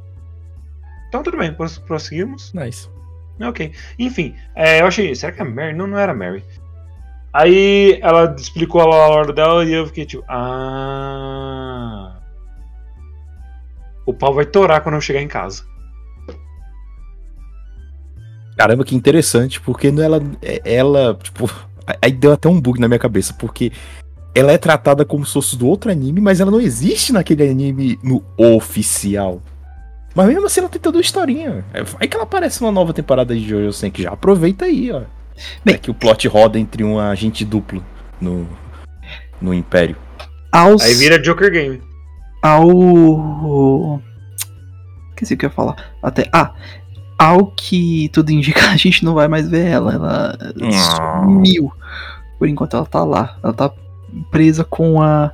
Então 1.07 1.21
tudo 1.23 1.37
bem, 1.37 1.53
pros- 1.53 1.77
prosseguimos. 1.77 2.51
nice. 2.53 2.89
Ok. 3.41 3.71
Enfim, 3.99 4.33
é, 4.55 4.81
eu 4.81 4.85
achei. 4.87 5.13
Será 5.15 5.31
que 5.31 5.41
é 5.41 5.45
a 5.45 5.49
Mary? 5.49 5.73
Não, 5.73 5.85
não 5.87 5.97
era 5.97 6.11
a 6.11 6.15
Mary. 6.15 6.43
Aí 7.33 7.97
ela 8.01 8.35
explicou 8.37 8.81
a 8.81 8.85
hora 8.85 9.31
dela 9.31 9.63
e 9.63 9.73
eu 9.73 9.87
fiquei 9.87 10.05
tipo. 10.05 10.23
Ah. 10.27 12.17
O 14.05 14.13
pau 14.13 14.33
vai 14.33 14.45
torar 14.45 14.81
quando 14.81 14.95
eu 14.95 15.01
chegar 15.01 15.21
em 15.21 15.27
casa. 15.27 15.63
Caramba, 18.57 18.83
que 18.83 18.95
interessante, 18.95 19.61
porque 19.61 19.87
ela, 19.87 20.21
é- 20.41 20.61
ela, 20.65 21.17
tipo, 21.21 21.49
aí 22.01 22.11
deu 22.11 22.33
até 22.33 22.49
um 22.49 22.59
bug 22.59 22.79
na 22.79 22.87
minha 22.87 22.99
cabeça, 22.99 23.33
porque 23.33 23.71
ela 24.35 24.51
é 24.51 24.57
tratada 24.57 25.05
como 25.05 25.25
se 25.25 25.33
fosse 25.33 25.57
do 25.57 25.67
outro 25.67 25.89
anime, 25.89 26.19
mas 26.21 26.39
ela 26.39 26.51
não 26.51 26.59
existe 26.59 27.13
naquele 27.13 27.49
anime 27.49 27.97
no 28.03 28.23
oficial. 28.37 29.41
Mas 30.13 30.27
mesmo 30.27 30.45
assim 30.45 30.59
ela 30.59 30.69
tem 30.69 30.81
toda 30.81 30.97
uma 30.97 31.01
historinha. 31.01 31.63
É 31.73 31.83
aí 31.99 32.07
que 32.07 32.15
ela 32.15 32.25
aparece 32.25 32.61
numa 32.61 32.71
nova 32.71 32.93
temporada 32.93 33.33
de 33.33 33.47
Jojo 33.47 33.71
Senki 33.71 34.03
já. 34.03 34.11
Aproveita 34.11 34.65
aí, 34.65 34.91
ó. 34.91 35.03
Bem- 35.63 35.75
é 35.75 35.77
que 35.77 35.91
o 35.91 35.93
plot 35.93 36.27
roda 36.27 36.59
entre 36.59 36.83
um 36.83 36.99
agente 36.99 37.43
duplo 37.45 37.83
no, 38.19 38.47
no 39.41 39.53
Império. 39.53 39.95
Aos, 40.51 40.81
Aí 40.81 40.93
vira 40.95 41.17
Joker 41.19 41.51
Game. 41.51 41.81
ao. 42.41 44.01
Esqueci 45.09 45.33
o 45.33 45.37
que 45.37 45.45
eu 45.45 45.49
ia 45.49 45.55
falar. 45.55 45.75
Até. 46.01 46.27
Ah, 46.33 46.53
ao 47.17 47.47
que 47.51 48.09
tudo 48.09 48.31
indica, 48.31 48.61
a 48.71 48.75
gente 48.77 49.05
não 49.05 49.13
vai 49.13 49.27
mais 49.27 49.47
ver 49.49 49.67
ela. 49.67 49.93
Ela 49.93 50.37
Não. 50.55 50.71
sumiu. 51.23 51.71
Por 52.39 52.47
enquanto 52.47 52.75
ela 52.75 52.85
tá 52.85 53.03
lá. 53.03 53.37
Ela 53.43 53.53
tá 53.53 53.71
presa 54.31 54.63
com 54.63 55.01
a. 55.01 55.31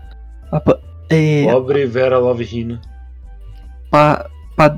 a 0.52 0.62
é, 1.10 1.46
Pobre 1.52 1.86
Vera 1.86 2.17
Love 2.20 2.43
Hina. 2.43 2.82
pa, 3.89 4.30
pa, 4.58 4.78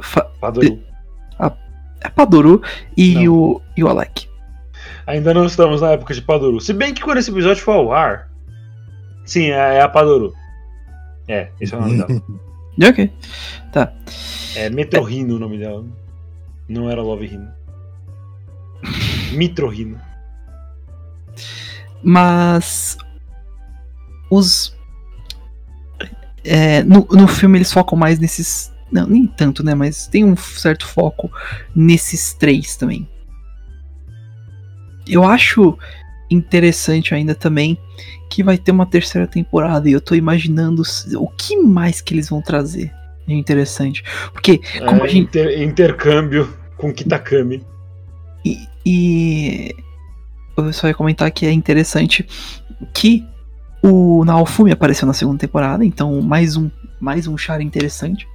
fa- 0.00 0.30
Padoru. 0.40 0.80
é 2.00 2.08
Padoru 2.08 2.62
e 2.96 3.28
o, 3.28 3.60
e 3.76 3.84
o 3.84 3.88
Alec. 3.88 4.28
Ainda 5.06 5.34
não 5.34 5.46
estamos 5.46 5.80
na 5.80 5.92
época 5.92 6.14
de 6.14 6.22
Padoru. 6.22 6.60
Se 6.60 6.72
bem 6.72 6.94
que 6.94 7.02
quando 7.02 7.18
esse 7.18 7.30
episódio 7.30 7.62
for 7.62 7.72
ao 7.72 7.92
ar. 7.92 8.30
Sim, 9.24 9.50
é, 9.50 9.76
é 9.76 9.80
a 9.80 9.88
Padoru. 9.88 10.32
É, 11.28 11.48
esse 11.60 11.74
é 11.74 11.76
o 11.76 11.80
nome 11.80 11.98
dela. 11.98 12.22
Ok. 12.88 13.12
Tá. 13.70 13.92
É 14.56 14.70
Metrohino 14.70 15.36
o 15.36 15.38
nome 15.38 15.58
dela. 15.58 15.84
Não 16.66 16.88
era 16.88 17.02
Love 17.02 17.26
Hino. 17.26 17.52
Mitrohino. 19.32 20.00
Mas. 22.02 22.96
Os. 24.30 24.74
é, 26.42 26.82
no, 26.82 27.06
no 27.10 27.28
filme 27.28 27.58
eles 27.58 27.72
focam 27.72 27.98
mais 27.98 28.18
nesses. 28.18 28.72
Não, 28.90 29.06
nem 29.06 29.26
tanto, 29.26 29.62
né? 29.62 29.74
Mas 29.74 30.06
tem 30.06 30.24
um 30.24 30.36
certo 30.36 30.86
foco 30.86 31.30
nesses 31.74 32.32
três 32.32 32.76
também. 32.76 33.08
Eu 35.06 35.24
acho 35.24 35.76
interessante 36.30 37.14
ainda 37.14 37.34
também 37.34 37.78
que 38.30 38.42
vai 38.42 38.56
ter 38.56 38.72
uma 38.72 38.86
terceira 38.86 39.26
temporada 39.26 39.88
e 39.88 39.92
eu 39.92 40.00
tô 40.00 40.14
imaginando 40.14 40.82
o 41.16 41.28
que 41.28 41.56
mais 41.56 42.00
que 42.00 42.14
eles 42.14 42.28
vão 42.30 42.40
trazer. 42.40 42.90
É 43.28 43.32
interessante. 43.34 44.02
Porque, 44.32 44.58
como 44.86 45.02
É, 45.02 45.04
a 45.04 45.06
gente. 45.06 45.24
inter- 45.24 45.62
intercâmbio 45.62 46.52
com 46.76 46.92
Kitakami. 46.92 47.62
E, 48.44 48.58
e 48.84 49.74
eu 50.56 50.72
só 50.72 50.88
ia 50.88 50.94
comentar 50.94 51.30
que 51.30 51.46
é 51.46 51.52
interessante 51.52 52.26
que 52.92 53.24
o 53.82 54.24
Naofumi 54.24 54.72
apareceu 54.72 55.06
na 55.06 55.12
segunda 55.12 55.38
temporada, 55.38 55.84
então 55.84 56.20
mais 56.20 56.56
um 56.56 56.70
mais 57.00 57.26
um 57.26 57.36
char 57.36 57.60
interessante. 57.60 58.26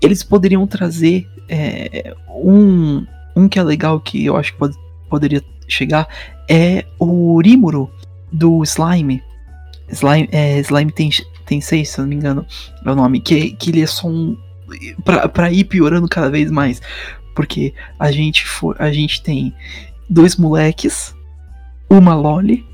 Eles 0.00 0.22
poderiam 0.24 0.66
trazer 0.66 1.26
é, 1.48 2.14
um 2.28 3.04
um 3.34 3.48
que 3.48 3.58
é 3.58 3.62
legal 3.62 3.98
que 4.00 4.24
eu 4.24 4.36
acho 4.36 4.52
que 4.52 4.58
pod- 4.58 4.76
poderia 5.08 5.40
chegar 5.72 6.08
é 6.48 6.84
o 6.98 7.40
Rimuro 7.40 7.90
do 8.30 8.62
Slime. 8.62 9.22
Slime, 9.88 10.28
é, 10.32 10.58
Slime 10.60 10.92
tem 10.92 11.10
Tensei, 11.44 11.84
se 11.84 11.98
eu 11.98 12.02
não 12.02 12.08
me 12.08 12.16
engano, 12.16 12.46
é 12.84 12.90
o 12.90 12.94
nome, 12.94 13.20
que, 13.20 13.50
que 13.52 13.70
ele 13.70 13.82
é 13.82 13.86
só 13.86 14.06
um 14.08 14.36
pra, 15.04 15.28
pra 15.28 15.50
ir 15.52 15.64
piorando 15.64 16.08
cada 16.08 16.30
vez 16.30 16.50
mais. 16.50 16.80
Porque 17.34 17.74
a 17.98 18.12
gente 18.12 18.46
for, 18.46 18.76
a 18.78 18.92
gente 18.92 19.22
tem 19.22 19.54
dois 20.08 20.36
moleques, 20.36 21.14
uma 21.90 22.14
loli 22.14 22.64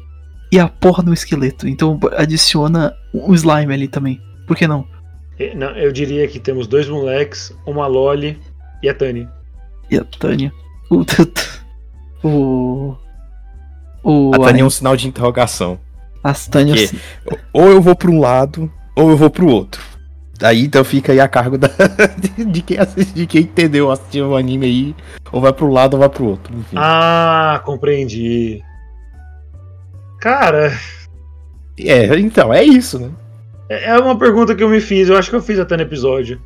e 0.53 0.59
a 0.59 0.69
porra 0.69 1.03
do 1.03 1.13
esqueleto. 1.13 1.67
Então 1.67 1.99
adiciona 2.17 2.95
o 3.13 3.35
slime 3.35 3.73
ali 3.73 3.89
também. 3.89 4.21
Por 4.47 4.57
que 4.57 4.67
não? 4.67 4.87
Eh, 5.39 5.55
Não, 5.55 5.71
eu 5.77 5.93
diria 5.93 6.27
que 6.27 6.41
temos 6.41 6.67
dois 6.67 6.89
moleques, 6.89 7.55
uma 7.67 7.87
Loli 7.87 8.39
e 8.83 8.89
a 8.89 8.95
Tânia. 8.95 9.31
E 9.91 9.97
a 9.97 10.05
Tânia. 10.05 10.53
O 12.25 12.95
O, 14.03 14.31
A 14.35 14.39
Tânia 14.39 14.63
é 14.63 14.65
um 14.65 14.71
sinal 14.71 14.97
de 14.97 15.07
interrogação. 15.09 15.79
As 16.23 16.47
Tânia. 16.47 16.75
Que- 16.75 16.99
Ou 17.53 17.69
eu 17.69 17.81
vou 17.81 17.95
pra 17.97 18.11
um 18.11 18.19
lado, 18.21 18.71
ou 18.97 19.11
eu 19.11 19.17
vou 19.17 19.31
pro 19.31 19.49
outro. 19.49 19.83
Aí 20.43 20.65
então 20.67 20.85
fica 20.85 21.11
aí 21.13 21.19
a 21.21 21.27
cargo 21.29 21.59
da, 21.59 21.69
de, 22.47 22.63
quem 22.63 22.79
assiste, 22.79 23.13
de 23.13 23.27
quem 23.27 23.43
entendeu 23.43 23.91
assistir 23.91 24.23
o 24.23 24.37
anime 24.37 24.67
aí. 24.67 24.97
Ou 25.33 25.41
vai 25.41 25.53
pro 25.53 25.69
lado 25.71 25.95
ou 25.95 26.01
vai 26.01 26.09
pro 26.09 26.27
outro. 26.27 26.55
Enfim. 26.57 26.77
Ah, 26.79 27.61
compreendi. 27.65 28.63
Cara, 30.21 30.73
É, 31.79 32.07
então, 32.19 32.53
é 32.53 32.65
isso, 32.65 32.99
né? 32.99 33.11
é 33.69 33.91
é 33.91 33.99
uma 33.99 34.19
pergunta 34.19 34.55
que 34.55 34.63
eu 34.63 34.69
me 34.69 34.81
fiz, 34.81 35.09
eu 35.09 35.17
acho 35.17 35.31
que 35.31 35.37
eu 35.37 35.43
fiz 35.43 35.59
até 35.59 35.77
no 35.77 35.83
episódio. 35.83 36.41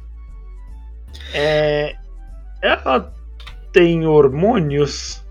É. 1.34 1.94
Ela 2.62 3.12
tem 3.72 4.06
hormônios? 4.06 5.21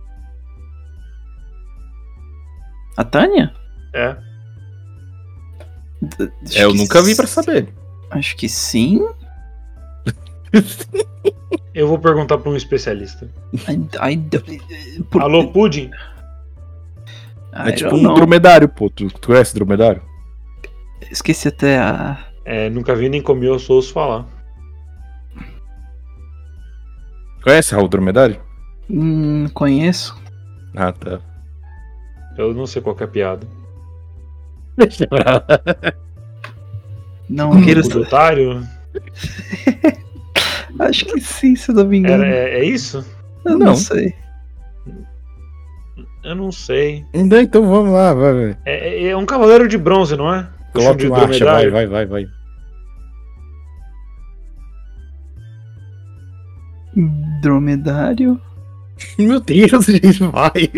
A 3.02 3.04
Tânia? 3.04 3.52
É. 3.94 4.16
D- 6.02 6.32
acho 6.46 6.58
É, 6.60 6.64
eu 6.66 6.74
nunca 6.76 7.02
vi 7.02 7.16
pra 7.16 7.24
s- 7.26 7.34
saber. 7.34 7.74
Acho 8.12 8.36
que 8.38 8.48
sim. 8.48 9.00
Eu 11.74 11.88
vou 11.88 11.98
perguntar 11.98 12.38
pra 12.38 12.52
um 12.52 12.56
especialista. 12.56 13.28
I, 13.68 14.14
I- 14.14 15.04
por- 15.10 15.22
Alô, 15.24 15.48
Pudim? 15.48 15.90
I 17.54 17.70
é 17.70 17.72
tipo 17.72 17.96
um 17.96 18.02
know. 18.04 18.14
dromedário, 18.14 18.70
pô. 18.70 18.88
Tu, 18.90 19.08
tu 19.08 19.28
conhece 19.30 19.56
dromedário? 19.56 20.02
Esqueci 21.10 21.48
até 21.48 21.80
a. 21.80 22.24
É, 22.46 22.70
nunca 22.70 22.94
vi 22.96 23.10
nem 23.10 23.22
comi, 23.22 23.48
eu 23.48 23.58
sou 23.58 23.78
ouço 23.78 23.92
falar. 23.94 24.28
Conhece 27.44 27.74
Raul 27.74 27.88
Dromedário? 27.88 28.40
Hum, 28.90 29.48
conheço. 29.54 30.16
Ah, 30.76 30.92
tá. 30.92 31.20
Eu 32.38 32.54
não 32.54 32.65
sei 32.65 32.82
qual 32.82 32.96
que 32.96 33.04
é 33.04 33.06
a 33.06 33.10
piada. 33.10 33.46
Deixa 34.78 35.06
pra 35.08 35.24
lá. 35.34 35.44
Não 37.30 37.62
queira. 37.62 37.82
O 37.82 37.88
do 37.89 38.02
otário? 38.02 38.63
Acho 40.80 41.06
que 41.06 41.20
sim, 41.22 41.56
se 41.56 41.70
eu 41.72 41.76
não 41.76 41.86
me 41.86 41.98
engano. 41.98 42.24
Era- 42.24 42.34
é, 42.36 42.60
é 42.60 42.65
isso? 42.65 43.06
Eu 43.46 43.58
não, 43.58 43.67
Não. 43.67 43.76
sei. 43.76 44.13
Eu 46.24 46.36
não 46.36 46.52
sei. 46.52 47.06
Então, 47.13 47.39
então 47.39 47.67
vamos 47.67 47.91
lá, 47.94 48.13
vai, 48.13 48.34
vai. 48.34 48.58
É, 48.65 49.06
é- 49.06 49.08
é 49.10 49.17
um 49.17 49.26
cavaleiro 49.26 49.67
de 49.67 49.78
bronze, 49.78 50.15
não 50.15 50.34
é? 50.34 50.48
Coloque 50.74 51.00
de 51.00 51.06
em 51.08 51.10
marcha, 51.10 51.46
vai, 51.46 51.65
dromedário. 51.65 51.72
vai, 51.72 51.88
vai, 51.88 52.06
vai. 52.06 52.26
Dromedário. 57.41 58.39
Meu 59.17 59.39
Deus, 59.39 59.86
gente, 59.88 60.24
vai. 60.24 60.70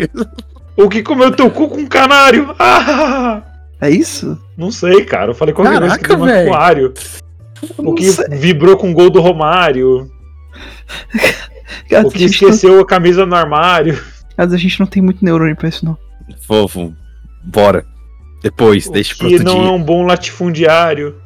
O 0.76 0.88
que 0.88 1.02
comeu 1.02 1.30
teu 1.30 1.50
cu 1.50 1.68
com 1.68 1.78
um 1.80 1.86
canário? 1.86 2.54
Ah! 2.58 3.42
É 3.80 3.90
isso? 3.90 4.40
Não 4.56 4.70
sei, 4.70 5.04
cara. 5.04 5.32
Eu 5.32 5.34
falei 5.34 5.52
qualquer 5.52 5.78
coisa 5.78 5.98
que 5.98 6.04
Caraca, 6.04 6.14
tem 6.16 6.22
um 6.22 6.26
velho. 6.26 6.52
aquário. 6.54 6.94
Eu 7.62 7.68
O 7.76 7.82
não 7.82 7.94
que 7.94 8.04
sei. 8.10 8.28
vibrou 8.28 8.78
com 8.78 8.90
o 8.90 8.94
gol 8.94 9.10
do 9.10 9.20
Romário. 9.20 10.10
Gato, 11.90 12.06
O 12.06 12.10
que 12.10 12.20
gente 12.20 12.40
não, 12.42 12.48
esqueceu 12.50 12.80
a 12.80 12.86
camisa 12.86 13.26
no 13.26 13.34
armário. 13.34 14.02
gato, 14.38 14.54
a 14.54 14.56
gente 14.56 14.80
não 14.80 14.86
tem 14.86 15.02
muito 15.02 15.22
neurônio 15.22 15.54
pra 15.56 15.68
isso, 15.68 15.84
não. 15.84 15.98
Fofo, 16.46 16.94
bora. 17.44 17.84
Depois, 18.42 18.88
deixa 18.88 19.14
O 19.14 19.18
pro 19.18 19.28
que 19.28 19.34
outro 19.34 19.48
não 19.52 19.60
dia. 19.60 19.68
é 19.68 19.72
um 19.72 19.82
bom 19.82 20.06
latifundiário. 20.06 21.16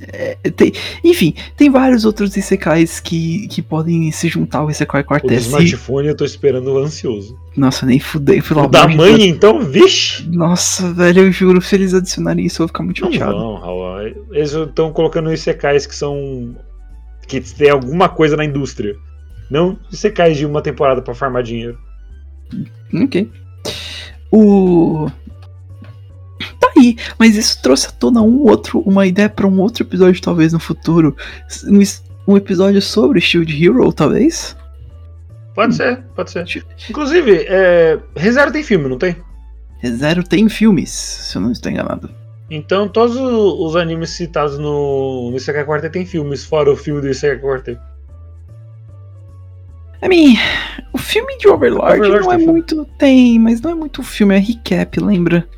É, 0.00 0.36
tem- 0.50 0.72
enfim, 1.04 1.34
tem 1.56 1.70
vários 1.70 2.04
outros 2.04 2.36
Isekais 2.36 2.98
que, 3.00 3.46
que 3.48 3.62
podem 3.62 4.10
se 4.10 4.28
juntar 4.28 4.58
ao 4.58 4.70
Isekai 4.70 5.02
O 5.02 5.04
Quartet. 5.04 5.40
Se- 5.40 5.46
smartphone 5.46 6.08
eu 6.08 6.16
tô 6.16 6.24
esperando 6.24 6.76
ansioso. 6.78 7.38
Nossa, 7.56 7.86
nem 7.86 8.00
fudei, 8.00 8.42
pelo 8.42 8.60
O 8.60 8.62
amor 8.64 8.70
da 8.72 8.88
mãe, 8.88 9.28
então, 9.28 9.60
vixe! 9.60 10.28
Nossa, 10.28 10.92
velho, 10.92 11.22
eu 11.22 11.32
juro, 11.32 11.62
se 11.62 11.76
eles 11.76 11.94
adicionarem 11.94 12.44
isso, 12.44 12.56
eu 12.60 12.64
vou 12.64 12.68
ficar 12.68 12.82
muito 12.82 13.00
Não 13.02 13.12
chateado. 13.12 13.32
vão, 13.38 13.54
Raul. 13.54 14.00
Eles 14.32 14.52
estão 14.52 14.92
colocando 14.92 15.32
ICKs 15.32 15.86
que 15.86 15.94
são. 15.94 16.56
que 17.28 17.40
tem 17.40 17.70
alguma 17.70 18.08
coisa 18.08 18.36
na 18.36 18.44
indústria. 18.44 18.94
Não 19.50 19.78
ICKs 19.92 20.36
de 20.38 20.44
uma 20.44 20.60
temporada 20.60 21.00
pra 21.00 21.14
farmar 21.14 21.42
dinheiro. 21.42 21.78
Ok. 22.92 23.30
O. 24.30 25.08
Tá 26.60 26.72
aí, 26.76 26.96
mas 27.18 27.36
isso 27.36 27.60
trouxe 27.62 27.88
à 27.88 27.90
tona 27.90 28.22
um 28.22 28.42
outro, 28.42 28.80
uma 28.80 29.06
ideia 29.06 29.28
pra 29.28 29.46
um 29.46 29.60
outro 29.60 29.82
episódio, 29.82 30.20
talvez 30.20 30.52
no 30.52 30.60
futuro. 30.60 31.16
Um, 31.66 31.80
um 32.32 32.36
episódio 32.36 32.80
sobre 32.80 33.20
Shield 33.20 33.64
Hero, 33.64 33.92
talvez? 33.92 34.56
Pode 35.54 35.74
ser, 35.74 36.02
pode 36.16 36.30
ser. 36.30 36.46
Inclusive, 36.90 37.46
é, 37.48 37.98
ReZero 38.16 38.50
tem 38.52 38.62
filme, 38.62 38.88
não 38.88 38.98
tem? 38.98 39.16
Zero 39.86 40.22
tem 40.22 40.48
filmes, 40.48 40.90
se 40.90 41.36
eu 41.36 41.42
não 41.42 41.52
estou 41.52 41.70
enganado. 41.70 42.10
Então 42.50 42.88
todos 42.88 43.16
os 43.16 43.76
animes 43.76 44.10
citados 44.10 44.58
no, 44.58 45.30
no 45.30 45.64
Quartet 45.64 45.92
tem 45.92 46.06
filmes, 46.06 46.44
fora 46.44 46.70
o 46.70 46.76
filme 46.76 47.00
do 47.00 47.08
Isekai 47.08 47.38
Quartet. 47.38 47.80
I 50.02 50.08
mean, 50.08 50.36
o 50.92 50.98
filme 50.98 51.38
de 51.38 51.48
Overlord, 51.48 51.94
Overlord 51.94 52.26
não 52.26 52.32
é 52.32 52.36
filme. 52.36 52.52
muito. 52.52 52.84
Tem, 52.98 53.38
mas 53.38 53.60
não 53.62 53.70
é 53.70 53.74
muito 53.74 54.02
filme, 54.02 54.34
é 54.34 54.38
recap, 54.38 55.00
lembra? 55.00 55.48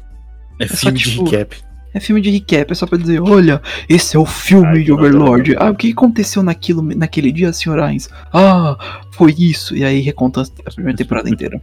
É 0.59 0.67
só, 0.67 0.77
filme 0.77 0.99
de 0.99 1.11
tipo, 1.11 1.25
recap. 1.25 1.57
É 1.95 2.01
filme 2.01 2.21
de 2.21 2.31
recap, 2.31 2.71
é 2.71 2.75
só 2.75 2.87
pra 2.87 2.99
dizer, 2.99 3.21
olha, 3.23 3.61
esse 3.89 4.17
é 4.17 4.19
o 4.19 4.27
filme 4.27 4.67
Ai, 4.79 4.83
de 4.83 4.93
Overlord. 4.93 5.57
Ah, 5.59 5.71
o 5.71 5.75
que 5.75 5.91
aconteceu 5.93 6.43
naquilo, 6.43 6.83
naquele 6.83 7.33
dia, 7.33 7.53
Sr. 7.53 7.79
Ainz? 7.81 8.09
Ah, 8.33 8.77
foi 9.13 9.35
isso. 9.39 9.75
E 9.75 9.83
aí 9.85 10.01
reconta 10.01 10.43
a 10.43 10.71
primeira 10.71 10.97
temporada 10.97 11.31
inteira. 11.31 11.61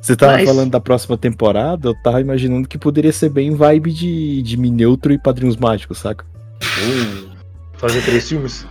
Você 0.00 0.14
tava 0.16 0.32
Mas- 0.34 0.48
falando 0.48 0.70
da 0.70 0.80
próxima 0.80 1.16
temporada, 1.16 1.88
eu 1.88 1.94
tava 2.02 2.20
imaginando 2.20 2.68
que 2.68 2.78
poderia 2.78 3.12
ser 3.12 3.28
bem 3.30 3.54
vibe 3.54 3.92
de, 3.92 4.42
de 4.42 4.56
Mineutro 4.56 5.12
e 5.12 5.18
Padrinhos 5.18 5.56
Mágicos, 5.56 5.98
saca? 5.98 6.24
Fazer 7.78 8.02
três 8.02 8.28
filmes? 8.28 8.66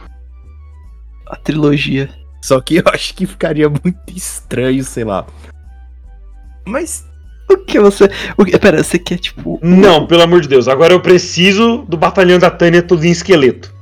A 1.27 1.35
trilogia. 1.35 2.09
Só 2.41 2.59
que 2.61 2.77
eu 2.77 2.83
acho 2.93 3.13
que 3.15 3.25
ficaria 3.25 3.67
muito 3.69 3.97
estranho, 4.15 4.83
sei 4.83 5.03
lá. 5.03 5.25
Mas 6.67 7.05
O 7.51 7.57
que 7.57 7.79
você. 7.79 8.09
O 8.37 8.45
que, 8.45 8.57
pera, 8.59 8.83
você 8.83 8.99
quer 8.99 9.17
tipo. 9.17 9.59
Não, 9.61 10.05
pelo 10.05 10.21
amor 10.23 10.41
de 10.41 10.47
Deus. 10.47 10.67
Agora 10.67 10.93
eu 10.93 10.99
preciso 10.99 11.79
do 11.87 11.97
batalhão 11.97 12.37
da 12.39 12.49
Tânia 12.49 12.81
todo 12.83 13.03
em 13.03 13.09
esqueleto. 13.11 13.73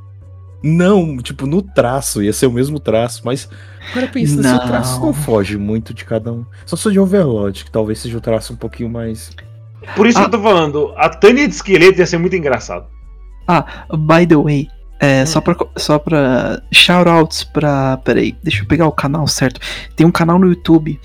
não, 0.63 1.17
tipo, 1.17 1.45
no 1.45 1.61
traço, 1.61 2.21
ia 2.23 2.33
ser 2.33 2.47
o 2.47 2.51
mesmo 2.51 2.79
traço, 2.79 3.21
mas 3.23 3.47
agora 3.91 4.07
pensando 4.07 4.41
se 4.43 4.47
Não. 4.49 4.67
traço 4.67 4.99
não 5.01 5.13
foge 5.13 5.57
muito 5.57 5.93
de 5.93 6.03
cada 6.03 6.31
um. 6.33 6.45
Só 6.65 6.75
sou 6.75 6.91
de 6.91 6.99
Overlord, 6.99 7.63
que 7.65 7.71
talvez 7.71 7.99
seja 7.99 8.17
o 8.17 8.21
traço 8.21 8.53
um 8.53 8.57
pouquinho 8.57 8.89
mais. 8.89 9.31
Por 9.95 10.07
isso 10.07 10.17
Ah. 10.17 10.21
que 10.21 10.27
eu 10.27 10.31
tô 10.39 10.41
falando, 10.41 10.93
a 10.97 11.07
Tânia 11.09 11.47
de 11.47 11.53
esqueleto 11.53 11.99
ia 11.99 12.05
ser 12.05 12.17
muito 12.17 12.35
engraçado. 12.35 12.85
Ah, 13.47 13.65
by 13.95 14.25
the 14.27 14.35
way. 14.35 14.67
É, 14.99 15.25
só 15.25 15.39
pra, 15.39 15.55
só 15.75 15.99
pra. 15.99 16.61
Shoutouts 16.71 17.43
pra. 17.43 17.97
Peraí, 17.97 18.35
deixa 18.43 18.63
eu 18.63 18.67
pegar 18.67 18.87
o 18.87 18.91
canal 18.91 19.27
certo. 19.27 19.59
Tem 19.95 20.05
um 20.05 20.11
canal 20.11 20.39
no 20.39 20.47
YouTube 20.47 20.99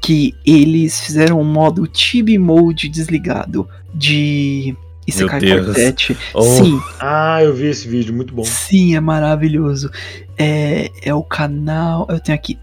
que 0.00 0.34
eles 0.46 1.00
fizeram 1.00 1.40
um 1.40 1.44
modo 1.44 1.88
Chibi 1.92 2.38
Mode 2.38 2.88
desligado 2.88 3.68
de 3.94 4.74
Isekai. 5.06 5.40
Quartet. 5.40 6.16
Oh. 6.32 6.42
Sim, 6.42 6.80
Ah, 6.98 7.42
eu 7.42 7.54
vi 7.54 7.66
esse 7.66 7.86
vídeo, 7.86 8.14
muito 8.14 8.34
bom. 8.34 8.44
Sim, 8.44 8.96
é 8.96 9.00
maravilhoso. 9.00 9.90
É, 10.38 10.90
é 11.02 11.14
o 11.14 11.22
canal. 11.22 12.06
Eu 12.08 12.20
tenho 12.20 12.36
aqui. 12.36 12.58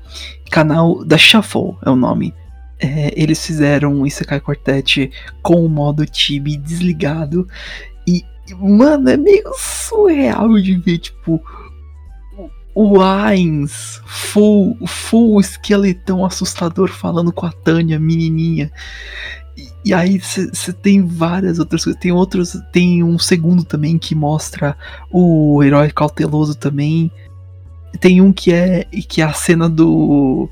Canal 0.50 1.06
da 1.06 1.18
Shuffle 1.18 1.76
é 1.86 1.90
o 1.90 1.96
nome. 1.96 2.34
É, 2.80 3.14
eles 3.16 3.46
fizeram 3.46 3.94
um 3.94 4.08
Isekai 4.08 4.40
Quartet 4.40 5.12
com 5.44 5.64
o 5.64 5.70
modo 5.70 6.04
Tibi 6.06 6.58
desligado. 6.58 7.48
Mano, 8.60 9.10
é 9.10 9.18
meio 9.18 9.52
surreal 9.58 10.54
de 10.60 10.76
ver, 10.76 10.98
tipo. 10.98 11.42
o- 12.38 12.50
O 12.74 13.02
Ainz, 13.02 14.02
full, 14.06 14.78
full 14.88 15.40
esqueletão 15.42 16.24
assustador 16.26 16.90
falando 16.90 17.32
com 17.32 17.46
a 17.46 17.52
Tânia, 17.52 18.00
menininha. 18.00 18.72
E, 19.58 19.68
e 19.90 19.94
aí 19.94 20.18
você 20.20 20.72
tem 20.74 21.06
várias 21.06 21.60
outras 21.60 21.84
coisas. 21.84 22.02
Tem 22.02 22.12
outros. 22.14 22.58
Tem 22.72 23.04
um 23.04 23.20
segundo 23.20 23.64
também 23.66 23.98
que 23.98 24.16
mostra 24.16 24.78
o 25.12 25.62
herói 25.64 25.92
cauteloso 25.92 26.56
também. 26.56 27.12
Tem 28.00 28.22
um 28.22 28.32
que 28.32 28.54
é 28.54 28.86
que 28.86 29.22
é 29.22 29.26
a 29.26 29.34
cena 29.34 29.70
do 29.70 30.50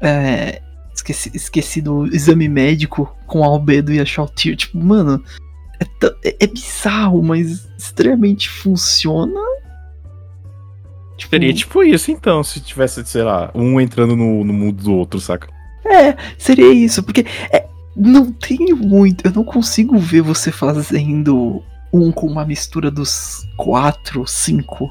é, 0.00 0.62
esqueci, 0.94 1.30
esqueci 1.34 1.80
do 1.82 2.06
exame 2.06 2.48
médico 2.48 3.12
com 3.26 3.42
a 3.42 3.46
Albedo 3.46 3.92
e 3.92 4.00
a 4.00 4.04
Shautir. 4.04 4.56
Tipo, 4.56 4.78
mano, 4.78 5.22
é, 5.80 5.84
tão- 5.98 6.14
é- 6.24 6.36
é 6.40 6.46
bizarro, 6.46 7.22
mas 7.22 7.68
extremamente 7.76 8.48
funciona. 8.48 9.40
Tipo, 11.16 11.30
Seria 11.30 11.52
tipo 11.52 11.82
isso, 11.82 12.10
então, 12.10 12.42
se 12.42 12.60
tivesse, 12.60 13.04
sei 13.04 13.22
lá, 13.22 13.50
um 13.54 13.80
entrando 13.80 14.16
no, 14.16 14.44
no 14.44 14.52
mundo 14.52 14.82
do 14.82 14.94
outro, 14.94 15.20
saca? 15.20 15.48
É, 15.84 16.16
seria 16.38 16.72
isso, 16.72 17.02
porque 17.02 17.26
é, 17.52 17.66
não 17.94 18.32
tem 18.32 18.58
muito. 18.74 19.26
Eu 19.26 19.32
não 19.32 19.44
consigo 19.44 19.98
ver 19.98 20.22
você 20.22 20.50
fazendo 20.50 21.62
um 21.92 22.10
com 22.10 22.26
uma 22.26 22.44
mistura 22.44 22.90
dos 22.90 23.42
quatro, 23.56 24.26
cinco. 24.26 24.90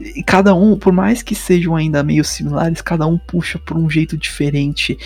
E 0.00 0.22
cada 0.22 0.54
um, 0.54 0.78
por 0.78 0.92
mais 0.92 1.22
que 1.22 1.34
sejam 1.34 1.76
ainda 1.76 2.02
meio 2.02 2.24
similares, 2.24 2.80
cada 2.80 3.06
um 3.06 3.18
puxa 3.18 3.58
por 3.58 3.76
um 3.76 3.88
jeito 3.88 4.16
diferente. 4.16 4.98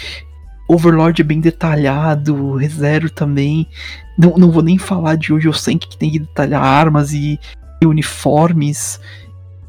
Overlord 0.68 1.22
é 1.22 1.24
bem 1.24 1.40
detalhado, 1.40 2.54
ReZero 2.56 3.08
também. 3.10 3.66
Não, 4.18 4.36
não 4.36 4.50
vou 4.50 4.62
nem 4.62 4.76
falar 4.78 5.16
de 5.16 5.32
hoje 5.32 5.48
eu 5.48 5.52
sei 5.52 5.78
que 5.78 5.96
tem 5.96 6.10
que 6.10 6.18
detalhar 6.18 6.62
armas 6.62 7.12
e, 7.14 7.38
e 7.82 7.86
uniformes. 7.86 9.00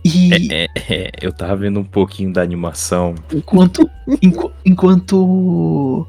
E 0.03 0.29
É, 0.51 0.67
é, 0.89 1.11
eu 1.21 1.31
tava 1.31 1.55
vendo 1.55 1.79
um 1.79 1.83
pouquinho 1.85 2.31
da 2.33 2.41
animação. 2.41 3.15
enquanto. 3.33 3.89
enqu- 4.21 4.51
enquanto. 4.65 6.05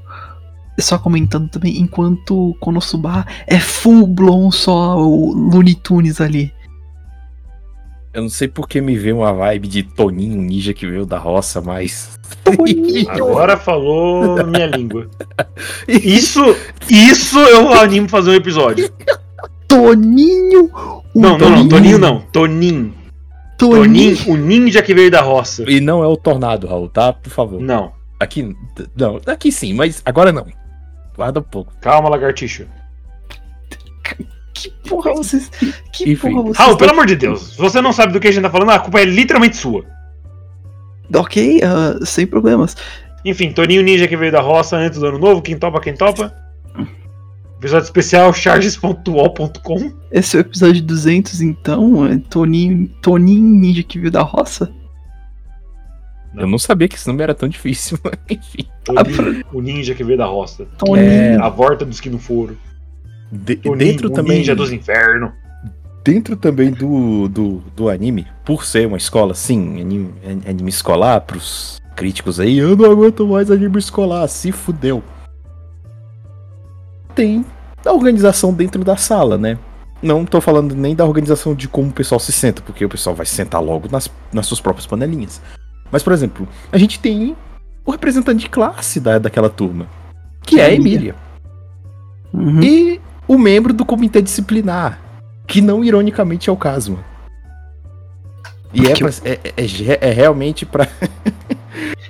Só 0.78 0.98
comentando 0.98 1.48
também, 1.50 1.78
enquanto 1.78 2.56
Konosuba 2.58 3.26
é 3.46 3.58
full 3.60 4.06
blown 4.06 4.50
só 4.50 4.98
o 4.98 5.34
Looney 5.34 5.74
Tunes 5.74 6.20
ali. 6.20 6.52
Eu 8.12 8.22
não 8.22 8.28
sei 8.28 8.48
porque 8.48 8.80
me 8.80 8.96
veio 8.96 9.18
uma 9.18 9.32
vibe 9.32 9.68
de 9.68 9.82
Toninho 9.84 10.40
Ninja 10.40 10.74
que 10.74 10.86
veio 10.86 11.06
da 11.06 11.18
roça, 11.18 11.60
mas. 11.60 12.18
Agora 13.08 13.56
falou 13.56 14.34
na 14.34 14.42
minha 14.44 14.66
língua. 14.66 15.08
Isso, 15.86 16.40
isso 16.88 17.38
eu 17.38 17.72
animo 17.74 18.08
fazer 18.08 18.30
um 18.30 18.34
episódio. 18.34 18.90
Toninho! 19.68 20.70
o 21.14 21.20
Não, 21.20 21.38
não, 21.38 21.50
não, 21.50 21.68
Toninho 21.68 21.98
não. 21.98 22.20
Toninho. 22.32 22.94
Toninho! 23.56 24.16
Toninho, 24.16 24.30
o 24.30 24.36
ninja 24.36 24.82
que 24.82 24.94
veio 24.94 25.10
da 25.10 25.20
roça. 25.20 25.64
E 25.68 25.80
não 25.80 26.02
é 26.02 26.06
o 26.06 26.16
Tornado, 26.16 26.66
Raul, 26.66 26.88
tá? 26.88 27.12
Por 27.12 27.30
favor. 27.30 27.60
Não, 27.60 27.92
Aqui. 28.20 28.54
Não, 28.94 29.18
aqui 29.26 29.50
sim, 29.50 29.72
mas 29.72 30.02
agora 30.04 30.30
não. 30.30 30.46
Guarda 31.16 31.40
um 31.40 31.42
pouco. 31.42 31.72
calma, 31.80 32.08
lagartixa. 32.10 32.66
Que 34.62 34.70
porra 34.88 35.14
vocês. 35.14 35.50
Que 35.92 36.12
Enfim. 36.12 36.30
porra 36.30 36.42
vocês. 36.42 36.58
Raul, 36.58 36.76
pelo 36.76 36.90
amor 36.90 37.06
de 37.06 37.16
Deus, 37.16 37.52
se 37.52 37.58
você 37.58 37.80
não 37.80 37.92
sabe 37.92 38.12
do 38.12 38.20
que 38.20 38.28
a 38.28 38.30
gente 38.30 38.42
tá 38.42 38.50
falando, 38.50 38.70
a 38.70 38.78
culpa 38.78 39.00
é 39.00 39.04
literalmente 39.04 39.56
sua. 39.56 39.84
Ok, 41.14 41.60
ah, 41.62 42.04
sem 42.04 42.26
problemas. 42.26 42.76
Enfim, 43.24 43.52
Toninho 43.52 43.82
Ninja 43.82 44.06
que 44.06 44.16
veio 44.16 44.32
da 44.32 44.40
roça 44.40 44.76
antes 44.76 44.98
do 44.98 45.06
ano 45.06 45.18
novo, 45.18 45.42
quem 45.42 45.58
topa, 45.58 45.80
quem 45.80 45.94
topa. 45.94 46.34
Episódio 47.58 47.84
especial 47.84 48.32
charges.ol.com. 48.32 49.92
Esse 50.10 50.36
é 50.36 50.40
o 50.40 50.42
episódio 50.42 50.82
200, 50.82 51.42
então. 51.42 52.06
É 52.06 52.18
Toninho, 52.18 52.88
Toninho 53.02 53.42
Ninja 53.42 53.82
que 53.82 53.98
veio 53.98 54.10
da 54.10 54.22
roça. 54.22 54.72
Não. 56.32 56.44
Eu 56.44 56.48
não 56.48 56.58
sabia 56.58 56.88
que 56.88 56.94
esse 56.94 57.06
nome 57.06 57.22
era 57.22 57.34
tão 57.34 57.48
difícil, 57.48 57.98
mas 58.04 58.14
enfim. 58.30 58.66
Toninho, 58.84 59.44
o 59.52 59.60
ninja 59.60 59.94
que 59.94 60.04
veio 60.04 60.16
da 60.18 60.26
roça. 60.26 60.66
Toninho. 60.78 60.98
É. 60.98 61.36
A 61.36 61.48
volta 61.48 61.84
dos 61.84 62.00
que 62.00 62.08
não 62.08 62.18
foram. 62.18 62.56
De- 63.30 63.56
dentro 63.56 64.08
o 64.08 64.12
também. 64.12 64.38
ninja 64.38 64.54
dos 64.54 64.72
infernos. 64.72 65.30
Dentro 66.02 66.34
também 66.34 66.70
do, 66.70 67.28
do, 67.28 67.62
do 67.76 67.88
anime, 67.90 68.26
por 68.44 68.64
ser 68.64 68.86
uma 68.86 68.96
escola, 68.96 69.34
sim, 69.34 69.80
anime, 69.80 70.14
anime 70.48 70.70
escolar, 70.70 71.20
pros 71.20 71.78
críticos 71.94 72.40
aí, 72.40 72.56
eu 72.58 72.74
não 72.74 72.90
aguento 72.90 73.26
mais 73.26 73.50
anime 73.50 73.78
escolar, 73.78 74.26
se 74.26 74.50
fudeu. 74.50 75.02
Tem 77.14 77.44
a 77.84 77.92
organização 77.92 78.52
dentro 78.52 78.82
da 78.82 78.96
sala, 78.96 79.36
né? 79.36 79.58
Não 80.02 80.24
tô 80.24 80.40
falando 80.40 80.74
nem 80.74 80.96
da 80.96 81.04
organização 81.04 81.54
de 81.54 81.68
como 81.68 81.90
o 81.90 81.92
pessoal 81.92 82.18
se 82.18 82.32
senta, 82.32 82.62
porque 82.62 82.84
o 82.84 82.88
pessoal 82.88 83.14
vai 83.14 83.26
sentar 83.26 83.62
logo 83.62 83.86
nas, 83.92 84.10
nas 84.32 84.46
suas 84.46 84.60
próprias 84.60 84.86
panelinhas. 84.86 85.42
Mas, 85.92 86.02
por 86.02 86.14
exemplo, 86.14 86.48
a 86.72 86.78
gente 86.78 86.98
tem 86.98 87.36
o 87.84 87.90
representante 87.90 88.40
de 88.40 88.48
classe 88.48 88.98
da, 89.00 89.18
daquela 89.18 89.50
turma, 89.50 89.86
que 90.42 90.58
é 90.58 90.64
a 90.64 90.72
Emília. 90.72 91.14
Uhum. 92.32 92.62
E 92.62 93.00
o 93.32 93.38
membro 93.38 93.72
do 93.72 93.84
comitê 93.84 94.20
disciplinar, 94.20 94.98
que 95.46 95.60
não 95.60 95.84
ironicamente 95.84 96.50
é 96.50 96.52
o 96.52 96.56
Casma. 96.56 96.98
E 98.74 98.86
é, 98.86 98.92
Que- 98.92 99.04
pra- 99.04 99.12
é, 99.24 99.38
é- 99.44 99.52
é- 99.56 100.08
é 100.10 100.12
realmente 100.12 100.66
pra. 100.66 100.88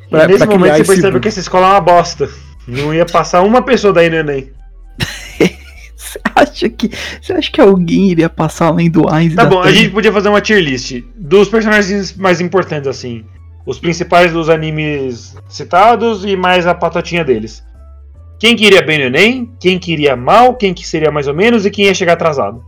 E 0.07 0.11
pra- 0.11 0.27
nesse 0.27 0.39
pra 0.39 0.47
momento 0.47 0.73
você 0.77 0.81
esse 0.83 0.87
percebe 0.91 1.11
grupo. 1.11 1.23
que 1.23 1.29
essa 1.29 1.39
escola 1.41 1.67
é 1.67 1.71
uma 1.73 1.81
bosta. 1.81 2.29
Não 2.67 2.93
ia 2.95 3.05
passar 3.07 3.43
uma 3.43 3.63
pessoa 3.63 3.93
daí 3.93 4.09
no 4.11 4.17
Enem. 4.17 4.51
Você 5.95 6.19
acha 6.35 6.69
que. 6.69 6.91
Você 7.23 7.33
acha 7.35 7.51
que 7.53 7.61
alguém 7.61 8.11
iria 8.11 8.29
passar 8.29 8.67
além 8.67 8.91
do 8.91 9.09
Ainz 9.09 9.35
e 9.35 9.37
Tá 9.37 9.45
bom, 9.45 9.61
a 9.61 9.71
gente 9.71 9.91
podia 9.91 10.11
fazer 10.13 10.29
uma 10.31 10.41
tier 10.41 10.61
list 10.61 11.05
dos 11.15 11.49
personagens 11.49 12.17
mais 12.17 12.41
importantes, 12.41 12.89
assim. 12.89 13.25
Os 13.65 13.79
principais 13.79 14.33
dos 14.33 14.49
animes 14.49 15.37
citados 15.49 16.25
e 16.25 16.35
mais 16.35 16.67
a 16.67 16.75
patotinha 16.75 17.25
deles. 17.25 17.63
Quem 18.41 18.57
que 18.57 18.65
iria 18.65 18.81
bem 18.83 18.99
no 18.99 19.05
Enem, 19.05 19.53
quem 19.61 19.79
que 19.79 19.93
iria 19.93 20.17
mal, 20.17 20.55
quem 20.55 20.73
que 20.73 20.87
seria 20.87 21.11
mais 21.13 21.29
ou 21.29 21.35
menos 21.35 21.67
e 21.67 21.71
quem 21.71 21.85
ia 21.85 21.95
chegar 21.95 22.15
atrasado. 22.15 22.65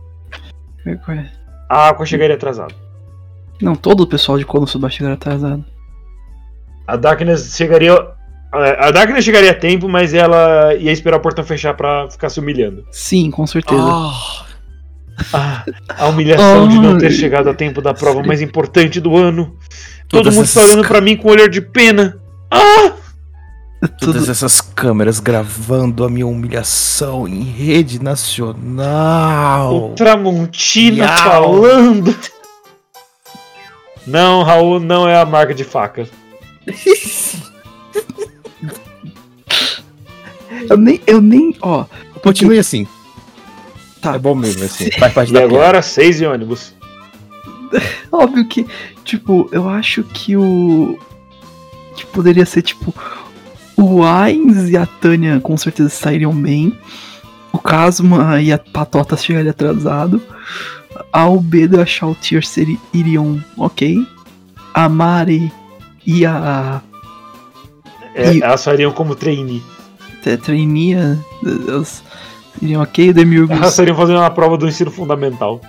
A 1.67 1.89
Aqua 1.89 2.05
chegaria 2.05 2.35
atrasado. 2.35 2.75
Não, 3.61 3.75
todo 3.75 4.01
o 4.01 4.07
pessoal 4.07 4.37
de 4.37 4.45
Konosuba 4.45 4.89
chegaram 4.89 5.15
atrasado. 5.15 5.65
A 6.85 6.95
Darkness 6.95 7.55
chegaria. 7.55 7.93
A 8.51 8.91
Darkness 8.91 9.25
chegaria 9.25 9.49
a 9.51 9.55
tempo, 9.55 9.89
mas 9.89 10.13
ela 10.13 10.75
ia 10.75 10.91
esperar 10.91 11.17
o 11.17 11.21
portão 11.21 11.43
fechar 11.43 11.73
pra 11.73 12.07
ficar 12.11 12.29
se 12.29 12.39
humilhando. 12.39 12.85
Sim, 12.91 13.31
com 13.31 13.47
certeza. 13.47 13.81
Ah, 15.33 15.63
a 15.97 16.07
humilhação 16.07 16.67
de 16.67 16.77
não 16.79 16.97
ter 16.97 17.07
Ai. 17.07 17.11
chegado 17.13 17.49
a 17.49 17.53
tempo 17.53 17.81
da 17.81 17.93
prova 17.93 18.21
mais 18.21 18.41
importante 18.41 18.99
do 18.99 19.15
ano. 19.17 19.55
Todo 20.07 20.23
Todas 20.23 20.35
mundo 20.35 20.45
está 20.45 20.61
essas 20.61 20.71
olhando 20.73 20.83
ca- 20.83 20.89
pra 20.89 21.01
mim 21.01 21.15
com 21.15 21.29
um 21.29 21.31
olhar 21.31 21.47
de 21.49 21.61
pena. 21.61 22.19
Ah! 22.51 22.91
Tudo- 23.99 24.13
Todas 24.13 24.29
essas 24.29 24.61
câmeras 24.61 25.19
gravando 25.19 26.03
a 26.05 26.09
minha 26.09 26.25
humilhação 26.27 27.27
em 27.27 27.41
rede 27.43 28.01
nacional. 28.01 29.91
O 29.91 29.95
Tramontina 29.95 31.05
Miau. 31.05 31.17
falando. 31.17 32.15
Não, 34.07 34.43
Raul, 34.43 34.79
não 34.79 35.07
é 35.07 35.19
a 35.19 35.25
marca 35.25 35.53
de 35.53 35.63
faca. 35.63 36.07
Eu 40.69 40.77
nem. 40.77 41.01
Eu 41.05 41.21
nem. 41.21 41.55
Ó. 41.61 41.85
Continue 42.21 42.59
assim. 42.59 42.87
Tá. 44.01 44.15
É 44.15 44.19
bom 44.19 44.35
mesmo, 44.35 44.63
assim. 44.63 44.89
Faz 44.99 45.13
parte 45.13 45.29
E 45.29 45.33
da 45.33 45.39
piada. 45.41 45.53
agora, 45.55 45.81
seis 45.81 46.21
e 46.21 46.25
ônibus. 46.25 46.73
Óbvio 48.11 48.47
que. 48.47 48.65
Tipo, 49.03 49.49
eu 49.51 49.67
acho 49.67 50.03
que 50.03 50.37
o. 50.37 50.97
Que 51.95 52.05
poderia 52.07 52.45
ser 52.45 52.61
tipo. 52.61 52.93
O 53.77 54.03
Ainz 54.03 54.69
e 54.69 54.77
a 54.77 54.85
Tânia 54.85 55.39
com 55.39 55.57
certeza 55.57 55.89
sairiam 55.89 56.33
bem. 56.33 56.77
O 57.51 57.57
Casma 57.59 58.41
e 58.41 58.51
a 58.51 58.57
Patota 58.57 59.15
chegariam 59.17 59.51
atrasado. 59.51 60.21
A 61.11 61.21
Albedo 61.21 61.77
e 61.77 61.81
a 61.81 61.85
Shautier 61.85 62.45
seri- 62.45 62.79
iriam 62.93 63.43
ok. 63.57 64.05
A 64.73 64.87
Mari 64.89 65.51
e 66.05 66.25
a 66.25 66.81
É, 68.15 68.35
E- 68.35 68.41
Elas 68.43 68.63
fariam 68.63 68.91
como 68.91 69.15
trainee. 69.15 69.61
Tetrainia 70.23 71.19
elas 71.67 72.03
iriam 72.61 72.81
ok. 72.83 73.09
O 73.09 73.13
Demiurgus. 73.13 73.57
Elas 73.57 73.69
estariam 73.71 73.95
fazendo 73.97 74.19
uma 74.19 74.29
prova 74.29 74.55
do 74.57 74.67
ensino 74.67 74.91
fundamental. 74.91 75.59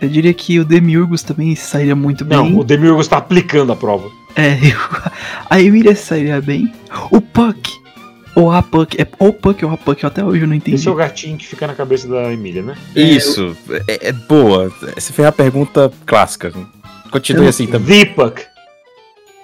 Eu 0.00 0.08
diria 0.08 0.32
que 0.32 0.58
o 0.60 0.64
Demiurgus 0.64 1.22
também 1.22 1.54
sairia 1.54 1.96
muito 1.96 2.24
bem. 2.24 2.36
Não, 2.38 2.58
o 2.60 2.64
Demiurgo 2.64 3.00
está 3.00 3.16
aplicando 3.18 3.72
a 3.72 3.76
prova. 3.76 4.08
É, 4.36 4.54
eu- 4.54 5.10
a 5.48 5.60
Emília 5.60 5.94
sairia 5.94 6.40
bem. 6.40 6.72
O 7.10 7.20
Puck, 7.20 7.70
ou 8.34 8.50
a 8.52 8.62
Puck, 8.62 8.96
é 9.00 9.06
o 9.18 9.32
Puck 9.32 9.64
ou 9.64 9.72
a 9.72 9.76
Puck, 9.76 10.04
até 10.06 10.24
hoje 10.24 10.42
eu 10.42 10.48
não 10.48 10.54
entendi. 10.54 10.76
Esse 10.76 10.88
é 10.88 10.90
o 10.90 10.94
gatinho 10.94 11.36
que 11.36 11.46
fica 11.46 11.66
na 11.66 11.74
cabeça 11.74 12.08
da 12.08 12.32
Emília, 12.32 12.62
né? 12.62 12.76
Isso, 12.94 13.56
é, 13.88 14.08
é 14.08 14.12
boa. 14.12 14.72
Essa 14.96 15.12
foi 15.12 15.26
a 15.26 15.32
pergunta 15.32 15.92
clássica. 16.06 16.52
Continue 17.10 17.44
Eu- 17.44 17.48
assim 17.48 17.66
também. 17.66 18.04
The 18.06 18.12
Puck. 18.14 18.42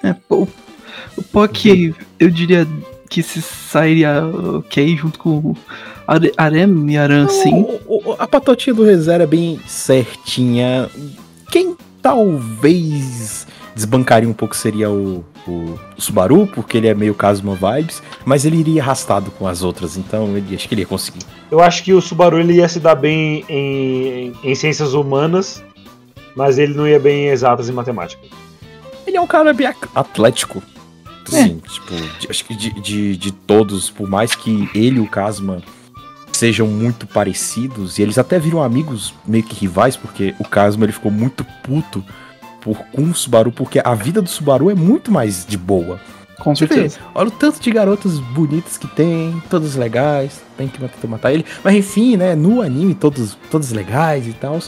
É, 0.04 0.14
o, 0.30 0.46
o 1.16 1.22
Puck, 1.22 1.94
eu 2.20 2.30
diria 2.30 2.66
que 3.10 3.22
se 3.22 3.40
sairia 3.42 4.24
ok 4.58 4.96
junto 4.96 5.18
com 5.18 5.30
o 5.38 5.56
Are- 6.06 6.32
Arem 6.36 6.90
e 6.92 6.96
Aran, 6.96 7.28
sim. 7.28 7.52
O- 7.86 8.10
o- 8.10 8.16
a 8.18 8.26
patotinha 8.28 8.74
do 8.74 8.84
ReZero 8.84 9.24
é 9.24 9.26
bem 9.26 9.58
certinha. 9.66 10.88
Quem 11.50 11.76
talvez 12.02 13.46
desbancaria 13.76 14.26
um 14.26 14.32
pouco 14.32 14.56
seria 14.56 14.90
o, 14.90 15.22
o 15.46 15.78
Subaru, 15.98 16.46
porque 16.46 16.78
ele 16.78 16.88
é 16.88 16.94
meio 16.94 17.14
Kazuma 17.14 17.54
Vibes, 17.54 18.02
mas 18.24 18.46
ele 18.46 18.56
iria 18.56 18.82
arrastado 18.82 19.30
com 19.30 19.46
as 19.46 19.62
outras, 19.62 19.98
então 19.98 20.34
ele, 20.34 20.56
acho 20.56 20.66
que 20.66 20.72
ele 20.74 20.80
ia 20.80 20.86
conseguir. 20.86 21.18
Eu 21.50 21.60
acho 21.60 21.84
que 21.84 21.92
o 21.92 22.00
Subaru 22.00 22.40
ele 22.40 22.54
ia 22.54 22.68
se 22.70 22.80
dar 22.80 22.94
bem 22.94 23.44
em, 23.50 24.32
em 24.42 24.54
ciências 24.54 24.94
humanas, 24.94 25.62
mas 26.34 26.56
ele 26.58 26.72
não 26.72 26.88
ia 26.88 26.98
bem 26.98 27.26
em 27.26 27.28
exatas 27.28 27.68
em 27.68 27.72
matemática. 27.72 28.22
Ele 29.06 29.18
é 29.18 29.20
um 29.20 29.26
cara 29.26 29.52
bem 29.52 29.68
atlético. 29.94 30.62
Assim, 31.28 31.58
tipo, 31.58 31.94
de- 32.18 32.30
acho 32.30 32.44
que 32.46 32.54
de, 32.56 32.70
de, 32.80 33.16
de 33.16 33.30
todos, 33.32 33.90
por 33.90 34.08
mais 34.08 34.34
que 34.34 34.70
ele 34.74 34.96
e 34.96 35.00
o 35.00 35.06
Kazuma 35.06 35.60
sejam 36.32 36.66
muito 36.66 37.06
parecidos, 37.06 37.98
e 37.98 38.02
eles 38.02 38.16
até 38.16 38.38
viram 38.38 38.62
amigos 38.62 39.12
meio 39.26 39.44
que 39.44 39.54
rivais, 39.54 39.96
porque 39.96 40.34
o 40.38 40.44
Kazuma 40.44 40.86
ele 40.86 40.92
ficou 40.92 41.10
muito 41.12 41.44
puto 41.62 42.02
por, 42.66 42.78
com 42.92 43.02
o 43.02 43.14
Subaru, 43.14 43.52
porque 43.52 43.80
a 43.82 43.94
vida 43.94 44.20
do 44.20 44.28
Subaru 44.28 44.68
é 44.68 44.74
muito 44.74 45.12
mais 45.12 45.46
de 45.46 45.56
boa. 45.56 46.00
Com 46.40 46.54
Você 46.54 46.66
vê, 46.66 46.74
certeza. 46.74 46.98
olha 47.14 47.28
o 47.28 47.30
tanto 47.30 47.60
de 47.60 47.70
garotas 47.70 48.18
bonitas 48.18 48.76
que 48.76 48.88
tem, 48.88 49.40
todas 49.48 49.76
legais, 49.76 50.42
tem 50.58 50.66
que 50.66 50.82
matar, 50.82 51.08
matar 51.08 51.32
ele. 51.32 51.46
Mas 51.62 51.76
enfim, 51.76 52.16
né, 52.16 52.34
no 52.34 52.60
anime, 52.60 52.92
todos, 52.92 53.38
todas 53.50 53.70
legais 53.70 54.26
e 54.26 54.32
tal. 54.32 54.58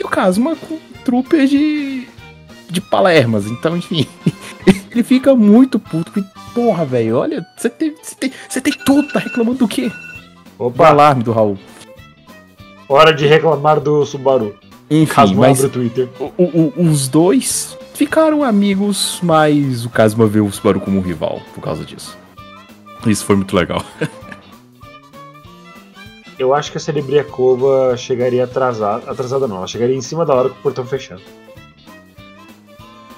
E 0.00 0.02
o 0.02 0.08
Kazuma 0.08 0.56
com 0.56 0.78
trooper 1.04 1.46
de, 1.46 2.08
de 2.70 2.80
palermas, 2.80 3.44
então 3.46 3.76
enfim. 3.76 4.06
ele 4.90 5.02
fica 5.02 5.34
muito 5.34 5.78
puto. 5.78 6.10
porque 6.10 6.26
porra, 6.54 6.86
velho. 6.86 7.18
Olha, 7.18 7.44
você 7.56 7.68
tem, 7.68 7.94
você 8.02 8.14
tem, 8.14 8.32
você 8.48 8.60
tem 8.60 8.72
tudo, 8.72 9.12
tá 9.12 9.18
reclamando 9.18 9.58
do 9.58 9.68
quê? 9.68 9.92
O 10.58 10.66
Opa, 10.66 10.88
alarme 10.88 11.22
do 11.22 11.32
Raul. 11.32 11.58
hora 12.88 13.12
de 13.12 13.26
reclamar 13.26 13.80
do 13.80 14.06
Subaru. 14.06 14.56
Enfim, 14.90 15.12
Casmo 15.12 15.40
mas 15.40 15.58
abre 15.64 15.66
o 15.66 15.70
Twitter. 15.70 16.08
o- 16.20 16.32
o- 16.44 16.72
os 16.90 17.08
dois 17.08 17.76
ficaram 17.94 18.42
amigos, 18.44 19.18
mas 19.22 19.84
o 19.84 19.88
Kazuma 19.90 20.26
vê 20.26 20.40
o 20.40 20.50
Subaru 20.52 20.80
como 20.80 20.98
um 20.98 21.02
rival 21.02 21.40
por 21.54 21.60
causa 21.62 21.84
disso. 21.84 22.16
Isso 23.06 23.24
foi 23.24 23.36
muito 23.36 23.54
legal. 23.56 23.82
Eu 26.38 26.52
acho 26.52 26.72
que 26.72 26.78
a 26.78 26.80
Cerebriakova 26.80 27.96
chegaria 27.96 28.42
atrasada. 28.44 29.08
Atrasada 29.10 29.46
não, 29.46 29.58
ela 29.58 29.66
chegaria 29.68 29.94
em 29.94 30.00
cima 30.02 30.26
da 30.26 30.34
hora 30.34 30.48
com 30.48 30.56
o 30.58 30.62
portão 30.62 30.84
fechando. 30.84 31.22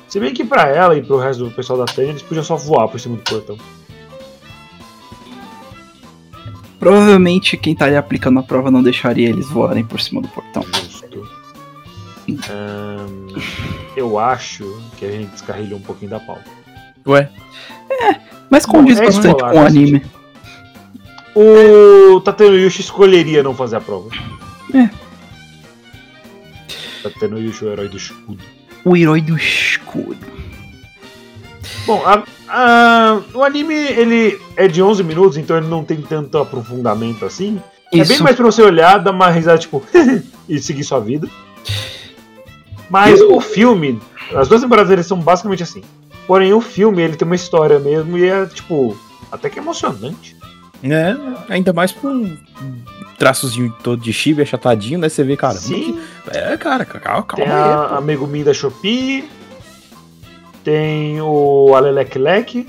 Se 0.06 0.20
bem 0.20 0.34
que 0.34 0.44
pra 0.44 0.68
ela 0.68 0.96
e 0.96 1.02
pro 1.02 1.16
resto 1.18 1.44
do 1.44 1.50
pessoal 1.50 1.78
da 1.78 1.86
Tânia, 1.86 2.10
eles 2.10 2.22
podiam 2.22 2.44
só 2.44 2.56
voar 2.56 2.88
por 2.88 3.00
cima 3.00 3.16
do 3.16 3.22
portão. 3.22 3.56
Provavelmente 6.78 7.56
quem 7.56 7.72
estaria 7.72 7.98
aplicando 7.98 8.38
a 8.38 8.42
prova 8.42 8.70
não 8.70 8.82
deixaria 8.82 9.28
eles 9.28 9.48
voarem 9.48 9.84
por 9.84 10.00
cima 10.00 10.20
do 10.20 10.28
portão. 10.28 10.62
Justo. 10.74 10.95
Eu 13.96 14.18
acho 14.18 14.80
que 14.98 15.04
a 15.04 15.10
gente 15.10 15.30
descarrilhou 15.30 15.78
um 15.78 15.82
pouquinho 15.82 16.10
da 16.10 16.20
pauta. 16.20 16.44
Ué, 17.06 17.30
Mas 18.50 18.66
condiz 18.66 18.96
Bom, 18.98 19.02
é 19.02 19.06
bastante 19.06 19.26
escolar, 19.28 19.52
com 19.52 19.58
o 19.58 19.62
faz 19.62 19.72
anime. 19.76 20.02
O 21.34 22.20
Tatenoyushi 22.20 22.80
escolheria 22.80 23.42
não 23.42 23.54
fazer 23.54 23.76
a 23.76 23.80
prova. 23.80 24.08
É. 24.74 24.88
Tatenoyushi, 27.02 27.64
o 27.64 27.68
herói 27.72 27.88
do 27.88 27.96
escudo. 27.96 28.42
O 28.84 28.96
herói 28.96 29.20
do 29.20 29.36
escudo. 29.36 30.26
Bom, 31.86 32.02
a- 32.04 32.24
a- 32.48 33.20
o 33.34 33.42
anime 33.44 33.74
ele 33.74 34.40
é 34.56 34.66
de 34.66 34.82
11 34.82 35.04
minutos, 35.04 35.36
então 35.36 35.56
ele 35.56 35.68
não 35.68 35.84
tem 35.84 36.00
tanto 36.00 36.38
aprofundamento 36.38 37.24
assim. 37.24 37.60
É 37.92 37.98
bem 37.98 38.02
Isso. 38.02 38.22
mais 38.24 38.34
pra 38.34 38.44
você 38.44 38.62
olhar, 38.62 38.98
dar 38.98 39.12
uma 39.12 39.30
risada, 39.30 39.58
tipo, 39.58 39.82
e 40.48 40.58
seguir 40.58 40.82
sua 40.84 40.98
vida. 41.00 41.28
Mas 42.88 43.20
o 43.20 43.40
filme, 43.40 44.00
as 44.34 44.48
duas 44.48 44.62
temporadas 44.62 44.90
eles 44.90 45.06
são 45.06 45.18
basicamente 45.18 45.62
assim. 45.62 45.82
Porém, 46.26 46.52
o 46.52 46.60
filme 46.60 47.02
ele 47.02 47.16
tem 47.16 47.26
uma 47.26 47.34
história 47.36 47.78
mesmo 47.78 48.18
e 48.18 48.28
é, 48.28 48.46
tipo, 48.46 48.96
até 49.30 49.48
que 49.48 49.58
emocionante. 49.58 50.36
né? 50.82 51.16
Ainda 51.48 51.72
mais 51.72 51.92
com 51.92 52.36
traçozinho 53.18 53.74
todo 53.82 54.02
de 54.02 54.12
chibi 54.12 54.42
achatadinho, 54.42 54.98
né? 54.98 55.08
Você 55.08 55.24
vê, 55.24 55.36
cara. 55.36 55.54
Sim, 55.54 55.98
É, 56.28 56.56
cara, 56.56 56.84
calma, 56.84 57.22
calma 57.22 57.44
tem 57.44 57.46
aí. 57.46 58.04
Megumin 58.04 58.44
da 58.44 58.52
Shopee, 58.52 59.28
tem 60.62 61.20
o 61.20 61.74
Alelek 61.74 62.18
Lek 62.18 62.66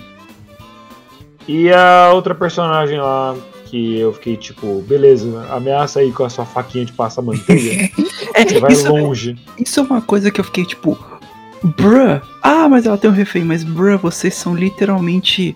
e 1.47 1.71
a 1.71 2.11
outra 2.13 2.35
personagem 2.35 2.99
lá 2.99 3.35
que 3.65 3.99
eu 3.99 4.13
fiquei 4.13 4.37
tipo, 4.37 4.81
beleza, 4.83 5.45
ameaça 5.49 5.99
aí 5.99 6.11
com 6.11 6.23
a 6.23 6.29
sua 6.29 6.45
faquinha 6.45 6.85
de 6.85 6.93
passa 6.93 7.21
manteiga. 7.21 7.89
É, 8.41 8.45
Você 8.47 8.59
vai 8.59 8.71
isso, 8.71 8.89
longe. 8.89 9.35
isso 9.57 9.79
é 9.79 9.83
uma 9.83 10.01
coisa 10.01 10.29
que 10.31 10.39
eu 10.39 10.43
fiquei 10.45 10.65
tipo. 10.65 10.97
Bruh. 11.63 12.21
Ah, 12.43 12.69
mas 12.69 12.85
ela 12.85 12.97
tem 12.97 13.09
um 13.09 13.13
refém, 13.13 13.43
mas 13.43 13.63
bruh, 13.63 13.97
vocês 13.97 14.33
são 14.35 14.53
literalmente. 14.55 15.55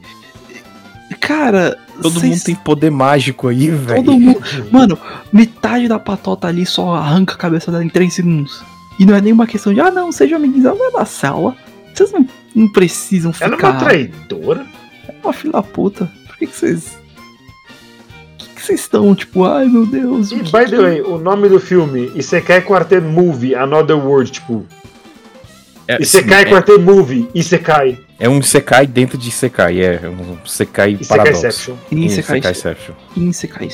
Cara. 1.20 1.78
Todo 2.02 2.14
vocês- 2.20 2.32
mundo 2.32 2.44
tem 2.44 2.56
poder 2.56 2.90
mágico 2.90 3.48
aí, 3.48 3.70
velho. 3.70 4.04
Todo 4.04 4.20
mundo. 4.20 4.42
Mano, 4.72 4.98
metade 5.32 5.88
da 5.88 6.00
patota 6.00 6.48
ali 6.48 6.66
só 6.66 6.96
arranca 6.96 7.36
a 7.36 7.38
cabeça 7.38 7.72
dela 7.72 7.84
em 7.84 7.90
3 7.90 8.12
segundos. 8.14 8.64
E 9.00 9.06
não 9.06 9.16
é 9.16 9.22
nenhuma 9.22 9.46
questão 9.46 9.74
de, 9.74 9.80
ah 9.80 9.92
não, 9.92 10.12
seja 10.12 10.36
amiguinhos, 10.38 10.66
ela 10.66 10.76
vai 10.78 10.90
na 10.92 11.06
cela. 11.06 11.56
Vocês 11.94 12.12
não, 12.12 12.26
não 12.56 12.72
precisam 12.72 13.32
Ela 13.40 13.54
é 13.54 13.58
ficar. 13.58 13.70
uma 13.72 13.80
traidora? 13.80 14.66
É 15.08 15.14
uma 15.24 15.34
filha 15.34 15.54
da 15.54 15.62
puta. 15.64 16.12
Por 16.28 16.38
que 16.38 16.48
que 16.48 16.56
vocês. 16.58 16.98
Que 18.62 18.68
vocês 18.68 18.82
estão, 18.82 19.16
tipo, 19.16 19.44
ai 19.44 19.66
meu 19.68 19.86
Deus. 19.88 20.32
E, 20.32 20.36
que 20.36 20.44
by 20.52 20.66
que- 20.66 20.72
the 20.72 20.78
way, 20.78 21.02
o 21.02 21.18
nome 21.18 21.50
do 21.50 21.60
filme, 21.60 22.12
Isekai 22.16 22.62
Quartet 22.62 23.02
Movie, 23.02 23.56
Another 23.56 23.98
World, 23.98 24.32
tipo, 24.32 24.66
É, 25.88 26.00
Isekai 26.00 26.44
sim, 26.44 26.50
Quartet 26.52 26.78
Movie, 26.80 27.28
Isekai, 27.34 27.98
é, 28.20 28.26
é 28.26 28.30
um 28.30 28.40
Sekai 28.42 28.86
dentro 28.86 29.18
de 29.18 29.32
Sekai, 29.32 29.82
é, 29.82 30.00
é 30.04 30.08
um 30.10 30.38
Sekai 30.46 30.92
Isekai 31.02 31.18
paradoxo. 31.18 31.48
Inception. 31.48 31.76
Insekai. 31.92 32.38
Insekaiception. 32.38 32.94
Insekai. 33.18 33.70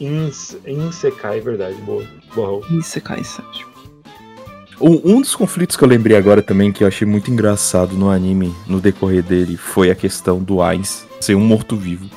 Ins- 0.00 0.56
Insekai, 0.66 1.40
verdade, 1.40 1.74
boa. 1.82 2.04
Boa. 2.34 2.66
Insekai. 2.70 3.22
Um, 4.80 5.00
um 5.16 5.20
dos 5.20 5.34
conflitos 5.34 5.76
que 5.76 5.84
eu 5.84 5.88
lembrei 5.88 6.16
agora 6.16 6.42
também, 6.42 6.72
que 6.72 6.82
eu 6.84 6.88
achei 6.88 7.06
muito 7.06 7.30
engraçado 7.30 7.94
no 7.96 8.10
anime, 8.10 8.54
no 8.66 8.80
decorrer 8.80 9.22
dele, 9.22 9.56
foi 9.56 9.90
a 9.90 9.94
questão 9.94 10.38
do 10.38 10.60
Ainz 10.62 11.06
ser 11.20 11.34
um 11.36 11.40
morto-vivo, 11.40 12.08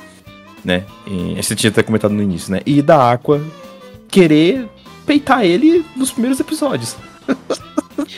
né? 0.64 0.84
E, 1.06 1.34
você 1.42 1.54
tinha 1.54 1.70
até 1.70 1.82
comentado 1.82 2.12
no 2.12 2.22
início, 2.22 2.52
né? 2.52 2.60
E 2.66 2.82
da 2.82 3.12
Aqua 3.12 3.40
querer 4.08 4.68
peitar 5.06 5.44
ele 5.44 5.84
nos 5.96 6.10
primeiros 6.10 6.38
episódios. 6.40 6.96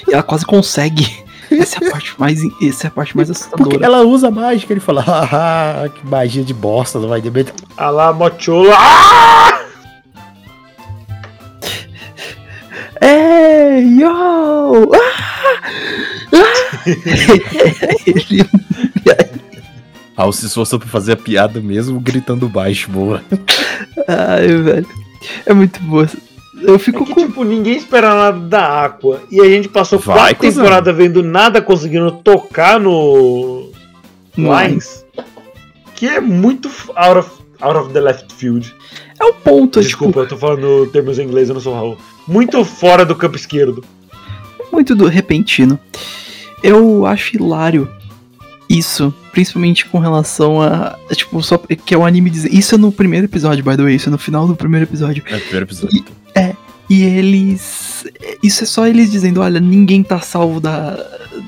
E 0.09 0.12
ela 0.12 0.22
quase 0.22 0.45
consegue. 0.45 1.07
Essa 1.51 1.82
é 1.84 1.88
a 1.88 1.91
parte 1.91 2.14
mais, 2.18 2.41
essa 2.62 2.86
é 2.86 2.88
a 2.88 2.91
parte 2.91 3.16
mais 3.16 3.28
Porque 3.28 3.45
assustadora. 3.45 3.84
ela 3.84 4.03
usa 4.03 4.30
mágica, 4.30 4.72
ele 4.72 4.80
fala, 4.80 5.01
haha, 5.01 5.88
que 5.88 6.07
magia 6.07 6.45
de 6.45 6.55
bosta, 6.55 7.01
não 7.01 7.09
vai 7.09 7.20
debetar. 7.20 7.55
A 7.76 7.91
la 7.91 8.12
Mochola. 8.12 8.72
Ah! 8.76 9.61
Ei, 13.03 13.99
yo! 13.99 14.93
Ah! 14.95 15.30
Ah! 16.32 16.51
Ele 18.07 18.45
Raul 20.17 20.33
se 20.33 20.47
esforçou 20.47 20.79
pra 20.79 20.89
fazer 20.89 21.13
a 21.13 21.17
piada 21.17 21.61
mesmo, 21.61 21.99
gritando 22.01 22.49
baixo, 22.49 22.91
boa. 22.91 23.23
Ai, 24.09 24.49
velho. 24.49 24.87
É 25.47 25.53
muito 25.55 25.81
boa. 25.83 26.09
Eu 26.63 26.75
É 26.75 26.79
fico 26.79 27.05
que, 27.07 27.15
com. 27.15 27.27
tipo, 27.27 27.45
ninguém 27.45 27.77
espera 27.77 28.15
nada 28.15 28.39
da 28.39 28.85
Aqua. 28.85 29.23
E 29.31 29.41
a 29.41 29.45
gente 29.45 29.69
passou 29.69 29.99
Vai, 29.99 30.35
quatro 30.35 30.49
temporadas 30.49 30.95
vendo 30.95 31.23
nada 31.23 31.63
conseguindo 31.63 32.13
tocar 32.13 32.79
no. 32.79 33.71
Lines. 34.37 35.05
Que 35.95 36.07
é 36.07 36.21
muito 36.21 36.71
out 36.97 37.19
of, 37.19 37.31
out 37.61 37.79
of 37.79 37.93
the 37.93 38.01
left 38.01 38.33
field. 38.35 38.75
É 39.19 39.25
o 39.25 39.35
ponto, 39.35 39.81
Desculpa, 39.81 40.21
eu 40.21 40.29
tô 40.29 40.37
falando 40.37 40.87
termos 40.87 41.19
em 41.19 41.25
inglês, 41.25 41.49
eu 41.49 41.55
não 41.55 41.61
sou 41.61 41.75
Raul. 41.75 41.99
Muito 42.27 42.65
fora 42.65 43.05
do 43.05 43.15
campo 43.15 43.37
esquerdo. 43.37 43.83
tipo, 44.57 44.69
muito 44.73 44.95
do 44.95 45.07
repentino. 45.07 45.79
Eu 46.63 47.05
acho 47.07 47.37
hilário 47.37 47.89
isso, 48.71 49.12
principalmente 49.33 49.85
com 49.87 49.99
relação 49.99 50.62
a. 50.62 50.97
Tipo, 51.12 51.43
só 51.43 51.59
que 51.59 51.93
é 51.93 51.99
o 51.99 52.05
anime 52.07 52.31
dizer. 52.31 52.55
Isso 52.55 52.77
é 52.77 52.79
no 52.79 52.93
primeiro 52.93 53.27
episódio, 53.27 53.64
by 53.64 53.77
the 53.77 53.83
way, 53.83 53.97
isso 53.97 54.09
é 54.09 54.12
no 54.12 54.18
final 54.18 54.47
do 54.47 54.55
primeiro 54.55 54.87
episódio. 54.87 55.23
É 55.27 55.37
o 55.37 55.41
primeiro 55.41 55.66
episódio. 55.66 56.05
E 56.89 57.03
eles. 57.05 58.05
Isso 58.43 58.64
é 58.64 58.66
só 58.66 58.87
eles 58.87 59.11
dizendo: 59.11 59.41
olha, 59.41 59.61
ninguém 59.61 60.03
tá 60.03 60.21
salvo 60.21 60.61
da, 60.61 60.97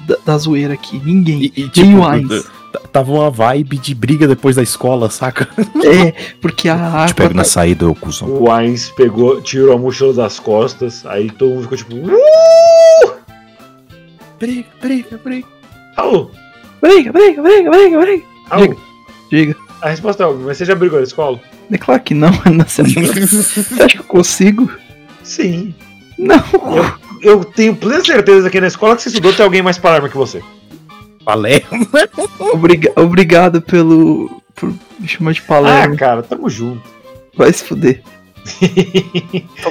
da, 0.06 0.16
da 0.26 0.38
zoeira 0.38 0.74
aqui. 0.74 1.00
Ninguém. 1.04 1.42
E, 1.44 1.52
e, 1.56 1.60
Nem 1.62 1.70
tipo, 1.70 1.96
o 1.98 2.06
Ainz. 2.06 2.28
t- 2.44 2.48
tava 2.92 3.10
uma 3.12 3.28
vibe 3.30 3.76
de 3.78 3.92
briga 3.94 4.28
depois 4.28 4.54
da 4.56 4.62
escola, 4.62 5.10
saca? 5.10 5.48
É, 5.84 6.12
porque 6.40 6.68
a 6.68 6.76
Te 6.76 7.10
Aqua. 7.12 7.14
pego 7.14 7.34
na 7.34 7.42
saída, 7.44 7.88
ô 7.88 7.94
cuzão. 7.94 8.28
O 8.28 8.50
Ainz 8.52 8.90
pegou, 8.90 9.40
tirou 9.42 9.74
a 9.74 9.78
mochila 9.78 10.12
das 10.14 10.38
costas, 10.38 11.04
aí 11.06 11.28
todo 11.30 11.50
mundo 11.50 11.62
ficou 11.62 11.76
tipo. 11.78 11.94
"Uh!" 11.96 13.12
Briga, 14.38 14.66
briga, 14.80 15.20
briga. 15.24 15.46
Raul, 15.96 16.30
Briga, 16.82 17.12
briga, 17.12 17.40
briga, 17.42 17.70
briga, 17.70 18.00
briga. 18.00 18.24
Raul, 18.50 18.76
Diga. 19.30 19.56
a 19.80 19.88
resposta 19.88 20.24
é 20.24 20.26
óbvia, 20.26 20.46
mas 20.46 20.56
você 20.58 20.64
já 20.64 20.74
brigou 20.74 20.98
na 20.98 21.04
escola? 21.04 21.40
É 21.70 21.78
claro 21.78 22.02
que 22.02 22.12
não, 22.12 22.30
não 22.52 22.64
você 22.66 22.82
você 22.82 23.82
acha 23.82 23.94
que 23.96 24.00
eu 24.00 24.04
consigo? 24.04 24.70
Sim. 25.22 25.74
Não. 26.18 26.42
Eu 27.22 27.44
tenho 27.44 27.74
plena 27.76 28.04
certeza 28.04 28.50
que 28.50 28.60
na 28.60 28.66
escola 28.66 28.96
que 28.96 29.02
você 29.02 29.08
estudou 29.08 29.32
tem 29.32 29.44
alguém 29.44 29.62
mais 29.62 29.78
palerma 29.78 30.08
que 30.08 30.16
você. 30.16 30.42
Palermo. 31.24 31.88
Obriga 32.52 32.92
obrigado 32.96 33.62
pelo. 33.62 34.42
por 34.56 34.74
me 34.98 35.06
chamar 35.08 35.32
de 35.32 35.40
Ah, 35.40 35.48
palermo. 35.48 35.96
cara, 35.96 36.22
tamo 36.22 36.50
junto. 36.50 36.82
Vai 37.36 37.52
se 37.52 37.62
fuder. 37.64 38.02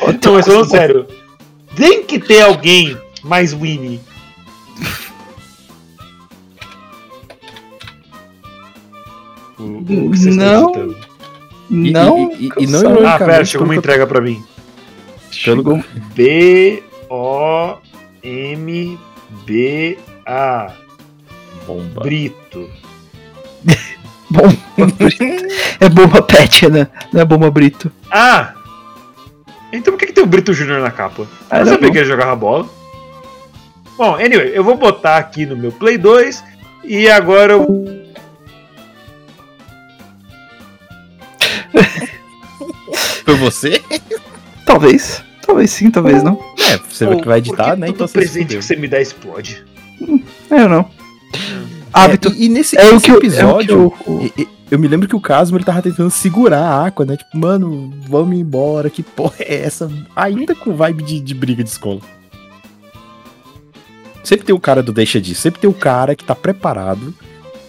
Não, 0.08 0.14
toma 0.18 0.38
mas 0.38 0.46
falando 0.48 0.70
sério, 0.70 1.06
tem 1.76 2.04
que 2.04 2.18
ter 2.20 2.42
alguém 2.42 2.98
mais 3.22 3.54
Winnie. 3.54 4.00
O- 9.62 9.78
o 9.80 9.86
que 9.86 10.08
vocês 10.18 10.36
estão 10.36 10.62
Não. 10.62 10.70
escutando? 10.72 10.98
E- 11.70 11.92
Não. 11.92 12.32
e- 12.32 12.48
e- 12.48 12.64
e 12.64 12.68
não. 12.68 13.08
Ah, 13.08 13.18
pera, 13.18 13.46
chegou 13.46 13.66
uma 13.66 13.76
entrega 13.76 14.06
pra 14.08 14.20
mim. 14.20 14.44
Chegou- 15.32 15.82
B-O-M-B-A. 19.42 20.72
Bomba. 21.68 22.02
Brito. 22.02 22.70
Bomba 24.30 24.56
Brito. 24.98 25.24
É 25.80 25.90
bomba 25.90 26.22
pet, 26.22 26.68
né? 26.70 26.88
Não 27.14 27.22
é 27.22 27.26
bomba 27.26 27.52
Brito. 27.52 27.92
Ah! 28.10 28.54
Então 29.74 29.94
por 29.94 30.00
que, 30.00 30.08
que 30.08 30.14
tem 30.14 30.24
o 30.24 30.28
Brito 30.28 30.54
Júnior 30.54 30.80
na 30.82 30.90
capa? 30.92 31.28
Ah, 31.50 31.60
Eu 31.60 31.66
sabia 31.66 31.88
bom. 31.88 31.92
que 31.94 31.98
ele 32.00 32.08
jogava 32.08 32.36
bola. 32.36 32.68
Bom, 33.98 34.16
anyway, 34.16 34.52
eu 34.54 34.64
vou 34.64 34.76
botar 34.78 35.18
aqui 35.18 35.46
no 35.46 35.56
meu 35.56 35.72
Play 35.72 35.98
2 35.98 36.44
E 36.84 37.10
agora 37.10 37.54
eu. 37.54 38.01
Foi 43.26 43.36
você? 43.36 43.82
Talvez. 44.66 45.24
Talvez 45.46 45.72
sim, 45.72 45.90
talvez 45.92 46.24
não. 46.24 46.40
É, 46.60 46.78
você 46.90 47.06
vai 47.06 47.18
que 47.18 47.28
vai 47.28 47.38
editar, 47.40 47.76
né? 47.76 47.88
todo 47.88 47.96
Então 47.96 48.08
você 48.08 48.14
presente 48.14 48.56
que 48.58 48.62
você 48.62 48.76
me 48.76 48.88
dá 48.88 49.02
explode. 49.02 49.64
É, 50.50 50.62
eu 50.64 50.70
não. 50.70 50.90
Hábito. 51.94 52.30
É, 52.30 52.32
e, 52.34 52.46
e 52.46 52.50
nesse, 52.50 52.78
É, 52.78 52.86
o 52.90 52.94
nesse 52.94 53.06
que 53.06 53.12
eu- 53.12 53.18
episódio, 53.18 53.74
é 53.74 53.86
o 53.86 53.92
que 53.92 54.10
eu- 54.10 54.14
o- 54.14 54.24
e- 54.38 54.42
e- 54.44 54.48
eu 54.70 54.80
me 54.80 54.88
lembro 54.88 55.08
que 55.08 55.16
o 55.16 55.20
Casmo 55.22 55.58
ele 55.58 55.66
tava 55.66 55.82
tentando 55.82 56.10
segurar 56.10 56.62
a 56.62 56.88
Aqua, 56.88 57.06
né? 57.06 57.18
Tipo, 57.18 57.38
mano, 57.38 57.94
vamos 58.08 58.38
embora, 58.38 58.90
que 58.90 59.04
porra 59.04 59.36
é 59.40 59.64
essa? 59.66 59.92
Ainda 60.16 60.56
com 60.56 60.74
vibe 60.76 61.04
de, 61.04 61.20
de 61.20 61.34
briga 61.34 61.64
de 61.64 61.70
escola. 61.70 62.00
Sempre 64.24 64.46
tem 64.46 64.56
o 64.56 64.60
cara 64.60 64.84
do 64.84 64.94
deixa 64.94 65.20
disso, 65.20 65.42
sempre 65.42 65.60
tem 65.60 65.70
o 65.70 65.74
cara 65.74 66.16
que 66.16 66.24
tá 66.24 66.36
preparado 66.36 67.14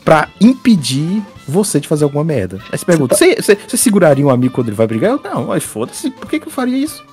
pra 0.05 0.29
impedir 0.41 1.23
você 1.53 1.79
de 1.79 1.87
fazer 1.89 2.05
alguma 2.05 2.25
merda. 2.25 2.59
Aí 2.73 2.79
você 2.79 2.85
pergunta, 2.85 3.15
você, 3.15 3.37
você- 3.37 3.59
você 3.69 3.77
seguraria 3.77 4.27
um 4.27 4.31
amigo 4.31 4.55
quando 4.55 4.69
ele 4.69 4.77
vai 4.77 4.87
brigar? 4.87 5.13
Eu, 5.13 5.21
não, 5.23 5.47
mas 5.49 5.63
foda-se, 5.63 6.11
por 6.11 6.29
que, 6.29 6.41
que 6.41 6.49
eu 6.49 6.53
faria 6.53 6.77
isso? 6.77 7.05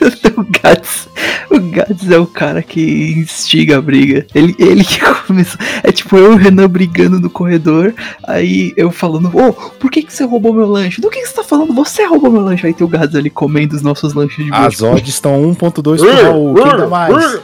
o 0.36 0.44
Gats. 0.62 1.08
O 1.50 1.60
Gats 1.60 2.10
é 2.10 2.18
o 2.18 2.26
cara 2.26 2.62
que 2.62 3.12
instiga 3.16 3.78
a 3.78 3.80
briga. 3.80 4.26
Ele, 4.34 4.54
ele 4.58 4.82
que 4.82 4.98
começou. 5.26 5.58
É 5.82 5.92
tipo 5.92 6.16
eu 6.16 6.32
e 6.32 6.34
o 6.34 6.38
Renan 6.38 6.68
brigando 6.68 7.20
no 7.20 7.30
corredor. 7.30 7.94
Aí 8.26 8.72
eu 8.76 8.90
falando, 8.90 9.30
ô, 9.36 9.52
por 9.52 9.90
que, 9.90 10.02
que 10.02 10.12
você 10.12 10.24
roubou 10.24 10.52
meu 10.52 10.66
lanche? 10.66 11.00
Do 11.00 11.10
que, 11.10 11.20
que 11.20 11.26
você 11.28 11.34
tá 11.34 11.44
falando? 11.44 11.72
Você 11.74 12.04
roubou 12.04 12.30
meu 12.30 12.40
lanche. 12.42 12.66
Aí 12.66 12.74
tem 12.74 12.84
o 12.84 12.88
Gats 12.90 13.14
ali 13.14 13.30
comendo 13.30 13.76
os 13.76 13.82
nossos 13.82 14.14
lanches 14.14 14.44
de 14.44 14.52
As 14.52 14.74
bicho. 14.74 14.86
odds 14.86 15.14
estão 15.14 15.40
1.2 15.54 15.98
pro 15.98 16.22
Raul, 16.22 16.54
quem 16.54 16.64
dá 16.76 16.86
mais? 16.88 17.40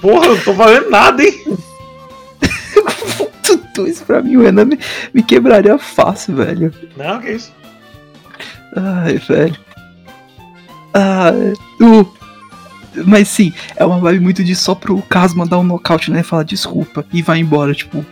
Porra, 0.00 0.26
eu 0.26 0.34
não 0.36 0.42
tô 0.42 0.52
valendo 0.54 0.90
nada, 0.90 1.22
hein? 1.22 1.44
Isso 3.86 4.04
pra 4.04 4.22
mim, 4.22 4.36
o 4.36 4.42
Renan 4.42 4.64
me, 4.64 4.78
me 5.14 5.22
quebraria 5.22 5.78
fácil, 5.78 6.36
velho. 6.36 6.72
Não, 6.96 7.20
que 7.20 7.30
isso. 7.32 7.52
Ai, 8.76 9.16
velho. 9.18 9.56
Ah, 10.94 11.32
o. 11.80 12.06
Mas 13.06 13.28
sim, 13.28 13.52
é 13.76 13.84
uma 13.84 13.98
vibe 14.00 14.20
muito 14.20 14.42
de 14.42 14.54
só 14.56 14.74
pro 14.74 15.00
Casma 15.02 15.46
dar 15.46 15.58
um 15.58 15.62
nocaute, 15.62 16.10
né? 16.10 16.22
Falar 16.24 16.42
desculpa 16.42 17.04
e 17.12 17.22
vai 17.22 17.38
embora, 17.38 17.72
tipo, 17.72 18.04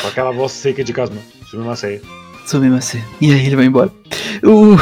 Com 0.00 0.08
aquela 0.08 0.30
voz 0.30 0.52
seca 0.52 0.84
de 0.84 0.92
sou 2.46 2.60
mesmo 2.60 2.76
assim. 2.76 3.02
E 3.20 3.32
aí 3.32 3.46
ele 3.46 3.56
vai 3.56 3.64
embora. 3.66 3.90
O, 4.42 4.76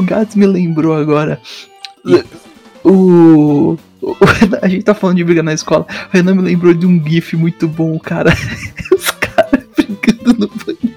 o 0.00 0.02
Gats 0.02 0.34
me 0.34 0.46
lembrou 0.46 0.94
agora. 0.94 1.40
O, 2.84 2.90
o- 2.90 3.78
A 4.60 4.68
gente 4.68 4.82
tá 4.84 4.94
falando 4.94 5.16
de 5.16 5.24
briga 5.24 5.42
na 5.42 5.52
escola. 5.54 5.86
O 6.12 6.16
Renan 6.16 6.34
me 6.34 6.42
lembrou 6.42 6.74
de 6.74 6.86
um 6.86 7.02
GIF 7.04 7.36
muito 7.36 7.68
bom, 7.68 7.98
cara. 7.98 8.32
Os 8.92 9.10
caras 9.12 9.64
brigando 9.76 10.34
no 10.38 10.48
banheiro. 10.48 10.92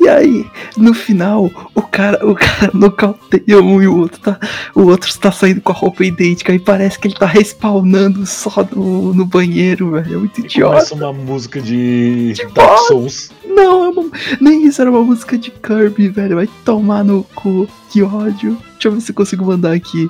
E 0.00 0.08
aí, 0.08 0.46
no 0.76 0.94
final, 0.94 1.50
o 1.74 1.82
cara, 1.82 2.26
o 2.26 2.34
cara 2.34 2.70
nocauteia 2.72 3.60
um 3.60 3.82
e 3.82 3.86
o 3.86 3.98
outro 3.98 4.18
tá. 4.20 4.38
O 4.74 4.82
outro 4.82 5.08
está 5.10 5.30
saindo 5.30 5.60
com 5.60 5.72
a 5.72 5.74
roupa 5.74 6.04
idêntica 6.04 6.52
e 6.54 6.58
parece 6.58 6.98
que 6.98 7.06
ele 7.08 7.14
tá 7.14 7.26
respawnando 7.26 8.24
só 8.26 8.66
no, 8.74 9.12
no 9.12 9.26
banheiro, 9.26 9.90
velho. 9.92 10.14
É 10.14 10.16
muito 10.18 10.40
idiota. 10.40 10.74
começa 10.76 10.94
uma 10.94 11.12
música 11.12 11.60
de 11.60 12.32
De 12.32 12.46
Dark. 12.54 12.78
Souls. 12.88 13.30
Não, 13.46 13.84
é 13.84 13.88
uma- 13.90 14.10
nem 14.40 14.66
isso 14.66 14.80
era 14.80 14.90
uma 14.90 15.02
música 15.02 15.36
de 15.36 15.50
Kirby, 15.50 16.08
velho. 16.08 16.36
Vai 16.36 16.48
tomar 16.64 17.04
no 17.04 17.22
cu. 17.34 17.68
Que 17.90 18.02
ódio. 18.02 18.56
Deixa 18.72 18.88
eu 18.88 18.92
ver 18.92 19.00
se 19.02 19.10
eu 19.10 19.14
consigo 19.14 19.44
mandar 19.44 19.72
aqui. 19.72 20.08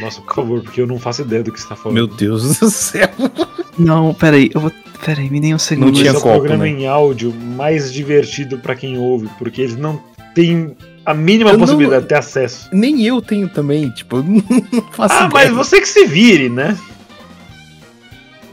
Nossa, 0.00 0.20
por 0.22 0.34
favor, 0.34 0.62
porque 0.62 0.80
eu 0.80 0.86
não 0.86 0.98
faço 0.98 1.22
ideia 1.22 1.42
do 1.42 1.52
que 1.52 1.60
você 1.60 1.68
tá 1.68 1.76
falando. 1.76 1.94
Meu 1.94 2.06
Deus 2.06 2.58
do 2.58 2.70
céu. 2.70 3.08
Não, 3.78 4.14
peraí, 4.14 4.50
eu 4.54 4.60
vou. 4.60 4.72
Peraí, 5.04 5.30
me 5.30 5.40
dê 5.40 5.54
um 5.54 5.58
segundo. 5.58 5.86
Não 5.86 5.92
tinha 5.92 6.06
Esse 6.08 6.16
é 6.16 6.18
o 6.18 6.22
copo, 6.22 6.38
programa 6.40 6.64
né? 6.64 6.70
em 6.70 6.86
áudio 6.86 7.32
mais 7.34 7.92
divertido 7.92 8.58
pra 8.58 8.74
quem 8.74 8.98
ouve, 8.98 9.28
porque 9.38 9.62
eles 9.62 9.76
não 9.76 10.02
têm 10.34 10.76
a 11.06 11.14
mínima 11.14 11.50
Eu 11.50 11.54
não- 11.58 11.60
possibilidade 11.66 12.02
de 12.02 12.08
ter 12.08 12.16
acesso. 12.16 12.68
Nem 12.72 13.02
eu 13.06 13.20
tenho 13.22 13.48
também, 13.48 13.88
tipo, 13.90 14.16
eu 14.20 14.22
não 14.22 14.42
faço 14.92 15.14
Ah, 15.14 15.28
mas 15.32 15.44
ideia. 15.44 15.54
você 15.54 15.80
que 15.80 15.88
se 15.88 16.06
vire, 16.06 16.48
né? 16.50 16.76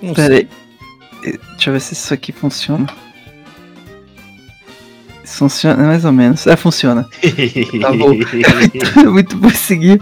Não. 0.02 0.14
Peraí. 0.14 0.48
Eh, 1.24 1.38
Deixa 1.54 1.70
eu 1.70 1.74
ver 1.74 1.80
se 1.82 1.93
isso 1.93 2.14
aqui 2.14 2.32
funciona. 2.32 2.88
Isso 5.24 5.38
funciona 5.39 5.84
mais 5.86 6.06
ou 6.06 6.12
menos. 6.14 6.48
É, 6.48 6.56
funciona. 6.56 7.08
Tá 7.82 7.91
bom. 7.91 8.14
Muito 9.12 9.36
bom 9.38 9.50
seguir. 9.50 10.02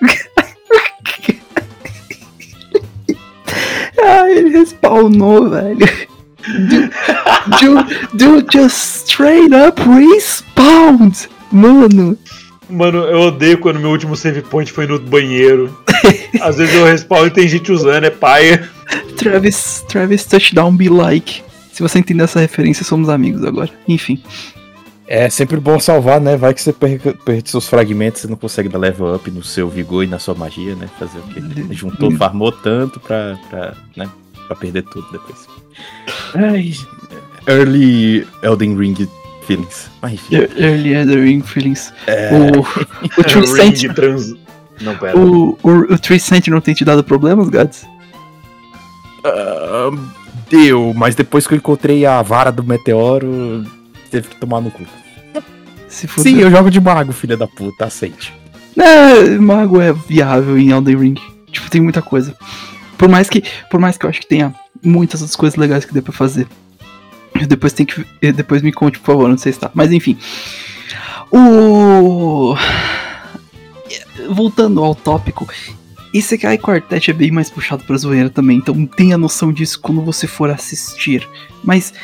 ah, 4.02 4.30
ele 4.30 4.50
respawnou, 4.50 5.50
velho. 5.50 5.86
Dude, 7.60 8.08
dude 8.14 8.46
just 8.52 9.06
straight 9.06 9.54
up 9.54 9.80
respawned. 9.82 11.28
Mano, 11.52 12.16
Mano, 12.70 12.98
eu 12.98 13.20
odeio 13.20 13.58
quando 13.58 13.80
meu 13.80 13.90
último 13.90 14.16
save 14.16 14.42
point 14.42 14.70
foi 14.70 14.86
no 14.86 14.98
banheiro. 14.98 15.76
Às 16.40 16.56
vezes 16.56 16.74
eu 16.74 16.84
respawn 16.84 17.26
e 17.26 17.30
tem 17.30 17.48
gente 17.48 17.72
usando, 17.72 18.04
é 18.04 18.10
paia. 18.10 18.70
Travis, 19.16 19.84
Travis 19.88 20.24
Touchdown 20.24 20.76
be 20.76 20.88
like. 20.88 21.42
Se 21.72 21.82
você 21.82 21.98
entender 21.98 22.24
essa 22.24 22.40
referência, 22.40 22.84
somos 22.84 23.08
amigos 23.08 23.44
agora. 23.44 23.70
Enfim. 23.88 24.22
É 25.12 25.28
sempre 25.28 25.58
bom 25.58 25.80
salvar, 25.80 26.20
né? 26.20 26.36
Vai 26.36 26.54
que 26.54 26.62
você 26.62 26.72
perde, 26.72 27.12
perde 27.24 27.50
seus 27.50 27.68
fragmentos, 27.68 28.20
você 28.20 28.28
não 28.28 28.36
consegue 28.36 28.68
dar 28.68 28.78
level 28.78 29.12
up 29.12 29.28
no 29.28 29.42
seu 29.42 29.68
vigor 29.68 30.04
e 30.04 30.06
na 30.06 30.20
sua 30.20 30.36
magia, 30.36 30.76
né? 30.76 30.88
Fazer 31.00 31.18
o 31.18 31.22
quê? 31.22 31.42
Juntou, 31.74 32.12
farmou 32.12 32.52
tanto 32.52 33.00
pra, 33.00 33.36
pra, 33.50 33.74
né? 33.96 34.08
pra 34.46 34.54
perder 34.54 34.84
tudo 34.84 35.10
depois. 35.10 35.48
Ai, 36.32 36.72
early 37.48 38.24
Elden 38.44 38.76
Ring 38.76 39.08
feelings. 39.48 39.90
Mas 40.00 40.12
enfim. 40.12 40.36
Early 40.36 40.94
Ring 41.24 41.40
Feelings. 41.42 41.92
É, 42.06 42.30
O, 42.32 42.62
Ring 43.26 43.46
Sentinel. 43.46 43.94
trans... 43.96 44.34
Não, 44.80 44.96
pera. 44.96 45.18
O, 45.18 45.58
o, 45.60 45.70
o 45.92 45.98
Tree 45.98 46.20
Sentinel 46.20 46.60
tem 46.60 46.72
te 46.72 46.84
dado 46.84 47.02
problemas, 47.02 47.48
Gads? 47.48 47.84
ah, 49.24 49.90
deu, 50.48 50.94
mas 50.94 51.16
depois 51.16 51.48
que 51.48 51.54
eu 51.54 51.58
encontrei 51.58 52.06
a 52.06 52.22
vara 52.22 52.50
do 52.52 52.62
meteoro, 52.64 53.64
teve 54.10 54.28
que 54.28 54.36
tomar 54.36 54.60
no 54.60 54.70
cu. 54.70 54.84
Sim, 55.88 56.38
eu 56.38 56.50
jogo 56.50 56.70
de 56.70 56.80
mago, 56.80 57.12
filha 57.12 57.36
da 57.36 57.46
puta, 57.46 57.86
aceite. 57.86 58.32
É, 58.78 59.38
mago 59.38 59.80
é 59.80 59.92
viável 59.92 60.56
em 60.58 60.70
Elden 60.70 60.96
Ring. 60.96 61.20
Tipo, 61.50 61.70
tem 61.70 61.80
muita 61.80 62.00
coisa. 62.00 62.34
Por 62.96 63.08
mais 63.08 63.28
que, 63.28 63.42
por 63.70 63.80
mais 63.80 63.98
que 63.98 64.06
eu 64.06 64.10
acho 64.10 64.20
que 64.20 64.28
tenha 64.28 64.54
muitas 64.82 65.20
outras 65.20 65.36
coisas 65.36 65.58
legais 65.58 65.84
que 65.84 65.92
dê 65.92 66.00
pra 66.00 66.12
fazer. 66.12 66.46
Depois 67.48 67.72
tem 67.72 67.86
que. 67.86 68.04
Depois 68.32 68.62
me 68.62 68.72
conte, 68.72 68.98
por 68.98 69.06
favor, 69.06 69.28
não 69.28 69.38
sei 69.38 69.52
se 69.52 69.58
tá. 69.58 69.70
Mas 69.74 69.92
enfim. 69.92 70.18
O. 71.30 72.54
Voltando 74.28 74.82
ao 74.82 74.94
tópico. 74.94 75.48
Isekai 76.12 76.58
Quartet 76.58 77.10
é 77.10 77.14
bem 77.14 77.30
mais 77.30 77.48
puxado 77.48 77.84
pra 77.84 77.96
zoeira 77.96 78.28
também, 78.28 78.58
então 78.58 78.84
tenha 78.84 79.16
noção 79.16 79.52
disso 79.52 79.80
quando 79.80 80.02
você 80.02 80.26
for 80.26 80.50
assistir. 80.50 81.26
Mas 81.62 81.94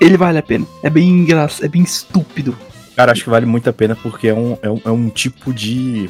ele 0.00 0.16
vale 0.16 0.38
a 0.38 0.42
pena. 0.42 0.66
É 0.82 0.90
bem 0.90 1.08
engraçado, 1.08 1.64
é 1.64 1.68
bem 1.68 1.82
estúpido. 1.82 2.56
Cara, 2.96 3.12
acho 3.12 3.24
que 3.24 3.30
vale 3.30 3.46
muito 3.46 3.68
a 3.68 3.72
pena 3.72 3.96
porque 3.96 4.28
é 4.28 4.34
um, 4.34 4.56
é 4.62 4.70
um, 4.70 4.80
é 4.84 4.90
um 4.90 5.08
tipo 5.08 5.52
de, 5.52 6.08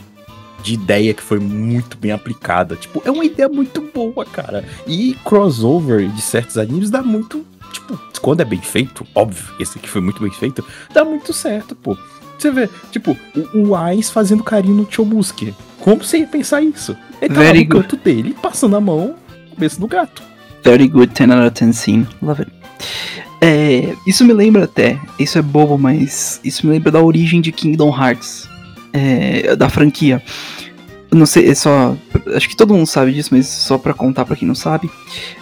de 0.62 0.74
ideia 0.74 1.14
que 1.14 1.22
foi 1.22 1.38
muito 1.38 1.96
bem 1.96 2.12
aplicada. 2.12 2.76
Tipo, 2.76 3.02
é 3.04 3.10
uma 3.10 3.24
ideia 3.24 3.48
muito 3.48 3.80
boa, 3.80 4.24
cara. 4.24 4.64
E 4.86 5.16
crossover 5.24 6.08
de 6.08 6.20
certos 6.20 6.58
animes 6.58 6.90
dá 6.90 7.02
muito. 7.02 7.44
Tipo, 7.72 7.98
quando 8.20 8.40
é 8.40 8.44
bem 8.44 8.60
feito, 8.60 9.06
óbvio, 9.14 9.44
esse 9.58 9.78
aqui 9.78 9.88
foi 9.88 10.00
muito 10.00 10.22
bem 10.22 10.30
feito, 10.30 10.64
dá 10.92 11.04
muito 11.04 11.32
certo, 11.32 11.74
pô. 11.74 11.96
Você 12.38 12.50
vê, 12.50 12.68
tipo, 12.90 13.16
o, 13.54 13.68
o 13.68 13.74
Ais 13.74 14.10
fazendo 14.10 14.44
carinho 14.44 14.74
no 14.74 14.90
Chomuski. 14.90 15.54
Como 15.80 16.04
você 16.04 16.18
ia 16.18 16.26
pensar 16.26 16.62
isso? 16.62 16.96
Ele 17.20 17.34
tava 17.34 17.46
Very 17.46 17.64
no 17.64 17.68
canto 17.68 17.96
dele, 17.96 18.36
passando 18.40 18.76
a 18.76 18.80
mão 18.80 19.16
no 19.50 19.50
cabeça 19.54 19.80
do 19.80 19.86
gato. 19.86 20.22
Very 20.62 20.88
good 20.88 21.12
10 21.12 21.30
out 21.30 21.46
of 21.46 21.50
10 21.52 21.72
scene. 21.72 22.06
Love 22.22 22.42
it. 22.42 22.63
É, 23.40 23.94
isso 24.06 24.24
me 24.24 24.32
lembra 24.32 24.64
até, 24.64 24.98
isso 25.18 25.38
é 25.38 25.42
bobo, 25.42 25.76
mas 25.76 26.40
isso 26.42 26.66
me 26.66 26.72
lembra 26.72 26.90
da 26.90 27.02
origem 27.02 27.40
de 27.40 27.52
Kingdom 27.52 27.94
Hearts, 27.94 28.48
é, 28.92 29.54
da 29.54 29.68
franquia. 29.68 30.22
Não 31.12 31.26
sei, 31.26 31.48
é 31.48 31.54
só. 31.54 31.96
Acho 32.34 32.48
que 32.48 32.56
todo 32.56 32.74
mundo 32.74 32.86
sabe 32.86 33.12
disso, 33.12 33.28
mas 33.32 33.46
só 33.46 33.78
pra 33.78 33.94
contar 33.94 34.24
pra 34.24 34.34
quem 34.34 34.48
não 34.48 34.54
sabe. 34.54 34.90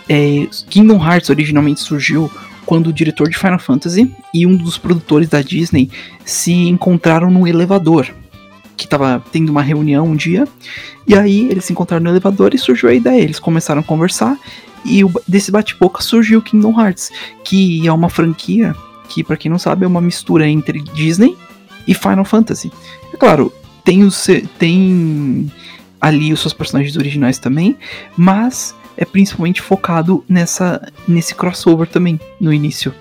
é, 0.09 0.47
Kingdom 0.69 1.03
Hearts 1.03 1.31
originalmente 1.31 1.81
surgiu 1.81 2.31
quando 2.67 2.89
o 2.89 2.93
diretor 2.93 3.29
de 3.29 3.39
Final 3.39 3.59
Fantasy 3.59 4.11
e 4.35 4.47
um 4.47 4.57
dos 4.57 4.79
produtores 4.79 5.29
da 5.29 5.41
Disney 5.41 5.91
se 6.25 6.53
encontraram 6.53 7.31
no 7.31 7.47
elevador. 7.47 8.09
Que 8.77 8.87
tava 8.87 9.23
tendo 9.31 9.51
uma 9.51 9.63
reunião 9.63 10.07
um 10.07 10.17
dia. 10.17 10.47
E 11.07 11.15
aí 11.15 11.49
eles 11.51 11.65
se 11.65 11.73
encontraram 11.73 12.05
no 12.05 12.11
elevador 12.11 12.55
e 12.55 12.59
surgiu 12.59 12.89
a 12.89 12.95
ideia. 12.95 13.23
Eles 13.23 13.39
começaram 13.39 13.81
a 13.81 13.85
conversar 13.85 14.37
e 14.85 15.05
o- 15.05 15.13
desse 15.27 15.51
bate-boca 15.51 16.03
surgiu 16.03 16.43
Kingdom 16.43 16.79
Hearts, 16.81 17.11
que 17.45 17.87
é 17.87 17.93
uma 17.93 18.09
franquia 18.09 18.75
que, 19.09 19.23
pra 19.23 19.37
quem 19.37 19.51
não 19.51 19.59
sabe, 19.59 19.85
é 19.85 19.89
uma 19.89 20.01
mistura 20.01 20.49
entre 20.49 20.81
Disney 20.83 21.37
e 21.87 21.95
Final 21.95 22.25
Fantasy. 22.25 22.73
É 23.13 23.17
claro, 23.17 23.53
tem 23.85 24.03
os 24.05 24.27
tem 24.59 25.53
ali 26.01 26.33
os 26.33 26.41
seus 26.41 26.53
personagens 26.53 26.97
originais 26.97 27.39
também, 27.39 27.77
mas 28.17 28.75
é 28.97 29.05
principalmente 29.05 29.61
focado 29.63 30.25
nessa 30.29 30.81
nesse 31.07 31.35
crossover 31.35 31.87
também 31.89 32.19
no 32.41 32.53
início. 32.53 32.95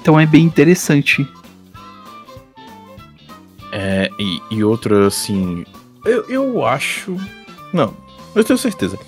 Então 0.00 0.18
é 0.18 0.24
bem 0.26 0.44
interessante. 0.44 1.26
É, 3.72 4.10
e, 4.18 4.40
e 4.50 4.64
outra, 4.64 5.06
assim. 5.06 5.64
Eu, 6.04 6.24
eu 6.28 6.66
acho. 6.66 7.16
Não, 7.72 7.94
eu 8.34 8.42
tenho 8.42 8.58
certeza. 8.58 8.98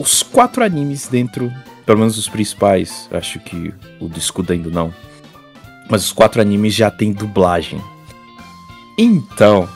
Os 0.00 0.22
quatro 0.22 0.64
animes 0.64 1.08
dentro, 1.08 1.52
pelo 1.84 1.98
menos 1.98 2.16
os 2.16 2.26
principais, 2.26 3.06
acho 3.12 3.38
que 3.38 3.70
o 4.00 4.08
do 4.08 4.18
escudo 4.18 4.54
ainda 4.54 4.70
não. 4.70 4.94
Mas 5.90 6.06
os 6.06 6.10
quatro 6.10 6.40
animes 6.40 6.74
já 6.74 6.90
tem 6.90 7.12
dublagem. 7.12 7.78
Então, 8.98 9.68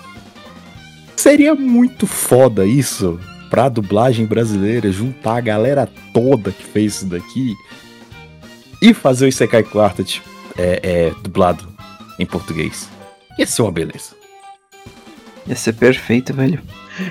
seria 1.14 1.54
muito 1.54 2.06
foda 2.06 2.64
isso 2.64 3.20
pra 3.50 3.68
dublagem 3.68 4.24
brasileira 4.24 4.90
juntar 4.90 5.36
a 5.36 5.40
galera 5.42 5.86
toda 6.14 6.50
que 6.50 6.64
fez 6.64 6.94
isso 6.94 7.06
daqui 7.06 7.54
e 8.80 8.94
fazer 8.94 9.26
o 9.26 9.28
Isekai 9.28 9.62
Quartet 9.62 10.22
é, 10.56 10.80
é, 10.82 11.14
dublado 11.22 11.68
em 12.18 12.24
português. 12.24 12.88
Ia 13.38 13.46
ser 13.46 13.60
uma 13.60 13.72
beleza. 13.72 14.16
Ia 15.46 15.54
ser 15.54 15.74
perfeito, 15.74 16.32
velho. 16.32 16.62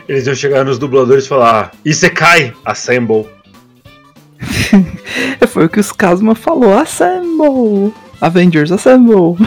Eles 0.08 0.28
iam 0.28 0.36
chegar 0.36 0.64
nos 0.64 0.80
dubladores 0.80 1.26
e 1.26 1.28
falar: 1.28 1.72
Isekai, 1.84 2.54
assemble. 2.64 3.28
Foi 5.48 5.66
o 5.66 5.70
que 5.70 5.80
os 5.80 5.92
Kazuma 5.92 6.36
falou: 6.36 6.78
Assemble! 6.78 7.94
Avengers, 8.20 8.72
Assemble! 8.72 9.38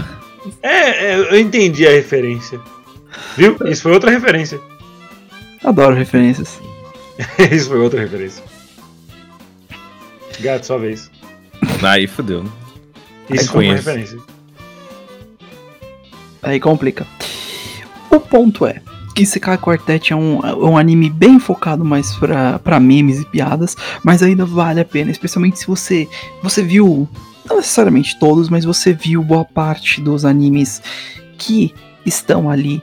É, 0.62 1.12
é, 1.12 1.18
eu 1.18 1.40
entendi 1.40 1.86
a 1.86 1.90
referência. 1.90 2.60
Viu? 3.36 3.56
Isso 3.66 3.82
foi 3.82 3.92
outra 3.92 4.10
referência. 4.10 4.60
Adoro 5.64 5.96
referências. 5.96 6.60
Isso 7.50 7.68
foi 7.68 7.78
outra 7.80 8.00
referência. 8.00 8.44
Gato, 10.38 10.66
sua 10.66 10.78
vez. 10.78 11.10
Aí 11.82 12.06
fodeu. 12.06 12.44
né? 12.44 12.50
Isso 13.30 13.42
Aí 13.42 13.48
foi 13.48 13.64
uma 13.66 13.74
referência. 13.74 14.18
Aí 16.42 16.60
complica. 16.60 17.06
O 18.10 18.20
ponto 18.20 18.66
é 18.66 18.82
que 19.16 19.22
Isekai 19.22 19.56
Quartet 19.56 20.12
é 20.12 20.16
um, 20.16 20.40
é 20.46 20.54
um 20.54 20.76
anime 20.76 21.08
bem 21.08 21.40
focado 21.40 21.82
mais 21.82 22.14
pra, 22.16 22.58
pra 22.58 22.78
memes 22.78 23.22
e 23.22 23.24
piadas, 23.24 23.74
mas 24.04 24.22
ainda 24.22 24.44
vale 24.44 24.78
a 24.78 24.84
pena, 24.84 25.10
especialmente 25.10 25.58
se 25.58 25.66
você 25.66 26.06
você 26.42 26.62
viu, 26.62 27.08
não 27.48 27.56
necessariamente 27.56 28.18
todos, 28.18 28.50
mas 28.50 28.66
você 28.66 28.92
viu 28.92 29.22
boa 29.22 29.46
parte 29.46 30.02
dos 30.02 30.26
animes 30.26 30.82
que 31.38 31.74
estão 32.04 32.50
ali 32.50 32.82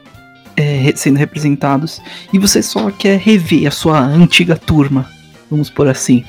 é, 0.58 0.92
sendo 0.96 1.18
representados 1.18 2.02
e 2.34 2.40
você 2.40 2.64
só 2.64 2.90
quer 2.90 3.20
rever 3.20 3.68
a 3.68 3.72
sua 3.72 4.00
antiga 4.00 4.56
turma, 4.56 5.08
vamos 5.52 5.70
por 5.70 5.88
assim. 5.88 6.26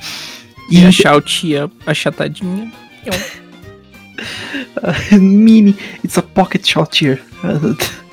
E 0.71 0.85
a 0.85 0.93
Shoutia 0.93 1.71
achatadinha. 1.87 2.71
Mini, 5.13 5.75
it's 6.05 6.19
a 6.19 6.23
pocket 6.23 6.67
shot 6.67 7.03
here. 7.03 7.23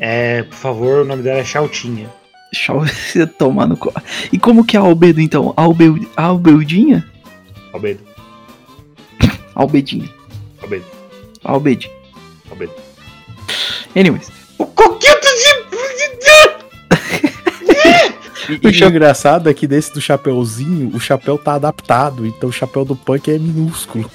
É, 0.00 0.44
por 0.44 0.56
favor, 0.56 1.02
o 1.02 1.04
nome 1.04 1.22
dela 1.22 1.40
é 1.40 1.44
Chautinha. 1.44 2.08
Deixa 2.50 2.72
eu 3.14 3.26
tomar 3.38 3.66
no 3.66 3.76
co... 3.76 3.92
E 4.32 4.38
como 4.38 4.64
que 4.64 4.76
é 4.76 4.80
a 4.80 4.82
Albedo 4.82 5.20
então? 5.20 5.52
Albel... 5.56 5.98
Albeudinha? 6.16 7.06
Albedo, 7.72 8.00
Albedinha. 9.54 10.08
Albedo, 10.62 10.86
Albedi. 11.44 11.90
Albedo. 12.50 12.72
Anyways. 13.94 14.32
O 14.58 14.66
coquito 14.66 15.20
de. 15.20 15.60
E, 18.50 18.58
e 18.66 18.84
o 18.84 18.88
engraçado 18.88 19.48
é 19.48 19.54
que 19.54 19.64
desse 19.64 19.94
do 19.94 20.00
chapeuzinho, 20.00 20.90
o 20.92 20.98
chapéu 20.98 21.38
tá 21.38 21.54
adaptado, 21.54 22.26
então 22.26 22.48
o 22.48 22.52
chapéu 22.52 22.84
do 22.84 22.96
punk 22.96 23.30
é 23.30 23.38
minúsculo. 23.38 24.10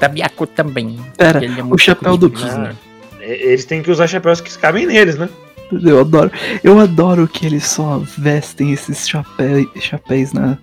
Tabiaco 0.00 0.46
também. 0.46 0.98
Pera, 1.14 1.44
é 1.44 1.62
o 1.62 1.76
chapéu 1.76 2.16
do... 2.16 2.30
Disney. 2.30 2.74
É, 3.24 3.46
Eles 3.46 3.64
têm 3.64 3.82
que 3.82 3.90
usar 3.90 4.06
chapéus 4.06 4.40
que 4.40 4.56
cabem 4.58 4.86
neles, 4.86 5.16
né? 5.16 5.28
Eu 5.72 6.00
adoro. 6.00 6.30
Eu 6.62 6.78
adoro 6.78 7.26
que 7.26 7.46
eles 7.46 7.64
só 7.64 8.02
vestem 8.18 8.72
esses 8.72 9.08
chapéus, 9.08 9.66
chapéus 9.80 10.32
na... 10.32 10.58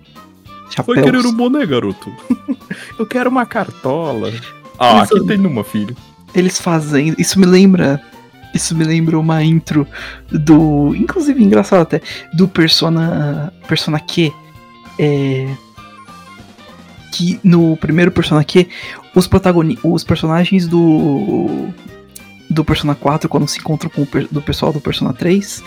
Foi 0.84 0.96
Chapéus. 0.96 1.02
querer 1.02 1.26
um 1.26 1.34
boné, 1.34 1.66
garoto. 1.66 2.10
Eu 2.98 3.06
quero 3.06 3.28
uma 3.28 3.44
cartola. 3.44 4.32
Ah, 4.78 5.02
aqui 5.02 5.26
tem 5.26 5.44
uma, 5.44 5.62
filho. 5.62 5.94
Eles 6.34 6.58
fazem... 6.60 7.14
Isso 7.18 7.38
me 7.38 7.44
lembra... 7.44 8.00
Isso 8.54 8.74
me 8.74 8.84
lembra 8.84 9.18
uma 9.18 9.42
intro 9.42 9.86
do... 10.30 10.94
Inclusive, 10.94 11.42
engraçado 11.42 11.82
até. 11.82 12.00
Do 12.34 12.48
Persona... 12.48 13.52
Persona 13.66 13.98
Q. 13.98 14.32
É... 14.98 15.48
Que 17.12 17.38
no 17.44 17.76
primeiro 17.76 18.10
Persona 18.10 18.42
Q, 18.42 18.66
os, 19.14 19.26
protagoni 19.26 19.78
os 19.82 20.04
personagens 20.04 20.66
do... 20.66 21.68
Do 22.52 22.64
Persona 22.64 22.94
4, 22.94 23.28
quando 23.28 23.48
se 23.48 23.58
encontram 23.58 23.90
com 23.90 24.02
o 24.02 24.08
do 24.30 24.42
pessoal 24.42 24.72
do 24.72 24.80
Persona 24.80 25.12
3, 25.12 25.62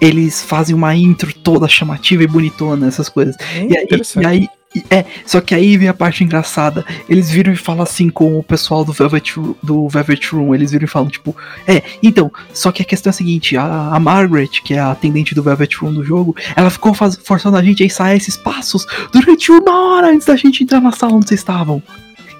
eles 0.00 0.42
fazem 0.42 0.74
uma 0.74 0.94
intro 0.94 1.32
toda 1.32 1.66
chamativa 1.68 2.22
e 2.22 2.26
bonitona, 2.26 2.86
essas 2.86 3.08
coisas. 3.08 3.34
Hum, 3.56 3.68
E 3.70 3.76
aí, 3.78 3.86
e 4.22 4.26
aí- 4.26 4.48
é, 4.90 5.04
só 5.24 5.40
que 5.40 5.54
aí 5.54 5.78
vem 5.78 5.88
a 5.88 5.94
parte 5.94 6.22
engraçada. 6.22 6.84
Eles 7.08 7.30
viram 7.30 7.50
e 7.52 7.56
falam 7.56 7.82
assim 7.82 8.10
com 8.10 8.38
o 8.38 8.42
pessoal 8.42 8.84
do 8.84 8.92
Velvet, 8.92 9.34
do 9.62 9.88
Velvet 9.88 10.28
Room. 10.30 10.54
Eles 10.54 10.70
viram 10.70 10.84
e 10.84 10.88
falam, 10.88 11.08
tipo, 11.08 11.34
é, 11.66 11.82
então, 12.02 12.30
só 12.52 12.70
que 12.70 12.82
a 12.82 12.84
questão 12.84 13.08
é 13.08 13.12
a 13.12 13.14
seguinte: 13.14 13.56
a, 13.56 13.64
a 13.94 13.98
Margaret, 13.98 14.48
que 14.62 14.74
é 14.74 14.78
a 14.78 14.90
atendente 14.90 15.34
do 15.34 15.42
Velvet 15.42 15.74
Room 15.78 15.94
do 15.94 16.04
jogo, 16.04 16.36
ela 16.54 16.68
ficou 16.68 16.92
faz- 16.92 17.18
forçando 17.24 17.56
a 17.56 17.62
gente 17.62 17.82
a 17.82 17.86
ensaiar 17.86 18.16
esses 18.16 18.36
passos 18.36 18.86
durante 19.10 19.50
uma 19.50 19.94
hora 19.96 20.08
antes 20.12 20.26
da 20.26 20.36
gente 20.36 20.62
entrar 20.62 20.80
na 20.82 20.92
sala 20.92 21.14
onde 21.14 21.26
vocês 21.28 21.40
estavam. 21.40 21.82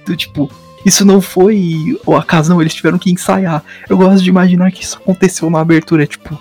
Então, 0.02 0.14
tipo, 0.14 0.50
isso 0.88 1.04
não 1.04 1.20
foi 1.20 1.98
o 2.04 2.16
acaso, 2.16 2.50
não, 2.50 2.60
eles 2.60 2.74
tiveram 2.74 2.98
que 2.98 3.10
ensaiar. 3.10 3.62
Eu 3.88 3.96
gosto 3.96 4.22
de 4.22 4.28
imaginar 4.28 4.70
que 4.72 4.82
isso 4.82 4.96
aconteceu 4.96 5.48
na 5.50 5.60
abertura, 5.60 6.06
tipo, 6.06 6.38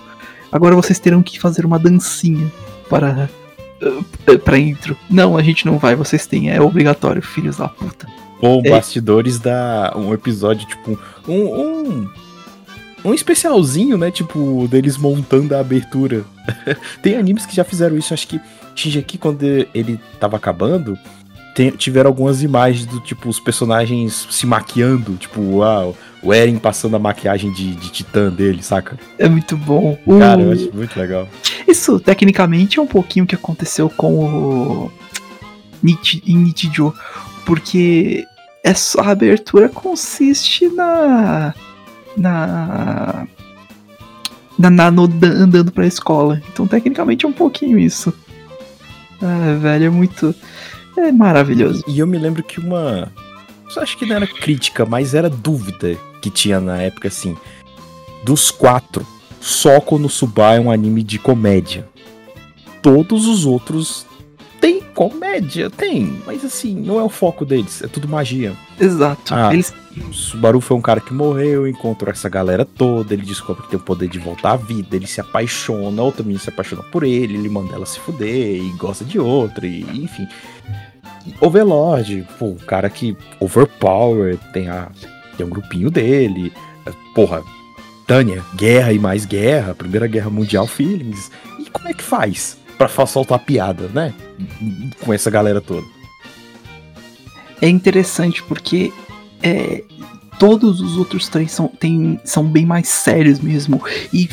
agora 0.50 0.74
vocês 0.74 0.98
terão 0.98 1.22
que 1.22 1.38
fazer 1.38 1.64
uma 1.64 1.78
dancinha 1.78 2.50
para 2.88 3.28
eh, 4.26 4.38
pra 4.38 4.58
intro. 4.58 4.96
Não, 5.08 5.36
a 5.36 5.42
gente 5.42 5.66
não 5.66 5.78
vai, 5.78 5.94
vocês 5.94 6.26
têm, 6.26 6.50
é 6.50 6.60
obrigatório, 6.60 7.22
filhos 7.22 7.56
da 7.58 7.68
puta. 7.68 8.06
Bom, 8.40 8.62
É. 8.64 8.70
bastidores 8.70 9.38
da 9.38 9.92
um 9.96 10.12
episódio, 10.14 10.66
tipo, 10.66 10.98
um, 11.28 11.44
um. 11.44 12.08
Um 13.04 13.14
especialzinho, 13.14 13.96
né? 13.96 14.10
Tipo, 14.10 14.66
deles 14.68 14.96
montando 14.96 15.54
a 15.54 15.60
abertura. 15.60 16.24
Tem 17.00 17.16
animes 17.16 17.46
que 17.46 17.54
já 17.54 17.62
fizeram 17.62 17.96
isso, 17.96 18.12
acho 18.12 18.26
que 18.26 18.40
Shingeki, 18.74 19.18
quando 19.18 19.42
ele 19.44 20.00
tava 20.18 20.36
acabando, 20.36 20.98
tem- 21.58 21.70
tiveram 21.72 22.08
algumas 22.08 22.40
imagens 22.40 22.86
do 22.86 23.00
tipo, 23.00 23.28
os 23.28 23.40
personagens 23.40 24.28
se 24.30 24.46
maquiando, 24.46 25.16
tipo, 25.16 25.60
ah, 25.64 25.92
o 26.22 26.32
Eren 26.32 26.56
passando 26.56 26.94
a 26.94 26.98
maquiagem 27.00 27.52
de, 27.52 27.74
de 27.74 27.90
titã 27.90 28.30
dele, 28.30 28.62
saca? 28.62 28.96
É 29.18 29.28
muito 29.28 29.56
bom. 29.56 29.98
Cara, 30.20 30.40
eu 30.40 30.52
acho 30.52 30.70
muito 30.72 30.96
legal. 30.98 31.28
Isso, 31.66 31.98
tecnicamente, 31.98 32.78
é 32.78 32.82
um 32.82 32.86
pouquinho 32.86 33.24
o 33.24 33.28
que 33.28 33.34
aconteceu 33.34 33.90
com 33.90 34.14
o 34.86 34.92
Nichi, 35.82 36.22
em 36.24 36.36
Nichijou, 36.36 36.94
porque 37.44 38.24
essa 38.62 39.02
abertura 39.02 39.68
consiste 39.68 40.68
na. 40.68 41.52
na. 42.16 43.26
na 44.56 44.70
Nano 44.70 45.08
dan- 45.08 45.42
andando 45.44 45.72
pra 45.72 45.86
escola. 45.86 46.40
Então, 46.52 46.68
tecnicamente, 46.68 47.26
é 47.26 47.28
um 47.28 47.32
pouquinho 47.32 47.78
isso. 47.80 48.12
Ah, 49.20 49.56
velho, 49.60 49.86
é 49.86 49.90
muito. 49.90 50.32
É 50.98 51.12
maravilhoso. 51.12 51.84
E 51.86 51.98
eu 51.98 52.06
me 52.06 52.18
lembro 52.18 52.42
que 52.42 52.58
uma. 52.58 53.10
Acho 53.76 53.96
que 53.96 54.06
não 54.06 54.16
era 54.16 54.26
crítica, 54.26 54.84
mas 54.84 55.14
era 55.14 55.30
dúvida 55.30 55.96
que 56.20 56.30
tinha 56.30 56.58
na 56.58 56.82
época, 56.82 57.08
assim. 57.08 57.36
Dos 58.24 58.50
quatro, 58.50 59.06
só 59.40 59.80
Konosuba 59.80 60.54
é 60.54 60.60
um 60.60 60.70
anime 60.70 61.02
de 61.02 61.18
comédia. 61.18 61.88
Todos 62.82 63.26
os 63.26 63.46
outros 63.46 64.06
tem 64.60 64.80
comédia, 64.80 65.70
tem, 65.70 66.20
mas 66.26 66.44
assim, 66.44 66.74
não 66.74 66.98
é 66.98 67.02
o 67.02 67.08
foco 67.08 67.44
deles, 67.44 67.82
é 67.82 67.86
tudo 67.86 68.08
magia. 68.08 68.54
Exato. 68.78 69.32
Ah. 69.32 69.52
Eles 69.52 69.72
O 69.96 70.12
Subaru 70.12 70.60
foi 70.60 70.76
um 70.76 70.80
cara 70.80 71.00
que 71.00 71.14
morreu, 71.14 71.68
encontrou 71.68 72.10
essa 72.10 72.28
galera 72.28 72.64
toda, 72.64 73.14
ele 73.14 73.24
descobre 73.24 73.62
que 73.62 73.70
tem 73.70 73.78
o 73.78 73.82
poder 73.82 74.08
de 74.08 74.18
voltar 74.18 74.52
à 74.52 74.56
vida, 74.56 74.96
ele 74.96 75.06
se 75.06 75.20
apaixona, 75.20 76.02
outra 76.02 76.22
menina 76.22 76.40
se 76.40 76.48
apaixona 76.48 76.82
por 76.82 77.04
ele, 77.04 77.34
ele 77.34 77.48
manda 77.48 77.74
ela 77.74 77.86
se 77.86 78.00
fuder 78.00 78.56
e 78.56 78.70
gosta 78.72 79.04
de 79.04 79.18
outra, 79.18 79.66
e 79.66 79.82
enfim. 80.02 80.26
Overlord, 81.40 82.26
pô, 82.38 82.46
o 82.46 82.56
cara 82.56 82.88
que 82.88 83.16
overpower, 83.40 84.38
tem, 84.52 84.68
a, 84.68 84.90
tem 85.36 85.46
um 85.46 85.50
grupinho 85.50 85.90
dele, 85.90 86.52
porra, 87.14 87.42
Tânia, 88.06 88.42
guerra 88.54 88.92
e 88.92 88.98
mais 88.98 89.26
guerra, 89.26 89.74
Primeira 89.74 90.06
Guerra 90.06 90.30
Mundial 90.30 90.66
Feelings. 90.66 91.30
E 91.58 91.68
como 91.70 91.88
é 91.88 91.92
que 91.92 92.02
faz 92.02 92.56
pra 92.78 92.88
soltar 93.06 93.38
piada, 93.40 93.88
né? 93.88 94.14
Com 95.00 95.12
essa 95.12 95.30
galera 95.30 95.60
toda. 95.60 95.86
é 97.60 97.68
interessante 97.68 98.42
porque 98.42 98.92
é, 99.42 99.82
todos 100.38 100.80
os 100.80 100.96
outros 100.96 101.28
três 101.28 101.50
são, 101.50 101.68
tem, 101.68 102.20
são 102.24 102.44
bem 102.44 102.64
mais 102.64 102.88
sérios 102.88 103.40
mesmo. 103.40 103.82
E 104.12 104.28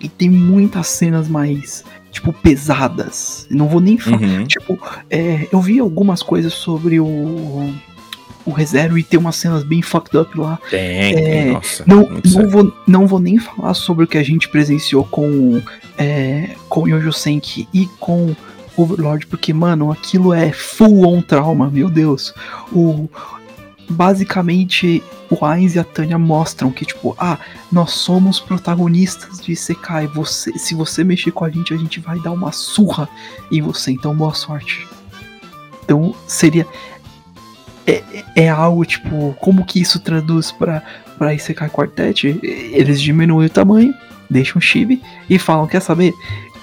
e 0.00 0.08
tem 0.08 0.30
muitas 0.30 0.86
cenas 0.86 1.28
mais, 1.28 1.84
tipo, 2.10 2.32
pesadas. 2.32 3.46
Não 3.50 3.68
vou 3.68 3.80
nem 3.80 3.98
falar. 3.98 4.20
Uhum. 4.20 4.46
Tipo, 4.46 4.78
é, 5.10 5.46
eu 5.52 5.60
vi 5.60 5.78
algumas 5.78 6.22
coisas 6.22 6.52
sobre 6.52 7.00
o. 7.00 7.74
O 8.46 8.50
ReZero 8.50 8.96
e 8.96 9.02
tem 9.02 9.20
umas 9.20 9.36
cenas 9.36 9.62
bem 9.62 9.82
fucked 9.82 10.16
up 10.16 10.38
lá. 10.38 10.58
Tem, 10.70 10.80
É, 10.80 11.12
tem, 11.12 11.52
nossa. 11.52 11.84
Não, 11.86 12.08
não, 12.08 12.22
sério. 12.24 12.48
vou, 12.48 12.72
não 12.86 13.06
vou 13.06 13.20
nem 13.20 13.38
falar 13.38 13.74
sobre 13.74 14.04
o 14.04 14.08
que 14.08 14.16
a 14.16 14.22
gente 14.22 14.48
presenciou 14.48 15.04
com 15.04 15.60
é, 15.98 16.56
com 16.66 16.88
Yojo 16.88 17.12
Senki 17.12 17.68
e 17.74 17.86
com 18.00 18.34
Overlord, 18.74 19.26
porque, 19.26 19.52
mano, 19.52 19.90
aquilo 19.90 20.32
é 20.32 20.52
full 20.52 21.06
on 21.06 21.20
trauma, 21.20 21.68
meu 21.68 21.90
Deus. 21.90 22.32
O, 22.72 23.10
basicamente, 23.88 25.02
o 25.30 25.44
Ainz 25.44 25.74
e 25.74 25.78
a 25.78 25.84
Tanya 25.84 26.18
mostram 26.18 26.70
que, 26.70 26.84
tipo, 26.84 27.14
ah, 27.18 27.38
nós 27.70 27.92
somos 27.92 28.38
protagonistas 28.40 29.40
de 29.40 29.52
Isekai. 29.52 30.06
Você, 30.08 30.52
se 30.58 30.74
você 30.74 31.02
mexer 31.04 31.30
com 31.32 31.44
a 31.44 31.50
gente, 31.50 31.72
a 31.72 31.76
gente 31.76 32.00
vai 32.00 32.18
dar 32.20 32.32
uma 32.32 32.52
surra 32.52 33.08
em 33.50 33.60
você. 33.62 33.90
Então, 33.92 34.14
boa 34.14 34.34
sorte. 34.34 34.86
Então, 35.84 36.14
seria. 36.26 36.66
É, 37.86 37.92
é- 38.12 38.24
é 38.44 38.48
algo, 38.48 38.84
tipo, 38.84 39.34
como 39.40 39.64
que 39.64 39.80
isso 39.80 39.98
traduz 39.98 40.52
pra, 40.52 40.82
pra 41.16 41.32
Isekai 41.34 41.70
Quartet? 41.70 42.38
Eles 42.42 43.00
diminuem 43.00 43.46
o 43.46 43.50
tamanho, 43.50 43.94
deixam 44.28 44.60
chibi 44.60 45.02
e 45.28 45.38
falam: 45.38 45.66
quer 45.66 45.80
saber? 45.80 46.12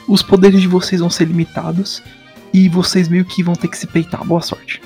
Os 0.07 0.21
poderes 0.21 0.61
de 0.61 0.67
vocês 0.67 1.01
vão 1.01 1.09
ser 1.09 1.26
limitados 1.26 2.03
e 2.53 2.69
vocês 2.69 3.07
meio 3.09 3.26
que 3.26 3.41
vão 3.41 3.55
ter 3.55 3.67
que 3.67 3.78
se 3.78 3.88
peitar. 3.88 4.23
Boa 4.23 4.41
sorte. 4.41 4.80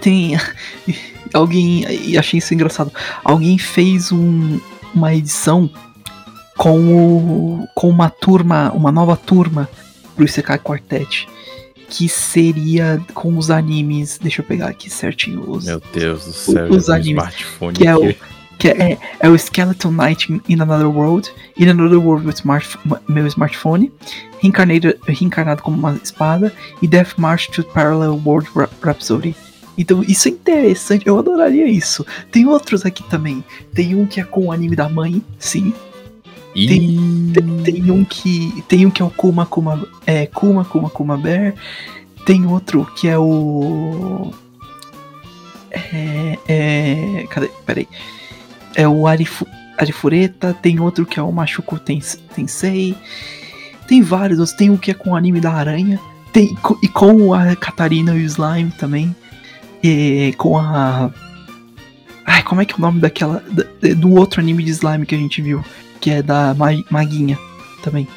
Tem. 0.00 0.36
Alguém. 1.32 1.84
E 1.90 2.16
achei 2.18 2.38
isso 2.38 2.54
engraçado. 2.54 2.92
Alguém 3.24 3.58
fez 3.58 4.12
um, 4.12 4.60
uma 4.94 5.14
edição 5.14 5.68
com, 6.56 6.78
o, 6.80 7.68
com 7.74 7.88
uma 7.88 8.08
turma, 8.10 8.70
uma 8.72 8.92
nova 8.92 9.16
turma 9.16 9.68
pro 10.14 10.24
Isekai 10.24 10.58
Quartet. 10.58 11.26
Que 11.88 12.08
seria 12.08 13.00
com 13.14 13.36
os 13.36 13.50
animes. 13.50 14.18
Deixa 14.18 14.40
eu 14.42 14.46
pegar 14.46 14.68
aqui 14.68 14.88
certinho 14.88 15.48
os, 15.50 15.66
Meu 15.66 15.82
Deus 15.92 16.24
do 16.24 16.32
céu, 16.32 16.70
os 16.70 16.88
animes, 16.88 17.10
smartphone 17.22 17.76
que 17.76 17.86
é 17.86 17.96
o- 17.96 18.14
que 18.56 18.68
é, 18.68 18.96
é 19.20 19.28
o 19.28 19.34
Skeleton 19.36 19.90
Knight 19.90 20.32
in, 20.48 20.60
Another 20.60 20.86
World, 20.88 21.28
In 21.58 21.68
Another 21.68 21.98
World 21.98 22.24
with 22.26 22.34
smart, 22.36 22.66
meu 23.08 23.26
smartphone, 23.26 23.92
reencarnado, 24.40 24.94
reencarnado 25.08 25.60
como 25.60 25.76
uma 25.76 25.98
espada, 26.02 26.52
e 26.80 26.86
Death 26.86 27.14
March 27.18 27.48
to 27.50 27.64
Parallel 27.64 28.20
World 28.24 28.48
Rhapsody. 28.80 29.34
Então 29.76 30.02
isso 30.06 30.28
é 30.28 30.30
interessante, 30.30 31.06
eu 31.06 31.18
adoraria 31.18 31.66
isso. 31.66 32.06
Tem 32.30 32.46
outros 32.46 32.84
aqui 32.86 33.02
também. 33.04 33.42
Tem 33.74 33.94
um 33.94 34.06
que 34.06 34.20
é 34.20 34.24
com 34.24 34.46
o 34.46 34.52
anime 34.52 34.76
da 34.76 34.88
mãe, 34.88 35.22
sim. 35.38 35.72
Ih, 36.54 36.68
Tem, 37.34 37.62
tem 37.64 37.90
um 37.90 38.04
que. 38.04 38.62
Tem 38.68 38.86
um 38.86 38.90
que 38.90 39.02
é 39.02 39.04
o 39.04 39.10
Kuma 39.10 39.44
Kuma. 39.44 39.84
É, 40.06 40.26
Kuma 40.26 40.64
Kuma 40.64 40.88
Kuma 40.88 41.16
Bear. 41.18 41.54
Tem 42.24 42.46
outro 42.46 42.86
que 42.94 43.08
é 43.08 43.18
o. 43.18 44.30
É. 45.72 46.38
é 46.46 47.26
cadê? 47.28 47.50
Peraí. 47.66 47.88
É 48.76 48.86
o 48.86 49.06
Arifu, 49.08 49.46
Arifureta. 49.76 50.54
Tem 50.54 50.78
outro 50.78 51.04
que 51.04 51.18
é 51.18 51.22
o 51.22 51.32
Tens- 51.84 52.20
Tensei. 52.34 52.94
Tem 53.88 54.00
vários 54.00 54.38
outros. 54.38 54.56
Tem 54.56 54.70
um 54.70 54.76
que 54.76 54.92
é 54.92 54.94
com 54.94 55.10
o 55.10 55.16
anime 55.16 55.40
da 55.40 55.52
aranha. 55.52 55.98
Tem, 56.32 56.56
e 56.82 56.88
com 56.88 57.32
a 57.34 57.54
Catarina 57.56 58.14
e 58.14 58.22
o 58.22 58.26
Slime 58.26 58.70
também. 58.72 59.14
E 59.86 60.32
com 60.38 60.56
a. 60.56 61.10
Ai, 62.26 62.42
como 62.42 62.62
é 62.62 62.64
que 62.64 62.72
é 62.72 62.76
o 62.76 62.80
nome 62.80 63.00
daquela. 63.00 63.44
da- 63.50 63.94
do 63.94 64.14
outro 64.14 64.40
anime 64.40 64.64
de 64.64 64.70
slime 64.70 65.04
que 65.04 65.14
a 65.14 65.18
gente 65.18 65.42
viu? 65.42 65.62
Que 66.00 66.10
é 66.10 66.22
da 66.22 66.54
Ma- 66.54 66.82
Maguinha 66.90 67.38
também. 67.82 68.08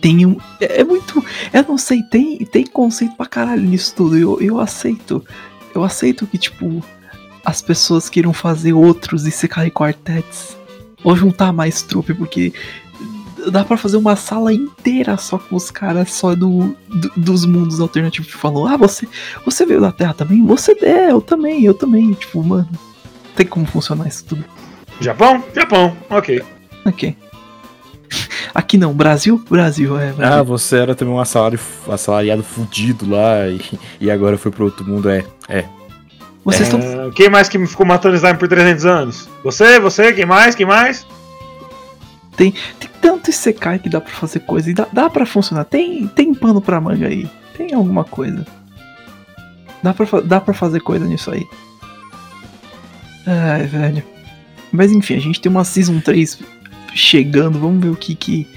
Tem 0.00 0.26
um. 0.26 0.36
É 0.60 0.80
é 0.80 0.84
muito. 0.84 1.24
Eu 1.52 1.62
não 1.68 1.78
sei, 1.78 2.02
tem, 2.02 2.38
tem 2.38 2.66
conceito 2.66 3.14
pra 3.16 3.26
caralho 3.26 3.62
nisso 3.62 3.94
tudo. 3.94 4.18
Eu, 4.18 4.40
eu 4.40 4.58
aceito. 4.58 5.24
Eu 5.72 5.84
aceito 5.84 6.26
que, 6.26 6.36
tipo, 6.36 6.82
as 7.44 7.62
pessoas 7.62 8.08
queiram 8.08 8.32
fazer 8.32 8.72
outros 8.72 9.26
Isekai 9.26 9.70
Quartets. 9.70 10.56
Ou 11.04 11.16
juntar 11.16 11.52
mais 11.52 11.80
trupe, 11.80 12.12
porque 12.12 12.52
dá 13.50 13.64
pra 13.64 13.76
fazer 13.76 13.96
uma 13.96 14.16
sala 14.16 14.52
inteira 14.52 15.16
só 15.16 15.38
com 15.38 15.54
os 15.56 15.70
caras 15.70 16.12
só 16.12 16.34
do, 16.34 16.74
do- 16.88 17.12
dos 17.16 17.44
mundos 17.46 17.80
alternativos 17.80 18.30
que 18.32 18.36
falou, 18.38 18.66
ah, 18.66 18.76
você, 18.76 19.06
você 19.44 19.64
veio 19.64 19.80
da 19.80 19.92
Terra 19.92 20.14
também? 20.14 20.44
Você 20.46 20.72
é, 20.82 21.10
eu 21.12 21.20
também, 21.20 21.64
eu 21.64 21.74
também. 21.74 22.12
Tipo, 22.14 22.42
mano, 22.42 22.68
tem 23.36 23.46
como 23.46 23.64
funcionar 23.66 24.08
isso 24.08 24.24
tudo. 24.24 24.44
Japão? 25.00 25.42
Japão, 25.54 25.96
ok. 26.10 26.42
Ok. 26.84 27.16
Aqui 28.52 28.76
não, 28.76 28.92
Brasil? 28.92 29.40
Brasil, 29.48 29.96
é. 29.98 30.10
Ah, 30.10 30.14
Brasil. 30.14 30.44
você 30.44 30.76
era 30.78 30.94
também 30.94 31.14
um 31.14 31.20
assalari- 31.20 31.58
assalariado 31.88 32.42
fudido 32.42 33.08
lá 33.08 33.46
e, 33.48 33.60
e 34.00 34.10
agora 34.10 34.36
foi 34.36 34.50
pro 34.50 34.64
outro 34.64 34.84
mundo, 34.84 35.08
é. 35.08 35.24
É. 35.48 35.64
Vocês 36.44 36.62
estão. 36.72 36.80
Ah, 36.80 37.10
quem 37.14 37.28
mais 37.28 37.48
que 37.48 37.58
me 37.58 37.66
ficou 37.66 37.86
matando 37.86 38.16
slime 38.16 38.38
por 38.38 38.48
300 38.48 38.84
anos? 38.86 39.28
Você, 39.44 39.78
você, 39.78 40.12
quem 40.12 40.26
mais, 40.26 40.54
quem 40.54 40.66
mais? 40.66 41.06
Tem 42.40 42.54
tanto 43.02 43.28
Isekai 43.28 43.78
que 43.78 43.90
dá 43.90 44.00
pra 44.00 44.10
fazer 44.10 44.40
coisa 44.40 44.70
e 44.70 44.72
dá, 44.72 44.86
dá 44.90 45.10
pra 45.10 45.26
funcionar. 45.26 45.66
Tem, 45.66 46.06
tem 46.08 46.32
pano 46.32 46.62
pra 46.62 46.80
manga 46.80 47.06
aí. 47.06 47.28
Tem 47.54 47.74
alguma 47.74 48.02
coisa. 48.02 48.46
Dá 49.82 49.92
pra, 49.92 50.20
dá 50.20 50.40
pra 50.40 50.54
fazer 50.54 50.80
coisa 50.80 51.04
nisso 51.04 51.30
aí. 51.30 51.46
Ai, 53.26 53.66
velho. 53.66 54.02
Mas 54.72 54.90
enfim, 54.90 55.16
a 55.16 55.20
gente 55.20 55.38
tem 55.38 55.52
uma 55.52 55.64
Season 55.64 56.00
3 56.00 56.38
chegando. 56.94 57.58
Vamos 57.58 57.82
ver 57.82 57.90
o 57.90 57.96
que 57.96 58.14
que. 58.14 58.48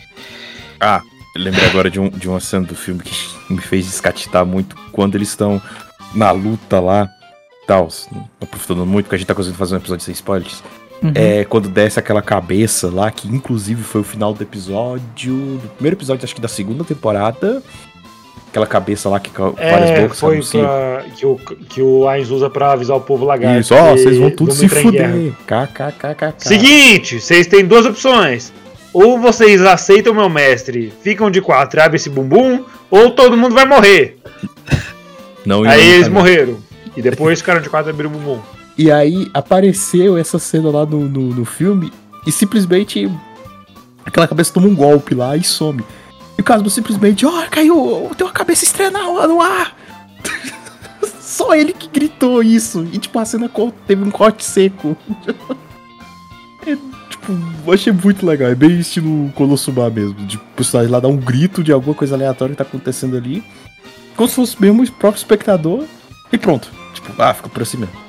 Ah, 0.79 1.01
lembrei 1.36 1.67
agora 1.67 1.89
de, 1.89 1.99
um, 1.99 2.09
de 2.09 2.29
uma 2.29 2.39
cena 2.39 2.65
do 2.65 2.75
filme 2.75 3.01
que 3.03 3.13
me 3.49 3.59
fez 3.59 3.86
descatitar 3.86 4.45
muito 4.45 4.77
quando 4.93 5.15
eles 5.15 5.27
estão 5.27 5.61
na 6.15 6.31
luta 6.31 6.79
lá. 6.79 7.09
Tal, 7.67 7.89
não 8.13 8.29
aprofundando 8.41 8.86
muito, 8.86 9.05
porque 9.05 9.15
a 9.15 9.17
gente 9.17 9.27
tá 9.27 9.36
conseguindo 9.36 9.57
fazer 9.57 9.75
um 9.75 9.79
episódio 9.79 10.05
sem 10.05 10.13
spoilers. 10.13 10.63
Uhum. 11.03 11.11
É 11.15 11.43
quando 11.45 11.67
desce 11.67 11.99
aquela 11.99 12.21
cabeça 12.21 12.89
lá, 12.89 13.11
que 13.11 13.27
inclusive 13.27 13.83
foi 13.83 14.01
o 14.01 14.03
final 14.03 14.33
do 14.33 14.41
episódio. 14.41 15.33
Do 15.61 15.69
primeiro 15.75 15.97
episódio, 15.97 16.23
acho 16.23 16.33
que 16.33 16.39
da 16.41 16.47
segunda 16.47 16.83
temporada. 16.83 17.61
Aquela 18.49 18.67
cabeça 18.67 19.09
lá 19.09 19.19
que 19.19 19.31
ca- 19.31 19.49
várias 19.49 19.89
É, 19.89 20.01
bocas 20.01 20.19
foi 20.19 20.39
pra, 20.61 21.03
que, 21.17 21.25
o, 21.25 21.35
que 21.37 21.81
o 21.81 22.07
Ainz 22.07 22.29
usa 22.29 22.49
pra 22.51 22.71
avisar 22.73 22.95
o 22.95 23.01
povo 23.01 23.25
lagarto. 23.25 23.59
Isso, 23.59 23.73
ó, 23.73 23.91
vocês 23.97 24.17
vão 24.17 24.29
tudo 24.29 24.51
se 24.53 24.69
fuder. 24.69 25.33
KKKKK. 25.47 26.33
Seguinte, 26.37 27.19
vocês 27.19 27.47
têm 27.47 27.65
duas 27.65 27.85
opções. 27.85 28.53
Ou 28.93 29.19
vocês 29.19 29.59
aceitam 29.63 30.13
meu 30.13 30.29
mestre, 30.29 30.93
ficam 31.01 31.31
de 31.31 31.41
quatro 31.41 31.79
e 31.79 31.81
abrem 31.81 31.95
esse 31.95 32.11
bumbum, 32.11 32.63
ou 32.91 33.09
todo 33.09 33.35
mundo 33.35 33.55
vai 33.55 33.65
morrer. 33.65 34.19
Não 35.43 35.63
Aí 35.63 35.79
eles 35.81 36.07
ironicamente. 36.07 36.09
morreram. 36.11 36.57
E 36.95 37.01
depois 37.01 37.39
ficaram 37.39 37.59
de 37.59 37.69
quatro 37.69 37.89
e 37.89 37.91
abriram 37.91 38.11
o 38.11 38.13
bumbum. 38.13 38.39
E 38.78 38.91
aí 38.91 39.30
apareceu 39.34 40.17
essa 40.17 40.39
cena 40.39 40.69
lá 40.69 40.86
no, 40.86 41.07
no, 41.07 41.30
no 41.34 41.45
filme 41.45 41.91
e 42.26 42.32
simplesmente 42.32 43.09
aquela 44.05 44.28
cabeça 44.28 44.53
toma 44.53 44.67
um 44.67 44.76
golpe 44.76 45.13
lá 45.13 45.38
e 45.38 45.43
some. 45.43 45.84
E 46.38 46.41
o 46.41 46.43
Casmo 46.43 46.69
simplesmente, 46.69 47.26
ó, 47.26 47.45
caiu, 47.49 48.09
tem 48.17 48.26
uma 48.26 48.34
cabeça 48.34 48.63
estranha 48.63 48.91
no 48.91 49.41
ar. 49.41 49.78
Só 51.21 51.53
ele 51.55 51.74
que 51.74 51.88
gritou 51.88 52.41
isso. 52.41 52.88
E 52.91 52.97
tipo, 52.97 53.17
a 53.19 53.26
cena 53.26 53.49
teve 53.88 54.03
um 54.03 54.11
corte 54.11 54.43
seco. 54.43 54.97
É, 56.65 56.78
tipo, 57.09 57.74
achei 57.74 57.91
muito 57.91 58.26
legal. 58.26 58.49
É 58.49 58.55
bem 58.55 58.80
estilo 58.80 59.30
Konosuba 59.36 59.89
mesmo. 59.89 60.13
De 60.26 60.38
personagem 60.55 60.89
lá 60.89 61.01
dar 61.01 61.09
um 61.09 61.17
grito 61.17 61.61
de 61.61 61.74
alguma 61.74 61.93
coisa 61.93 62.15
aleatória 62.15 62.55
que 62.55 62.57
tá 62.57 62.63
acontecendo 62.63 63.17
ali. 63.17 63.43
Como 64.15 64.30
se 64.30 64.36
fosse 64.36 64.61
mesmo 64.61 64.82
o 64.82 64.91
próprio 64.93 65.19
espectador. 65.19 65.84
E 66.32 66.38
pronto. 66.38 66.71
Tipo, 66.93 67.21
ah, 67.21 67.34
fica 67.34 67.49
por 67.49 67.61
assim 67.61 67.76
mesmo. 67.76 68.02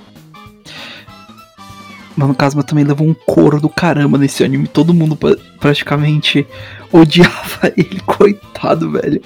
Mas 2.17 2.29
no 2.29 2.35
caso, 2.35 2.62
também 2.62 2.85
levou 2.85 3.07
um 3.09 3.15
coro 3.15 3.61
do 3.61 3.69
caramba 3.69 4.17
nesse 4.19 4.45
anime. 4.45 4.69
Todo 4.69 4.95
mundo 4.95 5.17
pra- 5.17 5.37
praticamente 5.59 6.47
odiava 6.93 7.73
ele, 7.77 8.01
coitado, 8.07 8.91
velho. 8.93 9.21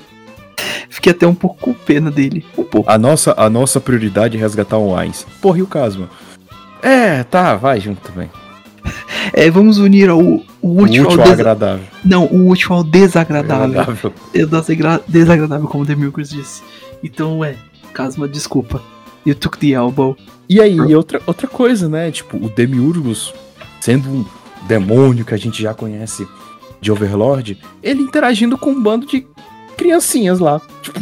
Fiquei 0.88 1.12
até 1.12 1.26
um 1.26 1.34
pouco 1.34 1.56
com 1.60 1.72
pena 1.74 2.10
dele. 2.10 2.44
Um 2.56 2.64
pouco. 2.64 2.90
A 2.90 2.96
nossa, 2.98 3.34
a 3.36 3.48
nossa 3.50 3.80
prioridade 3.80 4.36
é 4.36 4.40
resgatar 4.40 4.78
o 4.78 4.96
Ainz. 4.96 5.26
Porra, 5.40 5.58
e 5.58 5.62
o 5.62 5.66
Casma? 5.66 6.08
É, 6.82 7.22
tá, 7.24 7.54
vai 7.56 7.80
junto 7.80 8.00
também. 8.00 8.30
É, 9.34 9.50
vamos 9.50 9.76
unir 9.78 10.08
ao, 10.08 10.18
o 10.18 10.42
O 10.62 10.82
útil, 10.82 11.04
útil 11.06 11.22
ao 11.22 11.30
agradável. 11.32 11.84
Não, 12.02 12.24
o 12.24 12.48
útil 12.48 12.72
ao 12.72 12.82
desagradável. 12.82 13.64
Agradável. 13.78 14.12
Desagradável, 15.06 15.68
como 15.68 15.84
o 15.84 15.86
Demilcus 15.86 16.30
disse. 16.30 16.62
Então, 17.04 17.44
é, 17.44 17.54
Casma, 17.92 18.26
desculpa. 18.26 18.80
You 19.28 19.34
took 19.34 19.58
the 19.58 19.72
elbow. 19.72 20.16
E 20.48 20.58
aí, 20.58 20.74
e 20.74 20.96
outra, 20.96 21.20
outra 21.26 21.46
coisa, 21.46 21.86
né? 21.86 22.10
Tipo, 22.10 22.38
o 22.38 22.48
Demiurgus, 22.48 23.34
sendo 23.78 24.08
um 24.08 24.24
demônio 24.66 25.22
que 25.22 25.34
a 25.34 25.36
gente 25.36 25.62
já 25.62 25.74
conhece 25.74 26.26
de 26.80 26.90
Overlord, 26.90 27.60
ele 27.82 28.00
interagindo 28.02 28.56
com 28.56 28.70
um 28.70 28.82
bando 28.82 29.06
de 29.06 29.26
criancinhas 29.76 30.38
lá. 30.38 30.62
Tipo, 30.80 31.00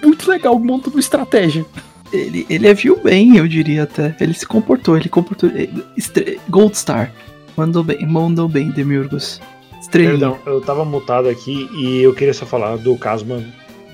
muito 0.00 0.30
legal, 0.30 0.56
montando 0.56 1.00
estratégia. 1.00 1.66
Ele, 2.12 2.46
ele 2.48 2.68
agiu 2.68 2.96
bem, 3.02 3.36
eu 3.36 3.48
diria 3.48 3.82
até. 3.82 4.14
Ele 4.20 4.34
se 4.34 4.46
comportou, 4.46 4.96
ele 4.96 5.08
comportou. 5.08 5.50
Estre... 5.96 6.40
Gold 6.48 6.76
Star. 6.78 7.12
Mandou 7.56 7.82
bem, 7.82 8.06
mandou 8.06 8.48
bem, 8.48 8.70
Demiurgos. 8.70 9.40
Estrelinha. 9.80 10.12
Perdão, 10.12 10.38
eu 10.46 10.60
tava 10.60 10.84
mutado 10.84 11.28
aqui 11.28 11.68
e 11.74 12.02
eu 12.02 12.14
queria 12.14 12.32
só 12.32 12.46
falar 12.46 12.76
do 12.76 12.96
Casman 12.96 13.44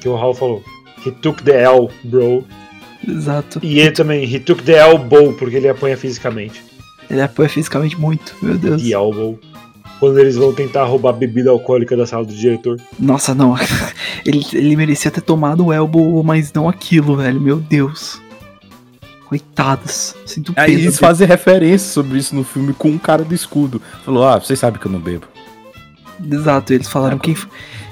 que 0.02 0.08
o 0.08 0.14
Raul 0.14 0.34
falou. 0.34 0.62
He 1.06 1.10
took 1.10 1.42
the 1.42 1.62
L, 1.62 1.88
bro. 2.04 2.44
Exato. 3.08 3.60
E 3.62 3.78
ele 3.80 3.90
também, 3.92 4.24
he 4.24 4.38
took 4.38 4.62
the 4.62 4.78
elbow, 4.78 5.32
porque 5.34 5.56
ele 5.56 5.68
apanha 5.68 5.96
fisicamente. 5.96 6.62
Ele 7.10 7.20
apoia 7.20 7.48
fisicamente 7.48 7.98
muito, 8.00 8.34
meu 8.42 8.56
Deus. 8.56 8.82
The 8.82 8.90
elbow. 8.92 9.38
Quando 10.00 10.18
eles 10.18 10.36
vão 10.36 10.52
tentar 10.52 10.84
roubar 10.84 11.12
bebida 11.12 11.50
alcoólica 11.50 11.96
da 11.96 12.06
sala 12.06 12.24
do 12.24 12.34
diretor. 12.34 12.80
Nossa, 12.98 13.34
não. 13.34 13.54
Ele, 14.26 14.42
ele 14.54 14.74
merecia 14.74 15.10
ter 15.10 15.20
tomado 15.20 15.66
o 15.66 15.72
elbow, 15.72 16.22
mas 16.22 16.50
não 16.50 16.66
aquilo, 16.66 17.14
velho. 17.18 17.38
Meu 17.38 17.56
Deus. 17.60 18.18
Coitados. 19.26 20.14
Sinto 20.24 20.52
Aí 20.56 20.66
pena. 20.68 20.78
eles 20.80 20.84
dele. 20.84 20.96
fazem 20.96 21.26
referência 21.28 21.92
sobre 21.92 22.16
isso 22.18 22.34
no 22.34 22.42
filme 22.42 22.72
com 22.72 22.88
um 22.88 22.96
cara 22.96 23.22
do 23.22 23.34
escudo. 23.34 23.82
Falou, 24.02 24.24
ah, 24.26 24.38
vocês 24.38 24.58
sabem 24.58 24.80
que 24.80 24.86
eu 24.86 24.92
não 24.92 24.98
bebo. 24.98 25.26
Exato, 26.30 26.72
eles 26.72 26.88
falaram 26.88 27.18
quem, 27.18 27.36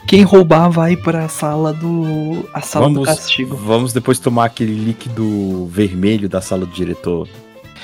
quem 0.07 0.23
roubar 0.23 0.69
vai 0.71 0.97
pra 0.97 1.29
sala 1.29 1.73
do. 1.73 2.49
a 2.53 2.61
sala 2.61 2.89
do 2.89 2.95
Vamos, 2.95 3.09
castigo. 3.09 3.57
vamos 3.57 3.93
depois 3.93 4.19
tomar 4.19 4.47
aquele 4.47 4.75
líquido 4.75 5.67
vermelho 5.67 6.29
da 6.29 6.41
sala 6.41 6.67
do 6.67 6.73
diretor. 6.73 7.29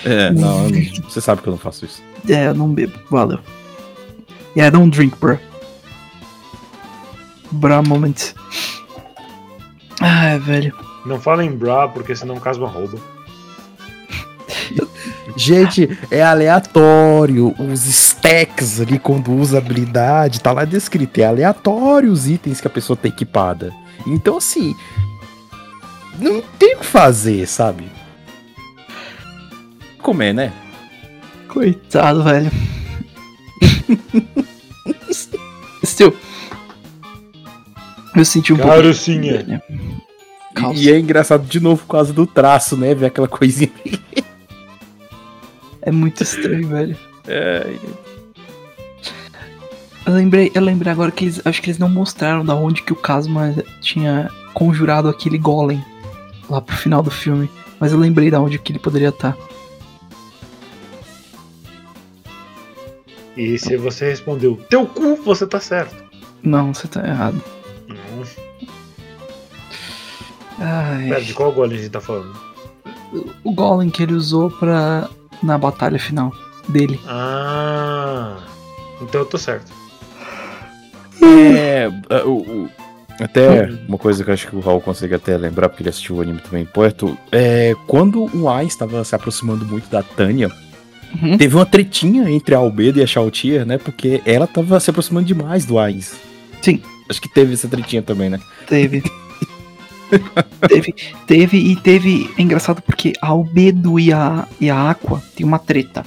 É, 0.05 0.31
não, 0.31 0.69
não- 0.69 0.81
você 1.09 1.21
sabe 1.21 1.43
que 1.43 1.49
eu 1.49 1.53
não 1.53 1.59
faço 1.59 1.85
isso. 1.85 2.03
É, 2.29 2.49
eu 2.49 2.55
não 2.55 2.69
bebo, 2.73 2.99
valeu. 3.11 3.39
Yeah, 4.57 4.77
don't 4.77 4.91
drink, 4.97 5.17
bro. 5.19 5.39
Bra 7.53 7.83
moment. 7.83 8.35
Ah, 10.01 10.37
velho. 10.39 10.75
Não 11.07 11.21
fala 11.21 11.45
em 11.45 11.51
bra, 11.51 11.89
porque 11.89 12.15
senão 12.15 12.37
o 12.37 12.41
Casman 12.41 12.69
rouba. 12.69 12.99
Gente, 15.39 15.99
é 16.11 16.23
aleatório. 16.23 17.55
Os 17.59 17.87
stacks 17.87 18.81
ali, 18.81 18.99
quando 18.99 19.33
usa 19.33 19.59
habilidade, 19.59 20.41
tá 20.41 20.53
lá 20.53 20.65
descrito. 20.65 21.21
É 21.21 21.25
aleatório 21.27 22.11
os 22.13 22.27
itens 22.29 22.61
que 22.61 22.67
a 22.67 22.71
pessoa 22.71 22.97
tem 22.97 23.11
equipada. 23.11 23.73
Então, 24.07 24.37
assim. 24.37 24.75
Não 26.19 26.43
tem 26.59 26.75
o 26.75 26.79
que 26.81 26.87
fazer, 26.87 27.47
sabe? 27.47 27.85
Comer, 30.03 30.33
né? 30.35 30.53
Coitado, 31.49 32.25
velho. 32.25 32.51
Still. 35.85 36.15
Eu 38.17 38.25
senti 38.25 38.53
um 38.53 38.57
pouco. 38.57 38.73
Carocinha. 38.73 39.45
velho. 39.45 39.63
E- 39.71 39.99
Calça. 40.55 40.81
E 40.81 40.91
é 40.91 40.99
engraçado 40.99 41.47
de 41.47 41.61
novo 41.61 41.83
por 41.87 41.93
causa 41.93 42.13
do 42.13 42.27
traço, 42.27 42.77
né? 42.77 42.93
Ver 42.95 43.07
aquela 43.07 43.29
coisinha. 43.29 43.71
É 45.89 45.91
muito 45.91 46.23
estranho, 46.23 46.69
velho. 46.69 46.95
É, 47.27 47.75
Eu 50.05 50.13
lembrei, 50.13 50.53
eu 50.55 50.61
lembrei 50.61 50.93
agora 50.93 51.11
que 51.11 51.25
eles. 51.25 51.41
Acho 51.47 51.63
que 51.63 51.71
eles 51.71 51.79
não 51.79 51.89
mostraram 51.89 52.45
da 52.45 52.55
onde 52.55 52.83
que 52.83 52.93
o 52.93 52.97
Kazuma 52.97 53.55
tinha 53.81 54.31
conjurado 54.53 55.09
aquele 55.09 55.39
golem 55.39 55.83
lá 56.51 56.61
pro 56.61 56.77
final 56.77 57.03
do 57.03 57.11
filme. 57.11 57.49
Mas 57.81 57.93
eu 57.93 57.99
lembrei 57.99 58.31
da 58.31 58.39
onde 58.39 58.59
que 58.59 58.71
ele 58.71 58.79
poderia 58.79 59.11
tá. 59.11 59.31
estar. 59.31 59.49
E 63.35 63.59
se 63.59 63.75
você 63.79 64.11
respondeu, 64.11 64.61
teu 64.69 64.85
cu, 64.85 65.17
você 65.17 65.47
tá 65.47 65.59
certo. 65.59 65.97
Não, 66.43 66.75
você 66.75 66.87
tá 66.87 67.07
errado. 67.07 67.43
Não. 67.89 68.25
Ai, 70.59 71.09
Pera, 71.09 71.23
de 71.23 71.33
qual 71.33 71.51
golem 71.51 71.79
a 71.79 71.81
gente 71.81 71.93
tá 71.93 72.01
falando? 72.01 72.49
o 73.45 73.53
golem 73.53 73.91
que 73.91 74.03
ele 74.03 74.15
usou 74.15 74.51
pra. 74.51 75.09
Na 75.43 75.57
batalha 75.59 75.99
final 75.99 76.33
dele. 76.69 77.01
Ah. 77.07 78.39
Então 79.01 79.21
eu 79.23 79.27
tô 79.27 79.39
certo. 79.39 79.73
É, 81.23 81.91
é, 82.11 82.23
o- 82.25 82.39
o- 82.39 82.69
até 83.21 83.69
uma 83.89 83.99
coisa 83.99 84.23
que 84.23 84.31
eu 84.31 84.35
acho 84.35 84.47
que 84.49 84.57
o 84.57 84.61
Raul 84.61 84.81
consegue 84.81 85.15
até 85.15 85.37
lembrar, 85.37 85.69
porque 85.69 85.83
ele 85.83 85.91
assistiu 85.91 86.17
o 86.17 86.21
anime 86.21 86.41
também, 86.41 86.65
Puerto, 86.65 87.17
é 87.33 87.75
quando 87.87 88.31
o 88.37 88.49
Ai 88.49 88.67
estava 88.67 89.03
se 89.05 89.15
aproximando 89.15 89.65
muito 89.67 89.89
da 89.91 90.03
Tânia, 90.03 90.51
Uhum. 91.21 91.39
teve 91.39 91.57
uma 91.57 91.65
tretinha 91.67 92.31
entre 92.31 92.55
a 92.55 92.59
Albedo 92.59 92.99
e 92.99 93.03
a 93.03 93.07
Shaotia, 93.07 93.65
né? 93.65 93.79
Porque 93.79 94.21
ela 94.27 94.47
tava 94.47 94.79
se 94.79 94.91
aproximando 94.91 95.27
demais 95.27 95.65
do 95.65 95.79
Ais. 95.79 96.15
Sim. 96.61 96.83
Acho 97.09 97.21
que 97.23 97.29
teve 97.33 97.55
essa 97.55 97.67
tretinha 97.67 98.03
também, 98.03 98.29
né? 98.29 98.39
Teve. 98.67 99.03
teve, 100.69 100.95
teve 101.27 101.59
e 101.59 101.77
teve. 101.77 102.31
É 102.39 102.43
engraçado 102.43 102.83
porque 102.83 103.13
a 103.21 103.29
Albedo 103.29 103.99
e 103.99 104.13
a, 104.13 104.47
e 104.61 104.71
a 104.71 104.91
Aqua 104.91 105.23
tem 105.35 105.47
uma 105.47 105.59
treta. 105.59 106.05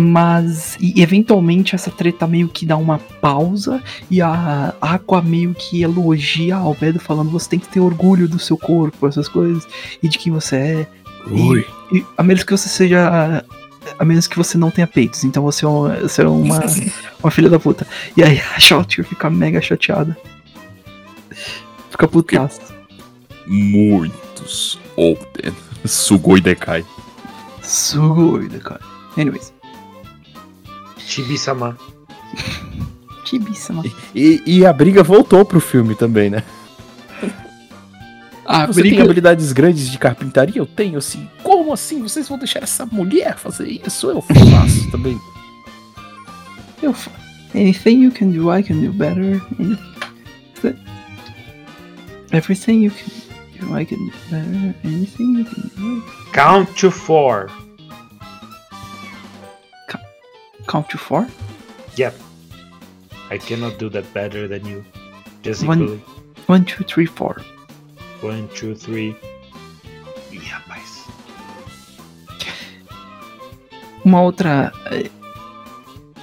Mas, 0.00 0.76
e 0.80 1.02
eventualmente 1.02 1.74
essa 1.74 1.90
treta 1.90 2.24
meio 2.24 2.48
que 2.48 2.64
dá 2.64 2.76
uma 2.76 2.98
pausa 3.20 3.82
e 4.08 4.22
a 4.22 4.72
Aqua 4.80 5.20
meio 5.20 5.52
que 5.54 5.82
elogia 5.82 6.54
a 6.54 6.60
Albedo 6.60 7.00
falando 7.00 7.30
você 7.30 7.48
tem 7.48 7.58
que 7.58 7.66
ter 7.68 7.80
orgulho 7.80 8.28
do 8.28 8.38
seu 8.38 8.56
corpo, 8.56 9.08
essas 9.08 9.28
coisas, 9.28 9.66
e 10.00 10.08
de 10.08 10.16
quem 10.16 10.32
você 10.32 10.56
é. 10.56 10.86
Ui. 11.28 11.66
E, 11.92 12.04
a 12.16 12.22
menos 12.22 12.44
que 12.44 12.52
você 12.52 12.68
seja. 12.68 13.44
A 13.98 14.04
menos 14.04 14.26
que 14.28 14.36
você 14.36 14.58
não 14.58 14.70
tenha 14.70 14.86
peitos, 14.86 15.24
então 15.24 15.42
você 15.42 15.64
é 15.64 15.68
uma, 15.68 15.96
você 15.96 16.22
é 16.22 16.28
uma, 16.28 16.60
uma 17.20 17.30
filha 17.30 17.48
da 17.48 17.58
puta. 17.58 17.86
E 18.16 18.22
aí 18.22 18.40
a 18.54 18.60
Shoutir 18.60 19.04
fica 19.04 19.28
mega 19.28 19.60
chateada. 19.60 20.16
Fica 21.90 22.06
putaça. 22.06 22.77
Muitos 23.48 24.78
Oden. 24.96 25.52
Sugoi 25.84 26.40
Dekai. 26.40 26.84
Sugoi, 27.62 28.48
cara. 28.60 28.80
Anyways. 29.16 29.52
Chibi-sama. 30.98 31.76
Chibiça, 33.24 33.72
mano. 33.72 33.90
E, 34.14 34.42
e 34.46 34.64
a 34.66 34.72
briga 34.72 35.02
voltou 35.02 35.44
pro 35.44 35.60
filme 35.60 35.94
também, 35.94 36.30
né? 36.30 36.42
A 38.46 38.66
Você 38.66 38.80
tem 38.80 38.92
briga. 38.92 39.04
habilidades 39.04 39.52
grandes 39.52 39.90
de 39.90 39.98
carpintaria? 39.98 40.56
Eu 40.58 40.64
tenho, 40.64 40.96
assim. 40.96 41.28
Como 41.42 41.70
assim? 41.72 42.00
Vocês 42.02 42.26
vão 42.28 42.38
deixar 42.38 42.62
essa 42.62 42.86
mulher 42.86 43.36
fazer 43.36 43.68
isso? 43.86 44.08
Eu 44.10 44.22
faço 44.22 44.88
também. 44.90 45.18
Eu 46.82 46.94
fa- 46.94 47.10
Anything 47.54 48.04
you 48.04 48.12
can 48.12 48.28
do, 48.30 48.50
I 48.54 48.62
can 48.62 48.76
do 48.80 48.92
better. 48.92 49.42
Everything 52.32 52.84
you 52.84 52.90
can 52.90 53.27
do, 53.60 53.74
I 53.74 53.84
can 53.84 53.98
do 53.98 54.12
better. 54.30 54.74
Anything 54.84 55.38
you 55.38 55.44
can 55.44 55.70
do. 55.76 56.02
Count 56.32 56.68
to 56.78 56.90
four. 56.90 57.48
Count 60.66 60.88
to 60.90 60.98
four? 60.98 61.26
Yep. 61.96 62.14
I 63.30 63.38
cannot 63.38 63.78
do 63.78 63.88
that 63.90 64.04
better 64.12 64.46
than 64.48 64.66
you. 64.66 64.84
Just 65.42 65.64
One-. 65.66 66.00
One, 66.46 66.64
two, 66.64 66.84
three, 66.84 67.06
four. 67.06 67.42
One, 68.22 68.48
two, 68.54 68.74
three. 68.74 69.14
Ih, 70.32 70.38
rapaz. 70.38 71.04
Uma 74.04 74.22
outra. 74.22 74.72
é, 74.90 75.10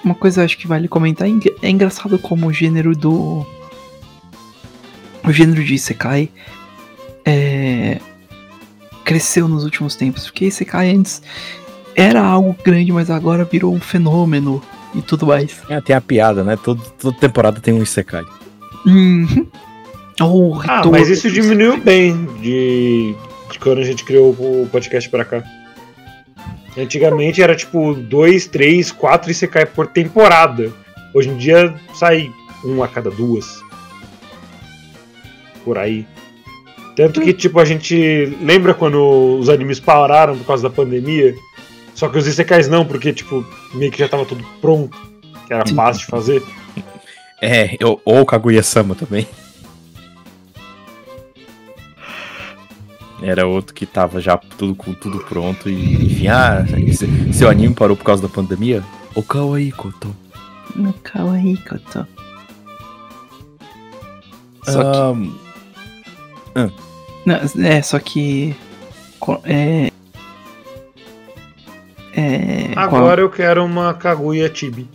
Uma 0.04 0.16
coisa 0.16 0.42
eu 0.42 0.46
acho 0.46 0.58
que 0.58 0.68
vale 0.68 0.88
comentar. 0.88 1.28
é 1.28 1.32
É 1.62 1.70
engraçado 1.70 2.18
como 2.20 2.48
o 2.48 2.54
gênero 2.54 2.96
do. 2.96 3.46
O 5.24 5.32
gênero 5.32 5.64
de 5.64 5.74
Isekai. 5.76 6.30
É. 7.26 8.00
Cresceu 9.04 9.48
nos 9.48 9.64
últimos 9.64 9.96
tempos. 9.96 10.26
Porque 10.26 10.46
Isekai 10.46 10.92
antes 10.92 11.22
era 11.96 12.22
algo 12.24 12.56
grande, 12.64 12.92
mas 12.92 13.10
agora 13.10 13.46
virou 13.46 13.74
um 13.74 13.80
fenômeno 13.80 14.62
e 14.94 15.02
tudo 15.02 15.26
mais. 15.28 15.62
É, 15.70 15.80
tem 15.82 15.96
a 15.96 16.02
piada, 16.02 16.44
né? 16.44 16.58
Todo, 16.62 16.82
toda 17.00 17.18
temporada 17.18 17.60
tem 17.60 17.74
um 17.74 17.84
Isekai. 17.84 18.24
Uhum. 18.86 19.48
Oh, 20.22 20.60
Ah, 20.68 20.82
mas 20.90 21.10
isso 21.10 21.30
diminuiu 21.30 21.74
Isekai. 21.74 21.84
bem 21.86 22.26
de, 22.42 23.16
de 23.52 23.60
quando 23.60 23.80
a 23.80 23.84
gente 23.84 24.04
criou 24.04 24.32
o 24.32 24.68
podcast 24.72 25.10
pra 25.10 25.26
cá. 25.26 25.44
Antigamente 26.78 27.42
era 27.42 27.56
tipo 27.56 27.94
dois, 27.94 28.48
três, 28.48 28.92
quatro 28.92 29.32
Isekai 29.32 29.66
por 29.66 29.88
temporada. 29.88 30.72
Hoje 31.14 31.30
em 31.30 31.38
dia 31.38 31.74
sai 31.94 32.32
um 32.66 32.82
a 32.84 32.88
cada 32.88 33.10
duas. 33.12 33.62
Por 35.64 35.78
aí. 35.78 36.06
Tanto 36.96 37.20
que, 37.22 37.34
tipo, 37.34 37.60
a 37.60 37.66
gente 37.66 38.38
lembra 38.41 38.74
quando 38.74 39.38
os 39.39 39.50
animes 39.50 39.80
pararam 39.80 40.38
por 40.38 40.46
causa 40.48 40.64
da 40.64 40.70
pandemia? 40.74 41.36
Só 41.93 42.08
que 42.10 42.18
os 42.18 42.26
Isekais 42.28 42.68
não, 42.70 42.86
porque, 42.86 43.12
tipo, 43.14 43.46
meio 43.74 43.91
que 43.91 44.00
já 44.00 44.08
tava 44.08 44.26
tudo 44.26 44.43
pronto. 44.62 44.98
Que 45.48 45.54
era 45.54 45.68
Sim. 45.68 45.76
fácil 45.76 46.02
de 46.02 46.08
fazer. 46.08 46.43
É, 47.41 47.76
eu- 47.80 48.02
ou 48.06 48.22
o 48.22 48.26
Kaguya-sama 48.26 48.96
também. 48.96 49.28
Era 53.22 53.48
outro 53.48 53.74
que 53.74 53.86
tava 53.86 54.20
já 54.22 54.38
tudo 54.38 54.76
com 54.76 54.93
tudo 54.93 55.20
pronto 55.20 55.70
e 55.70 56.06
enfim, 56.06 56.28
ah, 56.28 56.66
esse- 56.86 57.34
seu 57.34 57.50
anime 57.50 57.74
parou 57.74 57.96
por 57.96 58.04
causa 58.04 58.22
da 58.22 58.30
pandemia? 58.30 58.84
O 59.16 59.24
Kawaii 59.24 59.72
Koto. 59.72 60.16
No 60.76 60.93
Kawaii 60.93 61.58
Koto. 61.58 62.06
Só 64.64 64.91
que. 64.91 64.98
Ahn, 66.56 66.72
Não, 67.26 67.40
é, 67.66 67.82
só 67.82 67.98
que. 68.00 68.56
É. 69.46 69.92
É. 72.14 72.72
qual- 72.74 72.86
Agora 72.96 73.22
eu 73.22 73.30
quero 73.30 73.64
uma 73.66 73.94
Kaguya 73.94 74.50
Chibi. 74.54 74.88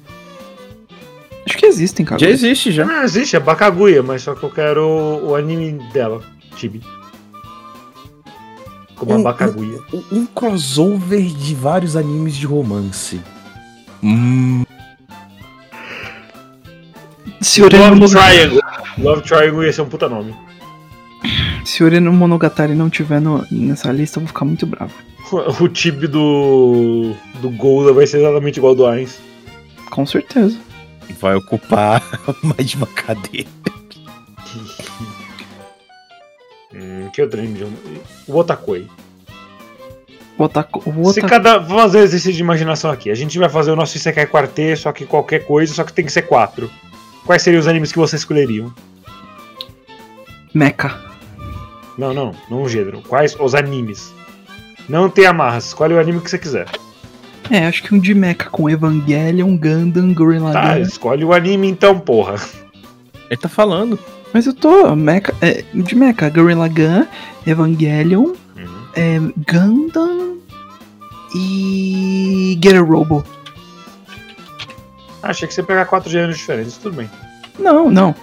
Acho 1.47 1.59
que 1.59 1.66
existem, 1.66 2.07
cara. 2.07 2.18
Já 2.20 2.28
existe, 2.31 2.70
já. 2.70 2.85
Não 2.85 3.03
existe, 3.03 3.35
é 3.37 3.41
Bakaguya, 3.41 4.03
mas 4.03 4.22
só 4.22 4.35
que 4.35 4.43
eu 4.45 4.51
quero 4.51 4.87
o 4.87 5.35
anime 5.35 5.72
dela, 5.93 6.22
Chibi. 6.57 6.81
Como 8.95 9.12
a 9.12 9.16
Um- 9.16 9.22
Bakaguya. 9.22 9.78
Um, 9.93 10.03
um 10.12 10.26
crossover 10.26 11.22
de 11.22 11.55
vários 11.55 11.97
animes 11.97 12.37
de 12.37 12.47
romance. 12.47 13.20
Hum, 14.03 14.64
Love 17.59 18.14
Triangle. 18.14 18.61
Love 18.99 19.22
Triangle 19.22 19.64
ia 19.64 19.72
ser 19.72 19.83
um 19.83 19.89
puta 19.89 20.09
nome. 20.09 20.35
Se 21.64 21.82
Oreno 21.84 22.12
Monogatari 22.12 22.74
não 22.74 22.88
tiver 22.90 23.20
no- 23.20 23.46
nessa 23.50 23.90
lista, 23.92 24.18
eu 24.18 24.22
vou 24.22 24.28
ficar 24.28 24.44
muito 24.44 24.66
bravo. 24.66 24.92
O 25.32 25.70
Chibi 25.72 26.06
do. 26.08 27.14
do 27.40 27.50
Golda 27.50 27.92
vai 27.92 28.06
ser 28.06 28.18
exatamente 28.18 28.56
igual 28.56 28.70
ao 28.70 28.76
do 28.76 28.86
Ainz. 28.86 29.20
Com 29.90 30.04
certeza. 30.06 30.58
vai 31.20 31.34
ocupar 31.36 32.02
mais 32.42 32.68
de 32.68 32.76
uma 32.76 32.86
cadeira. 32.86 33.48
Hum, 36.72 37.08
que 37.12 37.20
outro 37.20 37.40
anime? 37.40 37.58
de- 37.58 38.00
O 38.28 38.36
Otakoi. 38.36 38.86
O 40.38 40.44
Otaku. 40.44 40.78
O 40.88 41.12
Se 41.12 41.18
Otaku 41.18 41.28
cada. 41.28 41.58
Vamos 41.58 41.82
fazer 41.82 41.98
um 41.98 42.02
exercício 42.02 42.32
de 42.32 42.40
imaginação 42.40 42.90
aqui. 42.92 43.10
A 43.10 43.14
gente 43.14 43.36
vai 43.38 43.48
fazer 43.48 43.72
o 43.72 43.76
nosso 43.76 43.96
Isekai 43.96 44.26
Quartet, 44.26 44.76
só 44.80 44.92
que 44.92 45.04
qualquer 45.04 45.40
coisa, 45.46 45.74
só 45.74 45.82
que 45.84 45.92
tem 45.92 46.04
que 46.04 46.12
ser 46.12 46.22
quatro. 46.22 46.70
Quais 47.26 47.42
seriam 47.42 47.60
os 47.60 47.66
animes 47.66 47.90
que 47.92 47.98
vocês 47.98 48.22
escolheriam? 48.22 48.72
Mecha. 50.54 51.09
Não, 51.99 52.14
não, 52.14 52.32
não 52.51 52.62
o 52.62 52.68
gênero. 52.68 53.03
Quais 53.07 53.36
os 53.38 53.55
animes? 53.55 54.12
Não 54.88 55.09
tem 55.11 55.26
amarras, 55.26 55.66
escolhe 55.66 55.95
o 55.95 56.01
anime 56.01 56.20
que 56.20 56.30
você 56.30 56.38
quiser. 56.38 56.66
É, 57.51 57.66
acho 57.66 57.82
que 57.82 57.95
um 57.95 57.99
de 57.99 58.14
Mecha 58.14 58.49
com 58.51 58.70
Evangelion, 58.70 59.57
Gundam, 59.57 60.14
Gorilla 60.14 60.53
Tá, 60.53 60.74
Gun. 60.76 60.80
escolhe 60.82 61.24
o 61.24 61.32
anime 61.32 61.68
então, 61.68 61.99
porra. 61.99 62.36
Ele 63.28 63.41
tá 63.41 63.49
falando. 63.49 63.99
Mas 64.32 64.47
eu 64.47 64.55
tô. 64.55 64.95
Mecha. 64.95 65.34
É, 65.41 65.64
de 65.74 65.95
Mecha, 65.97 66.28
Gorilla 66.30 66.68
Gun, 66.68 67.07
Evangelion, 67.47 68.32
Uhum. 68.57 68.86
é, 68.95 69.18
Gundam 69.53 70.38
e. 71.34 72.59
Get 72.62 72.74
a 72.76 72.80
Robo. 72.80 73.24
Ah, 75.22 75.30
achei 75.30 75.47
que 75.47 75.53
você 75.55 75.61
ia 75.61 75.66
pegar 75.66 75.84
quatro 75.86 76.09
gêneros 76.11 76.38
diferentes, 76.38 76.76
tudo 76.76 76.97
bem. 76.97 77.11
Não, 77.59 77.91
não. 77.91 78.14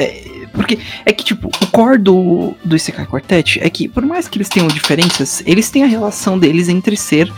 É, 0.00 0.46
porque 0.52 0.78
é 1.04 1.12
que, 1.12 1.24
tipo, 1.24 1.48
o 1.48 1.66
core 1.66 1.98
do, 1.98 2.54
do 2.64 2.76
Isekai 2.76 3.04
Quartet 3.04 3.58
é 3.60 3.68
que, 3.68 3.88
por 3.88 4.04
mais 4.06 4.28
que 4.28 4.38
eles 4.38 4.48
tenham 4.48 4.68
diferenças, 4.68 5.42
eles 5.44 5.70
têm 5.70 5.82
a 5.82 5.86
relação 5.86 6.38
deles 6.38 6.68
entre 6.68 6.96
ser 6.96 7.32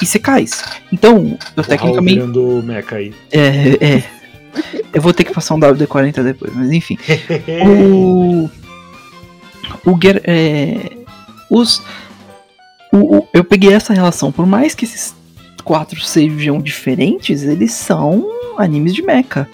Isekais. 0.00 0.62
Então, 0.92 1.36
eu 1.56 1.62
O 1.62 1.66
tecnicamente. 1.66 2.14
virando 2.14 2.62
mecha 2.62 2.94
aí. 2.96 3.12
É, 3.32 3.96
é. 3.98 4.04
Eu 4.94 5.02
vou 5.02 5.12
ter 5.12 5.24
que 5.24 5.32
passar 5.32 5.54
um 5.54 5.60
WD-40 5.60 6.22
depois, 6.22 6.54
mas 6.54 6.70
enfim. 6.70 6.96
o. 7.66 8.48
O 9.84 9.98
é, 10.24 10.90
os. 11.50 11.82
o- 12.92 13.16
o- 13.18 13.28
eu 13.32 13.42
peguei 13.42 13.72
essa 13.72 13.92
relação, 13.92 14.30
por 14.30 14.46
mais 14.46 14.74
que 14.74 14.84
esses 14.84 15.14
quatro 15.64 16.00
sejam 16.00 16.60
diferentes, 16.60 17.42
eles 17.42 17.72
são 17.72 18.24
animes 18.58 18.94
de 18.94 19.02
mecha. 19.02 19.48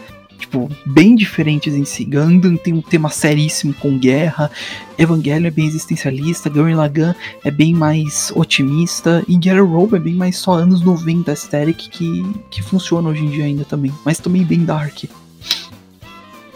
Tipo, 0.49 0.67
bem 0.87 1.15
diferentes 1.15 1.75
em 1.75 1.85
si. 1.85 2.07
Gundam 2.07 2.57
tem 2.57 2.73
um 2.73 2.81
tema 2.81 3.11
seríssimo 3.11 3.75
com 3.75 3.99
guerra. 3.99 4.51
Evangelho 4.97 5.47
é 5.47 5.51
bem 5.51 5.67
existencialista. 5.67 6.49
Gurren 6.49 6.75
Lagann 6.75 7.15
é 7.45 7.51
bem 7.51 7.75
mais 7.75 8.33
otimista. 8.35 9.23
E 9.29 9.35
Get 9.35 9.59
a 9.59 9.97
é 9.97 9.99
bem 9.99 10.15
mais 10.15 10.39
só 10.39 10.53
anos 10.53 10.81
90 10.81 11.31
aesthetic 11.31 11.91
que, 11.91 12.23
que 12.51 12.63
funciona 12.63 13.11
hoje 13.11 13.27
em 13.27 13.29
dia 13.29 13.45
ainda 13.45 13.63
também. 13.67 13.93
Mas 14.07 14.19
também 14.21 14.43
bem 14.43 14.65
dark. 14.65 15.05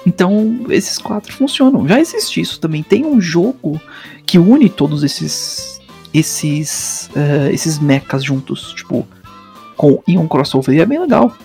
Então, 0.07 0.65
esses 0.71 0.97
quatro 0.97 1.31
funcionam. 1.31 1.87
Já 1.87 2.01
existe 2.01 2.41
isso 2.41 2.59
também. 2.59 2.83
Tem 2.83 3.05
um 3.05 3.21
jogo 3.21 3.79
que 4.25 4.39
une 4.39 4.71
todos 4.71 5.03
esses 5.03 5.79
esses 6.15 7.11
eh, 7.15 7.51
esses 7.53 7.79
mechas 7.79 8.25
juntos, 8.25 8.73
tipo, 8.73 9.07
com 9.77 10.03
em 10.09 10.19
um 10.19 10.27
crossover 10.27 10.75
e 10.75 10.81
é 10.81 10.87
bem 10.87 10.99
legal. 10.99 11.37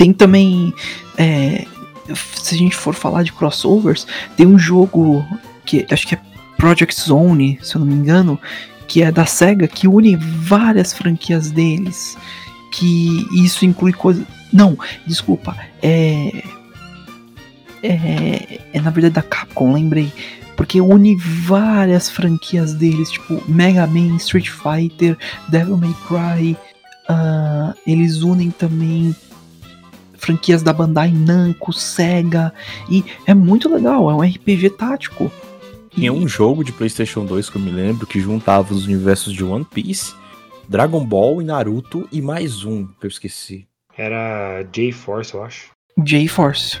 Tem 0.00 0.14
também 0.14 0.72
é, 1.18 1.66
se 2.16 2.54
a 2.54 2.56
gente 2.56 2.74
for 2.74 2.94
falar 2.94 3.22
de 3.22 3.32
crossovers, 3.32 4.06
tem 4.34 4.46
um 4.46 4.58
jogo 4.58 5.22
que 5.66 5.86
acho 5.90 6.06
que 6.06 6.14
é 6.14 6.20
Project 6.56 6.98
Zone, 6.98 7.58
se 7.62 7.76
eu 7.76 7.80
não 7.80 7.86
me 7.86 7.92
engano, 7.92 8.40
que 8.88 9.02
é 9.02 9.12
da 9.12 9.26
Sega 9.26 9.68
que 9.68 9.86
une 9.86 10.16
várias 10.16 10.94
franquias 10.94 11.50
deles. 11.50 12.16
Que 12.72 13.26
isso 13.44 13.66
inclui 13.66 13.92
coisas. 13.92 14.24
Não, 14.50 14.78
desculpa. 15.06 15.54
É. 15.82 16.44
É, 17.82 18.58
é 18.72 18.80
na 18.80 18.88
verdade 18.88 19.16
da 19.16 19.22
Capcom, 19.22 19.74
lembrei. 19.74 20.10
Porque 20.56 20.80
une 20.80 21.14
várias 21.16 22.08
franquias 22.08 22.72
deles, 22.72 23.10
tipo 23.10 23.42
Mega 23.46 23.86
Man, 23.86 24.16
Street 24.16 24.48
Fighter, 24.48 25.18
Devil 25.50 25.76
May 25.76 25.94
Cry. 26.08 26.56
ah, 27.06 27.74
eles 27.86 28.22
unem 28.22 28.50
também 28.50 29.14
franquias 30.20 30.62
da 30.62 30.72
Bandai 30.72 31.10
Namco, 31.10 31.72
Sega. 31.72 32.52
E 32.88 33.04
é 33.26 33.34
muito 33.34 33.72
legal, 33.72 34.10
é 34.10 34.14
um 34.14 34.20
RPG 34.22 34.70
tático. 34.70 35.30
E- 35.92 35.96
Tinha 35.96 36.12
um 36.12 36.28
jogo 36.28 36.62
de 36.62 36.70
PlayStation 36.72 37.24
2 37.24 37.50
que 37.50 37.56
eu 37.56 37.62
me 37.62 37.70
lembro 37.70 38.06
que 38.06 38.20
juntava 38.20 38.72
os 38.72 38.86
universos 38.86 39.32
de 39.32 39.42
One 39.42 39.64
Piece, 39.64 40.14
Dragon 40.68 41.04
Ball 41.04 41.42
e 41.42 41.44
Naruto 41.44 42.06
e 42.12 42.22
mais 42.22 42.64
um 42.64 42.86
que 42.86 43.06
eu 43.06 43.08
esqueci. 43.08 43.66
Era 43.98 44.62
J-Force, 44.72 45.34
eu 45.34 45.42
acho. 45.42 45.70
J-Force. 45.98 46.78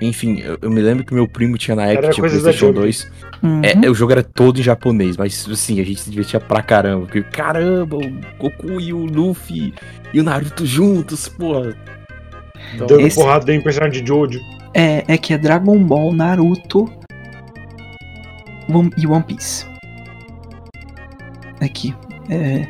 Enfim, 0.00 0.40
eu, 0.40 0.58
eu 0.60 0.70
me 0.70 0.80
lembro 0.82 1.04
que 1.04 1.14
meu 1.14 1.28
primo 1.28 1.56
tinha 1.56 1.76
na 1.76 1.86
época 1.86 2.10
tinha 2.10 2.26
PlayStation 2.28 2.66
Jump. 2.66 2.78
2. 2.80 3.10
Uhum. 3.42 3.60
É, 3.64 3.88
o 3.90 3.94
jogo 3.94 4.12
era 4.12 4.22
todo 4.22 4.58
em 4.58 4.62
japonês, 4.62 5.16
mas 5.16 5.48
assim, 5.50 5.80
a 5.80 5.84
gente 5.84 6.00
se 6.00 6.10
divertia 6.10 6.40
pra 6.40 6.60
caramba. 6.62 7.06
Porque, 7.06 7.22
caramba, 7.22 7.96
o 7.96 8.10
Goku 8.38 8.80
e 8.80 8.92
o 8.92 9.04
Luffy 9.04 9.72
e 10.12 10.20
o 10.20 10.24
Naruto 10.24 10.66
juntos, 10.66 11.28
porra. 11.28 11.74
Então, 12.74 12.86
Dando 12.86 13.06
Esse- 13.06 13.16
porrada 13.16 13.54
em 13.54 13.60
personagem 13.60 14.02
de 14.02 14.08
Jojo. 14.08 14.40
É, 14.74 15.04
é 15.06 15.18
que 15.18 15.34
é 15.34 15.38
Dragon 15.38 15.78
Ball, 15.78 16.12
Naruto 16.12 16.90
One- 18.68 18.90
e 18.96 19.06
One 19.06 19.22
Piece. 19.24 19.66
Aqui. 21.60 21.94
É, 22.28 22.66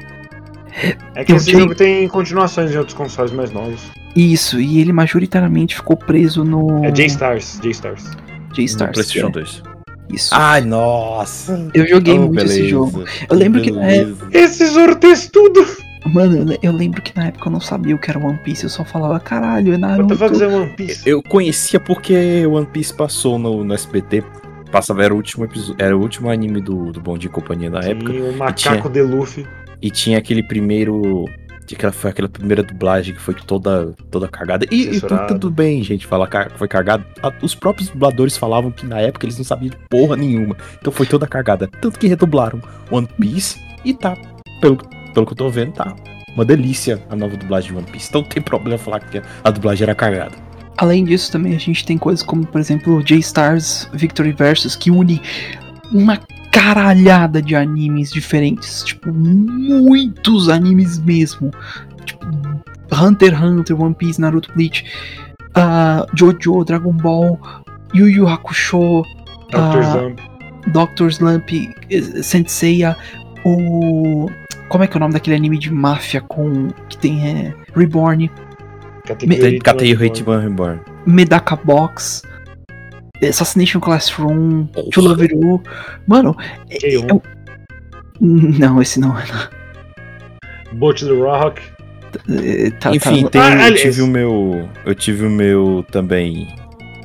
É 1.15 1.23
que 1.25 1.33
Eu 1.33 1.37
esse 1.37 1.47
tinha- 1.51 1.61
jogo 1.61 1.75
tem 1.75 2.09
continuações 2.09 2.73
em 2.73 2.79
outros 2.79 2.97
consoles 2.97 3.31
mais 3.31 3.51
novos. 3.51 3.79
isso, 4.17 4.59
e 4.59 4.81
ele 4.81 4.91
majoritariamente 4.93 5.75
ficou 5.77 5.97
preso 5.97 6.45
no 6.45 6.83
É 6.85 6.91
J-Stars, 6.91 7.61
J-Stars. 7.63 8.05
no 8.49 8.55
J-Stars. 8.55 8.93
PlayStation 8.93 9.29
é, 9.29 9.31
2. 9.33 9.63
Isso. 10.11 10.31
Ai, 10.35 10.63
nossa. 10.63 11.71
eu 11.75 11.87
joguei 11.87 12.15
Oh, 12.19 12.23
muito 12.23 12.39
esse 12.39 12.55
beleza. 12.55 12.69
jogo. 12.69 13.05
Eu 13.31 13.37
lembro 13.37 13.61
que 13.63 13.71
na 13.71 13.83
Beleza. 13.83 14.17
Esse 14.33 14.67
Zortes 14.67 15.29
tudo! 15.31 15.65
Mano, 16.07 16.37
eu 16.37 16.45
le- 16.45 16.59
eu 16.63 16.73
lembro 16.73 17.01
que 17.01 17.15
na 17.17 17.27
época 17.27 17.49
eu 17.49 17.53
não 17.53 17.61
sabia 17.61 17.95
o 17.95 17.99
que 17.99 18.11
era 18.11 18.19
One 18.19 18.39
Piece, 18.39 18.65
eu 18.65 18.71
só 18.71 18.85
falava, 18.85 19.21
caralho, 19.21 19.69
é 19.69 19.71
What 19.73 19.81
the 19.81 19.87
Naruto. 19.87 20.17
fuck 20.17 20.35
is 20.35 20.41
One 20.43 20.71
Piece? 20.77 21.09
Eu 21.09 21.23
conhecia 21.23 21.79
porque 21.81 22.45
One 22.47 22.67
Piece 22.67 22.93
passou 22.93 23.39
no, 23.39 23.63
no 23.65 23.73
SBT. 23.75 24.23
Passava, 24.71 25.05
era 25.05 25.13
o 25.13 25.17
último 25.17 25.45
episódio, 25.45 25.77
era 25.79 25.97
o 25.97 26.01
último 26.01 26.31
anime 26.31 26.61
do, 26.61 26.93
do 26.93 27.01
Bom 27.01 27.17
Dia 27.19 27.29
e 27.29 27.33
Companhia 27.33 27.69
na 27.71 27.81
época. 27.81 28.11
Sim, 28.13 28.21
o 28.23 28.37
macaco 28.37 28.89
de 28.89 29.03
Luffy. 29.03 29.47
E 29.81 29.91
tinha 29.91 30.17
aquele 30.19 30.43
primeiro. 30.43 31.27
que 31.67 31.75
Aquela, 31.75 31.93
foi 31.93 32.11
aquela 32.11 32.29
primeira 32.29 32.63
dublagem 32.63 33.15
que 33.15 33.21
foi 33.21 33.35
toda, 33.35 33.95
toda 34.11 34.27
cagada. 34.29 34.67
E, 34.71 34.97
e 34.97 35.01
tudo, 35.01 35.27
tudo 35.27 35.51
bem, 35.51 35.83
gente, 35.83 36.07
falar 36.07 36.27
que 36.27 36.59
foi 36.59 36.67
cagado. 36.69 37.05
A- 37.23 37.33
Os 37.43 37.55
próprios 37.55 37.91
dubladores 37.91 38.37
falavam 38.37 38.71
que 38.71 38.87
na 38.87 38.99
época 38.99 39.27
eles 39.27 39.37
não 39.37 39.45
sabiam 39.45 39.71
de 39.71 39.77
porra 39.91 40.17
nenhuma. 40.17 40.57
Então 40.81 40.93
foi 40.93 41.05
toda 41.07 41.27
cagada. 41.27 41.69
Tanto 41.81 41.99
que 41.99 42.07
redublaram 42.09 42.61
One 42.91 43.07
Piece 43.21 43.61
e 43.85 43.93
tá. 43.93 44.17
Pelo, 44.61 44.79
pelo 45.13 45.27
que 45.27 45.33
eu 45.33 45.37
tô 45.37 45.49
vendo, 45.49 45.73
tá. 45.73 45.95
Uma 46.35 46.45
delícia 46.45 47.03
a 47.11 47.17
nova 47.17 47.37
dublagem 47.37 47.73
de 47.73 47.79
One 47.79 47.87
Piece. 47.91 48.09
Então 48.09 48.23
não 48.23 48.29
tem 48.29 48.43
problema 48.43 48.79
falar 48.79 49.01
que 49.01 49.23
a 49.45 49.51
dublagem 49.51 49.85
era 49.85 49.95
cagada. 49.95 50.33
Além 50.79 51.05
disso, 51.05 51.31
também 51.31 51.55
a 51.55 51.59
gente 51.59 51.85
tem 51.85 51.99
coisas 51.99 52.23
como, 52.23 52.47
por 52.47 52.61
exemplo, 52.61 53.03
J-Stars 53.03 53.89
Victory 53.93 54.33
Versus, 54.33 54.75
que 54.75 54.91
une 54.91 55.21
uma 55.93 56.19
caralhada 56.51 57.43
de 57.43 57.55
animes 57.55 58.11
diferentes. 58.11 58.83
Tipo, 58.83 59.13
muitos 59.13 60.49
animes 60.49 60.99
mesmo. 60.99 61.51
Tipo, 62.05 62.27
Hunter 62.93 63.33
x 63.33 63.43
Hunter, 63.43 63.81
One 63.81 63.95
Piece, 63.95 64.21
Naruto 64.21 64.53
Bleach, 64.55 64.85
ah, 65.55 66.07
Jojo, 66.15 66.65
Dragon 66.65 66.93
Ball, 66.93 67.39
Yu 67.95 68.09
Yu 68.09 68.27
Hakusho, 68.27 69.03
Dr. 69.51 69.59
Ah, 69.59 69.93
Slump. 69.93 70.21
Dr. 70.69 71.11
Slump, 71.11 71.51
eh, 71.91 72.23
Senseiya, 72.23 72.97
o. 73.45 74.31
Como 74.73 74.85
é 74.85 74.87
que 74.87 74.95
é 74.95 74.97
o 74.97 75.01
nome 75.01 75.13
daquele 75.13 75.37
anime 75.37 75.59
de 75.59 75.71
máfia 75.71 76.23
com. 76.23 76.69
que 76.89 76.97
tem 76.97 77.29
é, 77.29 77.55
Reborn, 77.77 78.31
Catei 79.63 79.93
Hitman 79.93 80.41
Reborn. 80.41 80.81
Medaka 81.05 81.57
Box, 81.57 82.23
Assassination 83.23 83.81
Classroom. 83.81 84.67
Chulaveru. 84.91 85.63
Mano, 86.07 86.35
é, 86.71 86.79
K1. 86.79 87.21
é 87.21 87.21
Não, 88.19 88.81
esse 88.81 88.99
não 88.99 89.15
é. 89.19 89.25
Boat 90.73 91.05
the 91.05 91.13
Rock. 91.13 91.61
É, 92.31 92.71
tá- 92.71 92.97
Enfim, 92.97 93.25
tá- 93.25 93.29
tem, 93.29 93.41
Ah, 93.43 93.69
eu 93.69 93.77
tive 93.77 94.01
o 94.01 94.07
meu. 94.07 94.71
Eu 94.87 94.95
tive 94.95 95.27
o 95.27 95.31
meu 95.31 95.85
também. 95.93 96.49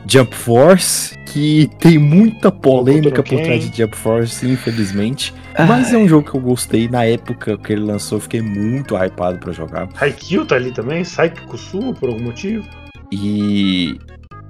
Jump 0.10 0.34
Force, 0.36 1.18
que 1.26 1.70
tem 1.80 1.98
muita 1.98 2.52
polêmica 2.52 3.22
por 3.22 3.42
trás 3.42 3.70
de 3.70 3.78
Jump 3.78 3.96
Force, 3.96 4.48
infelizmente. 4.48 5.34
Ah, 5.56 5.66
Mas 5.66 5.94
é 5.94 5.98
um 5.98 6.08
jogo 6.08 6.30
que 6.30 6.38
eu 6.38 6.42
gostei. 6.42 6.88
Na 6.88 7.04
época 7.06 7.58
que 7.58 7.74
ele 7.74 7.82
lançou, 7.84 8.18
eu 8.18 8.22
fiquei 8.22 8.42
muito 8.42 8.96
hypado 8.96 9.38
pra 9.40 9.52
jogar. 9.52 9.90
Haikyuu 10.00 10.46
tá 10.46 10.56
ali 10.56 10.72
também, 10.72 11.04
Saiki 11.04 11.42
Kusumo, 11.42 11.94
por 11.94 12.10
algum 12.10 12.24
motivo. 12.24 12.68
E. 13.12 13.98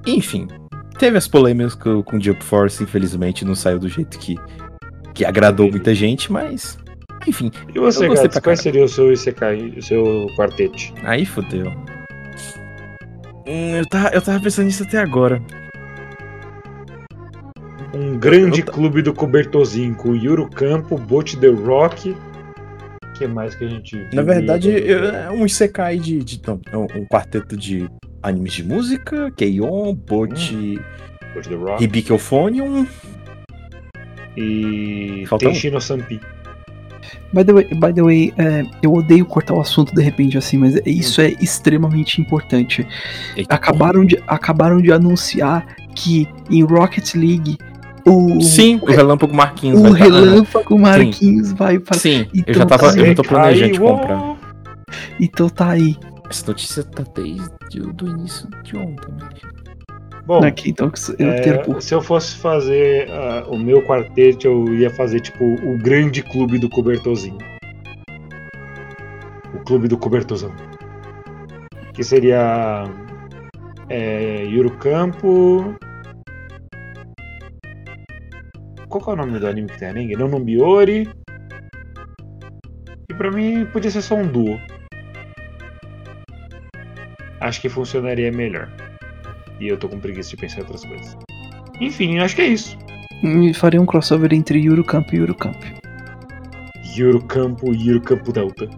Enfim, 0.05 0.47
teve 0.97 1.17
as 1.17 1.27
polêmicas 1.27 1.75
com, 1.75 2.01
com 2.03 2.19
Jump 2.19 2.43
Force, 2.43 2.81
infelizmente 2.83 3.43
não 3.43 3.55
saiu 3.55 3.79
do 3.79 3.89
jeito 3.89 4.17
que, 4.19 4.35
que 5.13 5.25
agradou 5.25 5.69
muita 5.69 5.93
gente, 5.95 6.31
mas. 6.31 6.77
Enfim, 7.27 7.51
E 7.75 7.79
você, 7.79 8.05
Eu 8.05 8.09
gostei 8.09 8.29
pra 8.29 8.39
qual 8.39 8.55
seria 8.55 8.85
o 8.85 8.87
seu 8.87 9.11
Isekai, 9.11 9.73
o 9.77 9.81
seu 9.81 10.27
quartete? 10.37 10.93
aí 11.03 11.25
fodeu. 11.25 11.73
Hum, 13.47 13.75
eu, 13.77 13.85
tava, 13.85 14.09
eu 14.09 14.21
tava 14.21 14.39
pensando 14.41 14.65
nisso 14.65 14.83
até 14.83 14.97
agora. 14.99 15.41
Um 17.93 18.17
grande 18.17 18.63
ta- 18.63 18.71
clube 18.71 19.01
do 19.01 19.13
cobertorzinho 19.13 19.95
com 19.95 20.13
Yuro 20.15 20.49
Campo, 20.49 20.97
Boat 20.97 21.37
the 21.37 21.47
Rock. 21.47 22.11
O 22.11 23.13
que 23.13 23.25
mais 23.27 23.55
que 23.55 23.65
a 23.65 23.67
gente 23.67 23.97
viu 23.97 24.07
Na 24.13 24.21
verdade, 24.21 24.69
eu- 24.69 25.05
é 25.05 25.29
um 25.31 25.45
Isekai 25.45 25.97
de. 25.97 26.19
de 26.23 26.41
não, 26.45 26.59
é 26.71 26.77
um, 26.77 26.83
um 27.01 27.05
quarteto 27.05 27.55
de 27.57 27.89
animes 28.21 28.53
de 28.53 28.63
música, 28.63 29.31
Keion, 29.35 29.93
Bot, 29.95 30.51
Boat 31.33 31.49
the 31.49 31.55
Rock. 31.55 31.83
Hibiki 31.83 32.11
Euphonium. 32.11 32.85
E 34.35 35.23
Falta 35.27 35.45
um. 35.47 35.51
Tenshi 35.53 35.71
no 35.71 35.81
Sampi. 35.81 36.19
By 37.33 37.43
the 37.43 37.53
way, 37.53 37.63
by 37.65 37.93
the 37.93 38.01
way 38.01 38.33
é, 38.37 38.65
eu 38.81 38.93
odeio 38.93 39.25
cortar 39.25 39.53
o 39.53 39.59
assunto 39.59 39.93
de 39.93 40.01
repente 40.01 40.37
assim, 40.37 40.57
mas 40.57 40.75
isso 40.85 41.19
é 41.21 41.29
extremamente 41.41 42.21
importante. 42.21 42.87
Eita, 43.35 43.53
Acabaram 43.53 44.05
de, 44.05 44.17
acabaram 44.27 44.81
de 44.81 44.91
anunciar 44.91 45.65
que 45.93 46.27
em 46.49 46.63
Rocket 46.63 47.15
League 47.15 47.57
o, 48.05 48.39
Sim, 48.41 48.79
o 48.81 48.85
Relâmpago 48.85 49.35
Marquinhos 49.35 49.79
o 49.81 49.83
vai 49.83 49.91
tá- 49.99 50.05
Relâmpago 50.05 50.79
Marquinhos 50.79 51.51
vai 51.51 51.77
para. 51.79 51.97
Sim, 51.97 52.19
eu 52.33 52.41
Então 52.41 52.53
já 52.53 52.65
tava. 52.65 52.93
tá 52.93 52.99
Eu 52.99 53.15
tô 53.15 53.23
planejando 53.23 53.73
de 53.73 53.79
comprar. 53.79 54.35
Então 55.19 55.49
tá 55.49 55.71
aí. 55.71 55.97
Essa 56.29 56.47
notícia 56.47 56.83
tá 56.83 57.03
desde 57.15 57.81
o 57.81 57.91
do 57.93 58.07
início 58.07 58.47
de 58.63 58.77
ontem. 58.77 59.11
né? 59.13 59.29
Bom, 60.27 60.43
Aqui, 60.43 60.71
então 60.71 60.91
eu 61.17 61.31
é, 61.31 61.39
quero. 61.39 61.81
se 61.81 61.95
eu 61.95 62.01
fosse 62.01 62.35
fazer 62.35 63.09
ah, 63.09 63.45
o 63.47 63.57
meu 63.57 63.81
quarteto, 63.83 64.45
eu 64.45 64.73
ia 64.75 64.89
fazer 64.89 65.21
tipo 65.21 65.41
o 65.45 65.77
grande 65.77 66.21
clube 66.21 66.59
do 66.59 66.69
cobertorzinho. 66.69 67.37
O 69.53 69.59
clube 69.63 69.87
do 69.87 69.97
cobertorzão. 69.97 70.53
Que 71.93 72.03
seria 72.03 72.83
é, 73.87 74.43
Yuro 74.43 74.71
Campo. 74.71 75.73
Qual 78.89 79.03
é 79.07 79.11
o 79.11 79.15
nome 79.15 79.39
do 79.39 79.47
anime 79.47 79.69
que 79.69 79.79
tem 79.79 79.87
anime? 79.87 80.13
Não 80.17 80.43
Biori. 80.43 81.09
E 83.09 83.13
pra 83.13 83.31
mim 83.31 83.65
podia 83.67 83.89
ser 83.89 84.01
só 84.01 84.15
um 84.15 84.27
duo. 84.27 84.59
Acho 87.39 87.61
que 87.61 87.69
funcionaria 87.69 88.29
melhor. 88.29 88.86
E 89.59 89.67
eu 89.67 89.77
tô 89.77 89.89
com 89.89 89.99
preguiça 89.99 90.29
de 90.29 90.37
pensar 90.37 90.57
em 90.57 90.61
outras 90.61 90.83
coisas. 90.85 91.17
Enfim, 91.81 92.19
acho 92.19 92.35
que 92.35 92.41
é 92.41 92.47
isso. 92.47 92.77
E 93.23 93.53
Farei 93.53 93.79
um 93.79 93.85
crossover 93.85 94.33
entre 94.33 94.59
Yuro 94.59 94.83
Camp 94.83 95.11
e 95.13 95.17
Yuro 95.17 95.35
Camp. 95.35 95.55
Yuro 96.95 97.21
Campo 97.23 97.73
e 97.73 97.87
Yuro 97.87 98.01
Campo 98.01 98.31
Delta. 98.31 98.69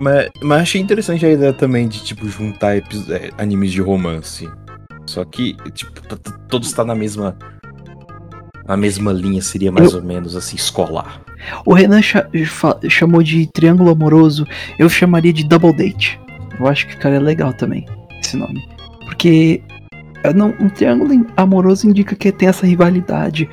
Mas, 0.00 0.30
mas 0.42 0.62
achei 0.62 0.80
interessante 0.80 1.24
a 1.24 1.30
ideia 1.30 1.52
também 1.52 1.86
de, 1.86 2.02
tipo, 2.02 2.28
juntar 2.28 2.76
é, 2.76 2.82
animes 3.38 3.70
de 3.72 3.80
romance. 3.80 4.48
Só 5.06 5.24
que, 5.24 5.56
tipo, 5.72 5.92
todos 6.48 6.72
tá 6.72 6.84
na 6.84 6.94
mesma. 6.94 7.36
Na 8.66 8.76
mesma 8.76 9.12
linha, 9.12 9.42
seria 9.42 9.72
mais 9.72 9.92
ou 9.92 10.02
menos 10.02 10.36
assim, 10.36 10.54
escolar. 10.54 11.20
O 11.66 11.74
Renan 11.74 12.00
cha- 12.00 12.28
chamou 12.88 13.20
de 13.22 13.46
Triângulo 13.52 13.90
Amoroso, 13.90 14.46
eu 14.78 14.88
chamaria 14.88 15.32
de 15.32 15.44
Double 15.44 15.76
Date. 15.76 16.20
Eu 16.58 16.68
acho 16.68 16.86
que 16.86 16.92
ficaria 16.92 17.18
legal 17.20 17.52
também 17.52 17.84
esse 18.22 18.36
nome. 18.36 18.66
Porque 19.04 19.62
é, 20.24 20.32
não, 20.32 20.54
um 20.60 20.68
triângulo 20.68 21.26
amoroso 21.36 21.88
indica 21.88 22.14
que 22.14 22.30
tem 22.32 22.48
essa 22.48 22.66
rivalidade. 22.66 23.48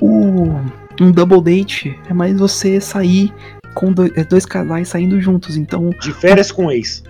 O, 0.00 0.54
um 1.00 1.10
Double 1.10 1.42
Date 1.42 1.98
é 2.08 2.12
mais 2.14 2.38
você 2.38 2.80
sair 2.80 3.32
com 3.74 3.92
dois, 3.92 4.12
é, 4.16 4.24
dois 4.24 4.44
casais 4.46 4.88
saindo 4.88 5.20
juntos. 5.20 5.56
Então, 5.56 5.90
De 6.00 6.12
férias 6.12 6.50
com 6.52 6.70
ex. 6.70 7.02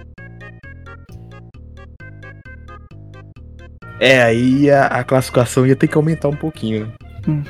É, 3.99 4.23
aí 4.23 4.71
a, 4.71 4.87
a 4.87 5.05
classificação 5.05 5.67
ia 5.67 5.77
ter 5.77 5.87
que 5.87 5.97
aumentar 5.97 6.29
um 6.29 6.37
pouquinho, 6.37 6.87
né? 7.27 7.43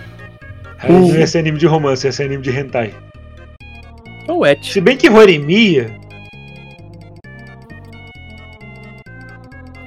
Aí 0.81 0.91
Uhum. 0.93 1.09
não 1.09 1.17
ia 1.17 1.27
ser 1.27 1.39
anime 1.39 1.59
de 1.59 1.67
romance, 1.67 2.07
ia 2.07 2.13
ser 2.13 2.25
anime 2.25 2.43
de 2.43 2.51
hentai. 2.51 2.93
Ou 4.27 4.45
et. 4.47 4.65
Se 4.67 4.81
bem 4.81 4.97
que 4.97 5.09
Horimiya 5.09 5.95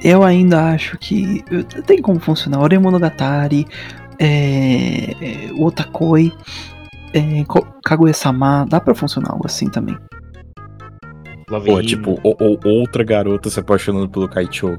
eu 0.03 0.23
ainda 0.23 0.73
acho 0.73 0.97
que 0.97 1.43
tem 1.85 2.01
como 2.01 2.19
funcionar. 2.19 2.59
Oremonogatari, 2.59 3.65
é, 4.19 5.11
é, 5.21 5.53
Otakoi, 5.57 6.33
é, 7.13 7.43
Kaguya-sama, 7.85 8.65
dá 8.67 8.79
pra 8.81 8.93
funcionar 8.93 9.31
algo 9.31 9.45
assim 9.45 9.69
também. 9.69 9.97
Pô, 11.47 11.81
tipo, 11.81 12.19
ou, 12.23 12.35
ou 12.39 12.59
outra 12.65 13.03
garota 13.03 13.49
se 13.49 13.59
apaixonando 13.59 14.09
pelo 14.09 14.27
Kaicho. 14.27 14.77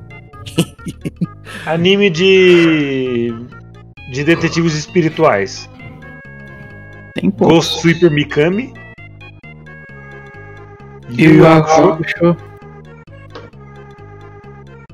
Anime 1.66 2.10
de. 2.10 3.32
de 4.10 4.24
detetives 4.24 4.74
espirituais. 4.74 5.70
Tem 7.14 7.30
pouco. 7.30 7.54
Ghost 7.54 7.80
Sweeper 7.80 8.10
Mikami. 8.10 8.74
E 11.10 11.24
Yu 11.24 11.30
o 11.30 11.34
Yu 11.34 11.46
Hakusho. 11.46 12.53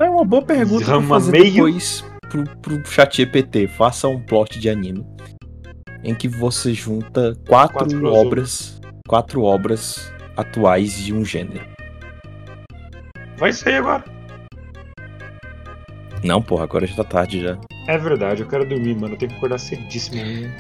É 0.01 0.09
uma 0.09 0.24
boa 0.24 0.42
pergunta 0.42 0.84
pra 0.84 0.94
Rama 0.94 1.09
fazer 1.09 1.32
meio. 1.32 1.53
depois 1.53 2.05
pro, 2.30 2.44
pro 2.62 2.86
chat 2.86 3.20
EPT. 3.20 3.68
Faça 3.68 4.09
um 4.09 4.18
plot 4.18 4.59
de 4.59 4.70
anime 4.70 5.05
em 6.03 6.14
que 6.14 6.26
você 6.26 6.72
junta 6.72 7.36
quatro, 7.46 7.74
Quatro 7.78 8.12
obras, 8.12 8.80
quatro 9.07 9.42
obras 9.42 10.11
atuais 10.36 10.96
de 10.96 11.12
um 11.12 11.22
gênero. 11.24 11.66
Vai 13.36 13.53
sair 13.53 13.76
agora. 13.76 14.05
Não, 16.24 16.40
porra, 16.40 16.64
agora 16.64 16.86
já 16.86 16.97
tá 16.97 17.05
tarde 17.05 17.43
já. 17.43 17.59
É 17.86 17.98
verdade, 17.98 18.43
eu 18.43 18.48
quero 18.48 18.66
dormir, 18.66 18.94
mano. 18.94 19.14
Eu 19.14 19.18
tenho 19.18 19.31
que 19.31 19.36
acordar 19.36 19.59
cedíssimo. 19.59 20.20
amanhã. 20.20 20.51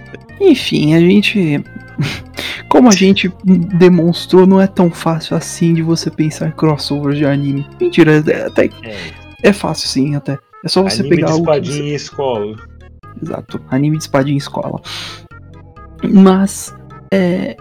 Enfim, 0.40 0.94
a 0.94 1.00
gente. 1.00 1.62
Como 2.68 2.88
a 2.88 2.92
gente 2.92 3.30
demonstrou, 3.78 4.46
não 4.46 4.60
é 4.60 4.66
tão 4.66 4.90
fácil 4.90 5.36
assim 5.36 5.74
de 5.74 5.82
você 5.82 6.08
pensar 6.10 6.48
em 6.48 6.52
crossovers 6.52 7.18
de 7.18 7.26
anime. 7.26 7.66
Mentira, 7.80 8.22
é, 8.26 8.46
até 8.46 8.66
É. 8.82 9.19
é 9.42 9.52
fácil 9.52 9.88
sim, 9.88 10.14
até. 10.14 10.38
É 10.64 10.68
só 10.68 10.82
você 10.82 11.00
anime 11.00 11.16
pegar 11.16 11.26
de 11.28 11.32
algo. 11.32 11.44
que 11.44 11.50
espadinha 11.58 11.90
em 11.92 11.94
escola. 11.94 12.56
você- 12.56 13.22
Exato, 13.22 13.60
anime 13.70 13.96
de 13.96 14.02
espadinha 14.04 14.34
em 14.34 14.38
escola. 14.38 14.80
Mas. 16.02 16.74
É, 17.12 17.56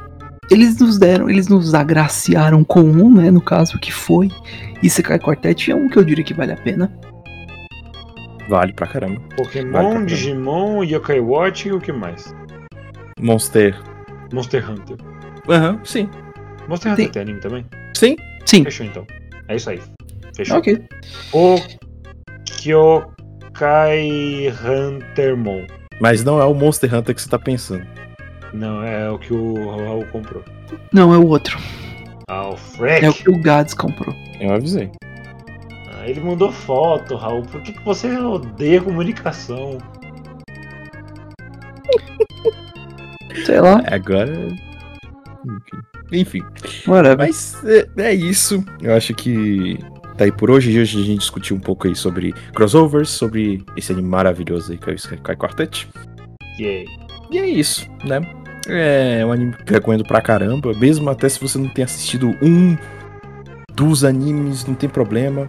eles 0.51 0.79
nos 0.79 0.97
deram, 0.99 1.29
eles 1.29 1.47
nos 1.47 1.73
agraciaram 1.73 2.63
com 2.63 2.81
um, 2.81 3.11
né? 3.13 3.29
No 3.31 3.41
caso, 3.41 3.79
que 3.79 3.91
foi 3.91 4.29
Isekai 4.83 5.19
Quartet. 5.19 5.71
É 5.71 5.75
um 5.75 5.87
que 5.89 5.97
eu 5.97 6.03
diria 6.03 6.23
que 6.23 6.33
vale 6.33 6.51
a 6.51 6.57
pena. 6.57 6.91
Vale 8.49 8.73
pra 8.73 8.87
caramba. 8.87 9.21
Pokémon, 9.37 9.71
Vai, 9.71 9.83
Capitão. 9.83 10.05
Digimon, 10.05 10.83
Yokai 10.83 11.19
Watch 11.19 11.67
e 11.67 11.71
o 11.73 11.79
que 11.79 11.91
mais? 11.91 12.33
Monster. 13.19 13.79
Monster 14.33 14.69
Hunter. 14.71 14.97
Aham, 15.47 15.79
sim. 15.83 16.09
Monster 16.67 16.91
Hunter 16.93 17.05
Tem- 17.05 17.11
tem 17.11 17.21
anime 17.21 17.39
também? 17.39 17.65
Sim. 17.95 18.15
Sim, 18.45 18.63
Fechou 18.63 18.85
então. 18.85 19.05
É 19.47 19.55
isso 19.55 19.69
aí. 19.69 19.79
Fechou. 20.39 20.57
ok. 20.59 20.81
O 21.33 21.55
Kyokai 22.61 24.47
Huntermon. 24.47 25.67
Mas 25.99 26.23
não 26.23 26.39
é 26.39 26.45
o 26.45 26.53
Monster 26.53 26.95
Hunter 26.95 27.13
que 27.13 27.21
você 27.21 27.27
tá 27.29 27.37
pensando. 27.37 27.85
Não, 28.53 28.81
é 28.81 29.11
o 29.11 29.19
que 29.19 29.33
o 29.33 29.69
Raul 29.69 30.05
comprou. 30.05 30.41
Não, 30.93 31.13
é 31.13 31.17
o 31.17 31.27
outro. 31.27 31.59
Ah, 32.29 32.47
o 32.47 32.55
Freck. 32.55 33.03
É 33.05 33.09
o 33.09 33.13
que 33.13 33.29
o 33.29 33.37
Gads 33.41 33.73
comprou. 33.73 34.15
Eu 34.39 34.53
avisei. 34.53 34.89
Ah, 35.91 36.07
ele 36.07 36.21
mandou 36.21 36.53
foto, 36.53 37.17
Raul. 37.17 37.41
Por 37.41 37.61
que, 37.61 37.73
que 37.73 37.83
você 37.83 38.07
odeia 38.17 38.81
comunicação? 38.81 39.77
Sei 43.45 43.59
lá, 43.59 43.83
Agora. 43.87 44.47
Enfim. 46.13 46.41
whatever. 46.87 47.17
Mas 47.17 47.61
é, 47.65 47.89
é 47.97 48.13
isso. 48.13 48.63
Eu 48.81 48.95
acho 48.95 49.13
que 49.13 49.77
tá 50.19 50.25
aí 50.25 50.31
por 50.33 50.51
hoje. 50.51 50.77
Hoje 50.77 51.01
a 51.01 51.05
gente 51.05 51.19
discutiu 51.19 51.55
um 51.55 51.59
pouco 51.59 51.87
aí 51.87 51.95
sobre 51.95 52.33
crossovers, 52.53 53.09
sobre 53.09 53.63
esse 53.77 53.93
anime 53.93 54.09
maravilhoso 54.09 54.73
aí 54.73 54.77
que 54.77 54.89
é 54.89 54.93
o 54.93 54.95
Sky 54.95 55.17
Quartet. 55.37 55.87
Yay. 56.59 56.85
E 57.31 57.37
é 57.37 57.47
isso, 57.47 57.87
né? 58.03 58.19
É 58.67 59.25
um 59.25 59.31
anime 59.31 59.53
que 59.65 59.71
recomendo 59.71 60.03
pra 60.03 60.21
caramba, 60.21 60.73
mesmo 60.73 61.09
até 61.09 61.29
se 61.29 61.39
você 61.39 61.57
não 61.57 61.69
tenha 61.69 61.85
assistido 61.85 62.35
um 62.41 62.77
dos 63.73 64.03
animes, 64.03 64.65
não 64.65 64.75
tem 64.75 64.89
problema. 64.89 65.47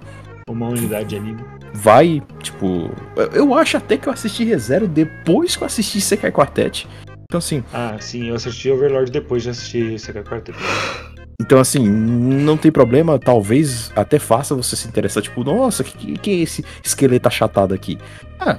Uma 0.49 0.69
unidade 0.69 1.09
de 1.09 1.17
anime. 1.17 1.45
Vai, 1.75 2.23
tipo. 2.41 2.91
Eu 3.33 3.53
acho 3.55 3.77
até 3.77 3.97
que 3.97 4.09
eu 4.09 4.13
assisti 4.13 4.45
ReZero 4.45 4.87
depois 4.87 5.57
que 5.57 5.63
eu 5.65 5.67
assisti 5.67 6.01
Sekai 6.01 6.31
Quartet. 6.31 6.87
Então, 7.25 7.39
assim. 7.39 7.65
Ah, 7.73 7.97
sim, 8.01 8.29
eu 8.29 8.37
assisti 8.37 8.71
Overlord 8.71 9.11
depois 9.11 9.43
de 9.43 9.51
assistir 9.51 9.99
Sekai 9.99 10.23
Quartet. 10.23 10.57
Então, 11.41 11.59
assim, 11.59 11.89
não 11.89 12.55
tem 12.59 12.71
problema, 12.71 13.19
talvez 13.19 13.91
até 13.97 14.19
faça 14.19 14.55
você 14.55 14.77
se 14.77 14.87
interessar, 14.87 15.23
tipo, 15.23 15.43
nossa, 15.43 15.83
que, 15.83 16.19
que 16.19 16.31
é 16.31 16.35
esse 16.35 16.63
esqueleto 16.85 17.29
achatado 17.29 17.73
aqui? 17.73 17.97
Ah, 18.39 18.59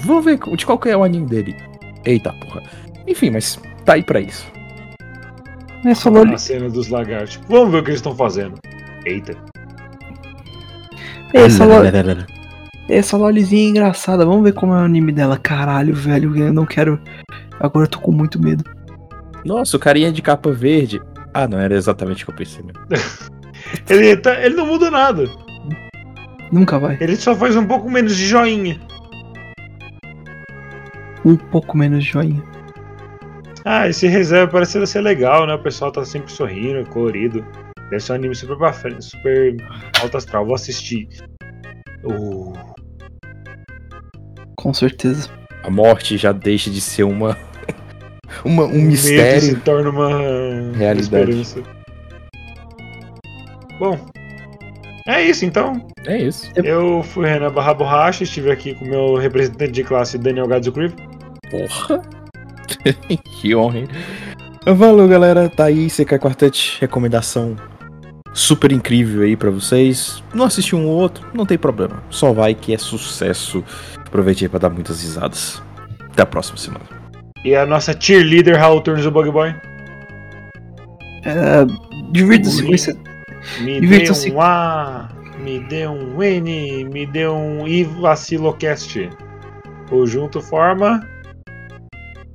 vamos 0.00 0.24
ver 0.24 0.36
de 0.56 0.66
qual 0.66 0.76
que 0.76 0.88
é 0.88 0.96
o 0.96 1.04
anime 1.04 1.24
dele. 1.24 1.56
Eita, 2.04 2.32
porra. 2.32 2.64
Enfim, 3.06 3.30
mas 3.30 3.60
tá 3.84 3.92
aí 3.92 4.02
pra 4.02 4.20
isso. 4.20 4.44
Essa 5.84 6.08
A 6.08 6.12
loli... 6.12 6.36
cena 6.36 6.68
dos 6.68 6.88
lagartos. 6.88 7.38
Vamos 7.48 7.70
ver 7.70 7.78
o 7.78 7.82
que 7.84 7.90
eles 7.90 8.00
estão 8.00 8.16
fazendo. 8.16 8.58
Eita. 9.04 9.36
Essa, 11.32 11.64
lo... 11.64 11.74
Essa 12.88 13.16
lolizinha 13.16 13.66
é 13.66 13.70
engraçada. 13.70 14.26
Vamos 14.26 14.42
ver 14.42 14.52
como 14.52 14.72
é 14.72 14.78
o 14.78 14.84
anime 14.84 15.12
dela. 15.12 15.38
Caralho, 15.38 15.94
velho. 15.94 16.36
Eu 16.36 16.52
não 16.52 16.66
quero. 16.66 17.00
Agora 17.60 17.86
eu 17.86 17.90
tô 17.90 18.00
com 18.00 18.10
muito 18.10 18.42
medo. 18.42 18.64
Nossa, 19.44 19.76
o 19.76 19.80
carinha 19.80 20.10
de 20.10 20.22
capa 20.22 20.50
verde. 20.50 21.00
Ah, 21.38 21.46
não, 21.46 21.58
era 21.58 21.74
exatamente 21.74 22.22
o 22.22 22.26
que 22.26 22.32
eu 22.32 22.36
pensei 22.36 22.62
mesmo. 22.64 22.80
Ele, 23.90 24.16
tá- 24.16 24.40
ele 24.42 24.54
não 24.54 24.64
muda 24.66 24.90
nada. 24.90 25.24
Nunca 26.50 26.78
vai. 26.78 26.96
Ele 27.00 27.14
só 27.16 27.34
faz 27.34 27.56
um 27.56 27.66
pouco 27.66 27.90
menos 27.90 28.16
de 28.16 28.24
joinha. 28.26 28.80
Um 31.24 31.36
pouco 31.36 31.76
menos 31.76 32.04
de 32.04 32.10
joinha. 32.12 32.42
Ah, 33.66 33.86
esse 33.88 34.06
reserva 34.06 34.50
parece 34.50 34.86
ser 34.86 35.00
legal, 35.00 35.46
né? 35.46 35.54
O 35.54 35.62
pessoal 35.62 35.90
tá 35.92 36.04
sempre 36.04 36.30
sorrindo, 36.32 36.88
colorido. 36.88 37.44
Deve 37.90 38.00
ser 38.00 38.12
um 38.12 38.14
anime 38.14 38.34
super 38.34 38.56
pra 38.56 38.72
frente, 38.72 39.04
super 39.04 39.56
alto 40.00 40.16
astral. 40.16 40.46
Vou 40.46 40.54
assistir. 40.54 41.08
Uh, 42.04 42.52
Com 44.56 44.72
certeza. 44.72 45.28
A 45.64 45.70
morte 45.70 46.16
já 46.16 46.32
deixa 46.32 46.70
de 46.70 46.80
ser 46.80 47.02
uma. 47.02 47.36
Uma 48.44 48.64
um 48.64 48.66
o 48.66 48.82
medo 48.82 48.96
se 48.96 49.12
mistério. 49.12 49.60
torna 49.60 49.90
uma 49.90 50.08
Realidade. 50.76 51.00
esperança. 51.00 51.62
Bom, 53.78 53.98
é 55.06 55.22
isso 55.22 55.44
então. 55.44 55.86
É 56.06 56.18
isso. 56.18 56.50
Eu 56.56 57.02
fui 57.02 57.26
Renan 57.26 57.52
Barra 57.52 57.74
Borracha, 57.74 58.24
estive 58.24 58.50
aqui 58.50 58.74
com 58.74 58.84
o 58.84 58.88
meu 58.88 59.14
representante 59.16 59.72
de 59.72 59.84
classe, 59.84 60.18
Daniel 60.18 60.48
Gadzucriv. 60.48 60.94
Porra. 61.50 62.02
que 63.40 63.54
honra, 63.54 63.78
hein? 63.80 63.88
Valeu, 64.66 65.06
galera. 65.06 65.48
Tá 65.48 65.66
aí, 65.66 65.88
CK 65.88 66.18
Quartet. 66.18 66.78
Recomendação 66.80 67.56
super 68.36 68.70
incrível 68.70 69.22
aí 69.22 69.36
pra 69.36 69.50
vocês. 69.50 70.22
Não 70.34 70.44
assisti 70.44 70.76
um 70.76 70.86
ou 70.86 70.96
outro, 70.96 71.26
não 71.32 71.46
tem 71.46 71.56
problema. 71.56 72.02
Só 72.10 72.32
vai 72.32 72.54
que 72.54 72.74
é 72.74 72.78
sucesso. 72.78 73.64
Aproveitei 73.96 74.48
pra 74.48 74.58
dar 74.58 74.70
muitas 74.70 75.00
risadas. 75.02 75.62
Até 76.12 76.22
a 76.22 76.26
próxima 76.26 76.58
semana. 76.58 76.95
E 77.44 77.54
a 77.54 77.64
nossa 77.64 77.98
cheerleader, 77.98 78.58
Raul 78.58 78.80
Turns 78.80 79.04
do 79.04 79.10
Bug 79.10 79.30
Boy. 79.30 79.54
É, 81.24 81.64
Divirta-se 82.12 82.62
com 82.62 82.74
isso. 82.74 82.90
Me 83.60 83.80
dê 83.80 84.10
um 84.10 84.40
A, 84.40 85.08
me 85.38 85.60
dê 85.60 85.86
um 85.86 86.22
N, 86.22 86.84
me 86.84 87.06
dê 87.06 87.28
um 87.28 87.66
iVacilocast. 87.66 89.10
O 89.90 90.06
junto 90.06 90.40
forma. 90.40 91.06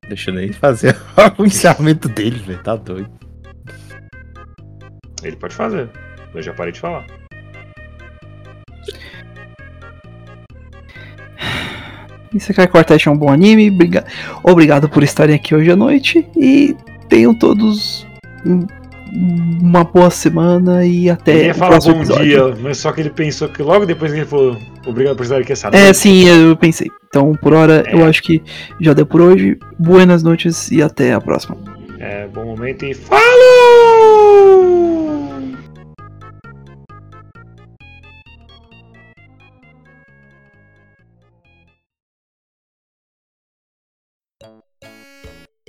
Deixa 0.08 0.30
eu 0.30 0.36
nem 0.36 0.54
fazer 0.54 0.96
o 1.38 1.46
encerramento 1.46 2.08
dele, 2.10 2.40
velho. 2.40 2.64
Tá 2.64 2.76
doido. 2.76 3.10
Ele 5.24 5.36
pode 5.36 5.54
fazer. 5.54 5.90
Eu 6.34 6.42
já 6.42 6.54
parei 6.54 6.72
de 6.72 6.80
falar. 6.80 7.06
Isekai 12.34 12.68
Quartet 12.68 13.08
é 13.08 13.12
um 13.12 13.18
bom 13.18 13.30
anime. 13.32 13.70
briga- 13.70 14.06
Obrigado 14.44 14.88
por 14.90 15.04
estarem 15.04 15.36
aqui 15.36 15.54
hoje 15.56 15.70
à 15.72 15.76
noite. 15.76 16.26
E 16.38 16.76
tenham 17.10 17.34
todos 17.34 18.06
um- 18.46 18.66
uma 19.62 19.84
boa 19.84 20.10
semana 20.10 20.86
e 20.86 21.10
até 21.10 21.34
Ele 21.34 21.46
ia 21.48 21.54
falar 21.54 21.80
bom 21.80 21.92
episódio. 21.92 22.24
dia, 22.24 22.56
mas 22.62 22.78
só 22.78 22.92
que 22.94 23.02
ele 23.02 23.10
pensou 23.10 23.50
que 23.50 23.62
logo 23.62 23.86
depois 23.86 24.12
que 24.14 24.20
ele 24.20 24.26
falou 24.26 24.58
obrigado 24.88 25.18
por 25.18 25.24
estar 25.24 25.38
aqui 25.38 25.52
essa 25.52 25.68
É, 25.68 25.72
noite, 25.84 25.98
sim, 25.98 26.24
eu 26.28 26.56
pensei. 26.56 26.88
Então, 27.08 27.34
por 27.42 27.54
hora, 27.54 27.84
É. 27.88 27.94
eu 27.94 28.06
acho 28.06 28.24
que 28.24 28.42
já 28.80 28.94
deu 28.94 29.06
por 29.06 29.20
hoje. 29.20 29.58
Buenas 29.78 30.24
noites 30.24 30.72
e 30.72 30.82
até 30.82 31.12
a 31.14 31.20
próxima. 31.20 31.58
É, 32.00 32.26
bom 32.34 32.46
momento 32.46 32.86
e 32.86 32.94
falou! 32.94 33.22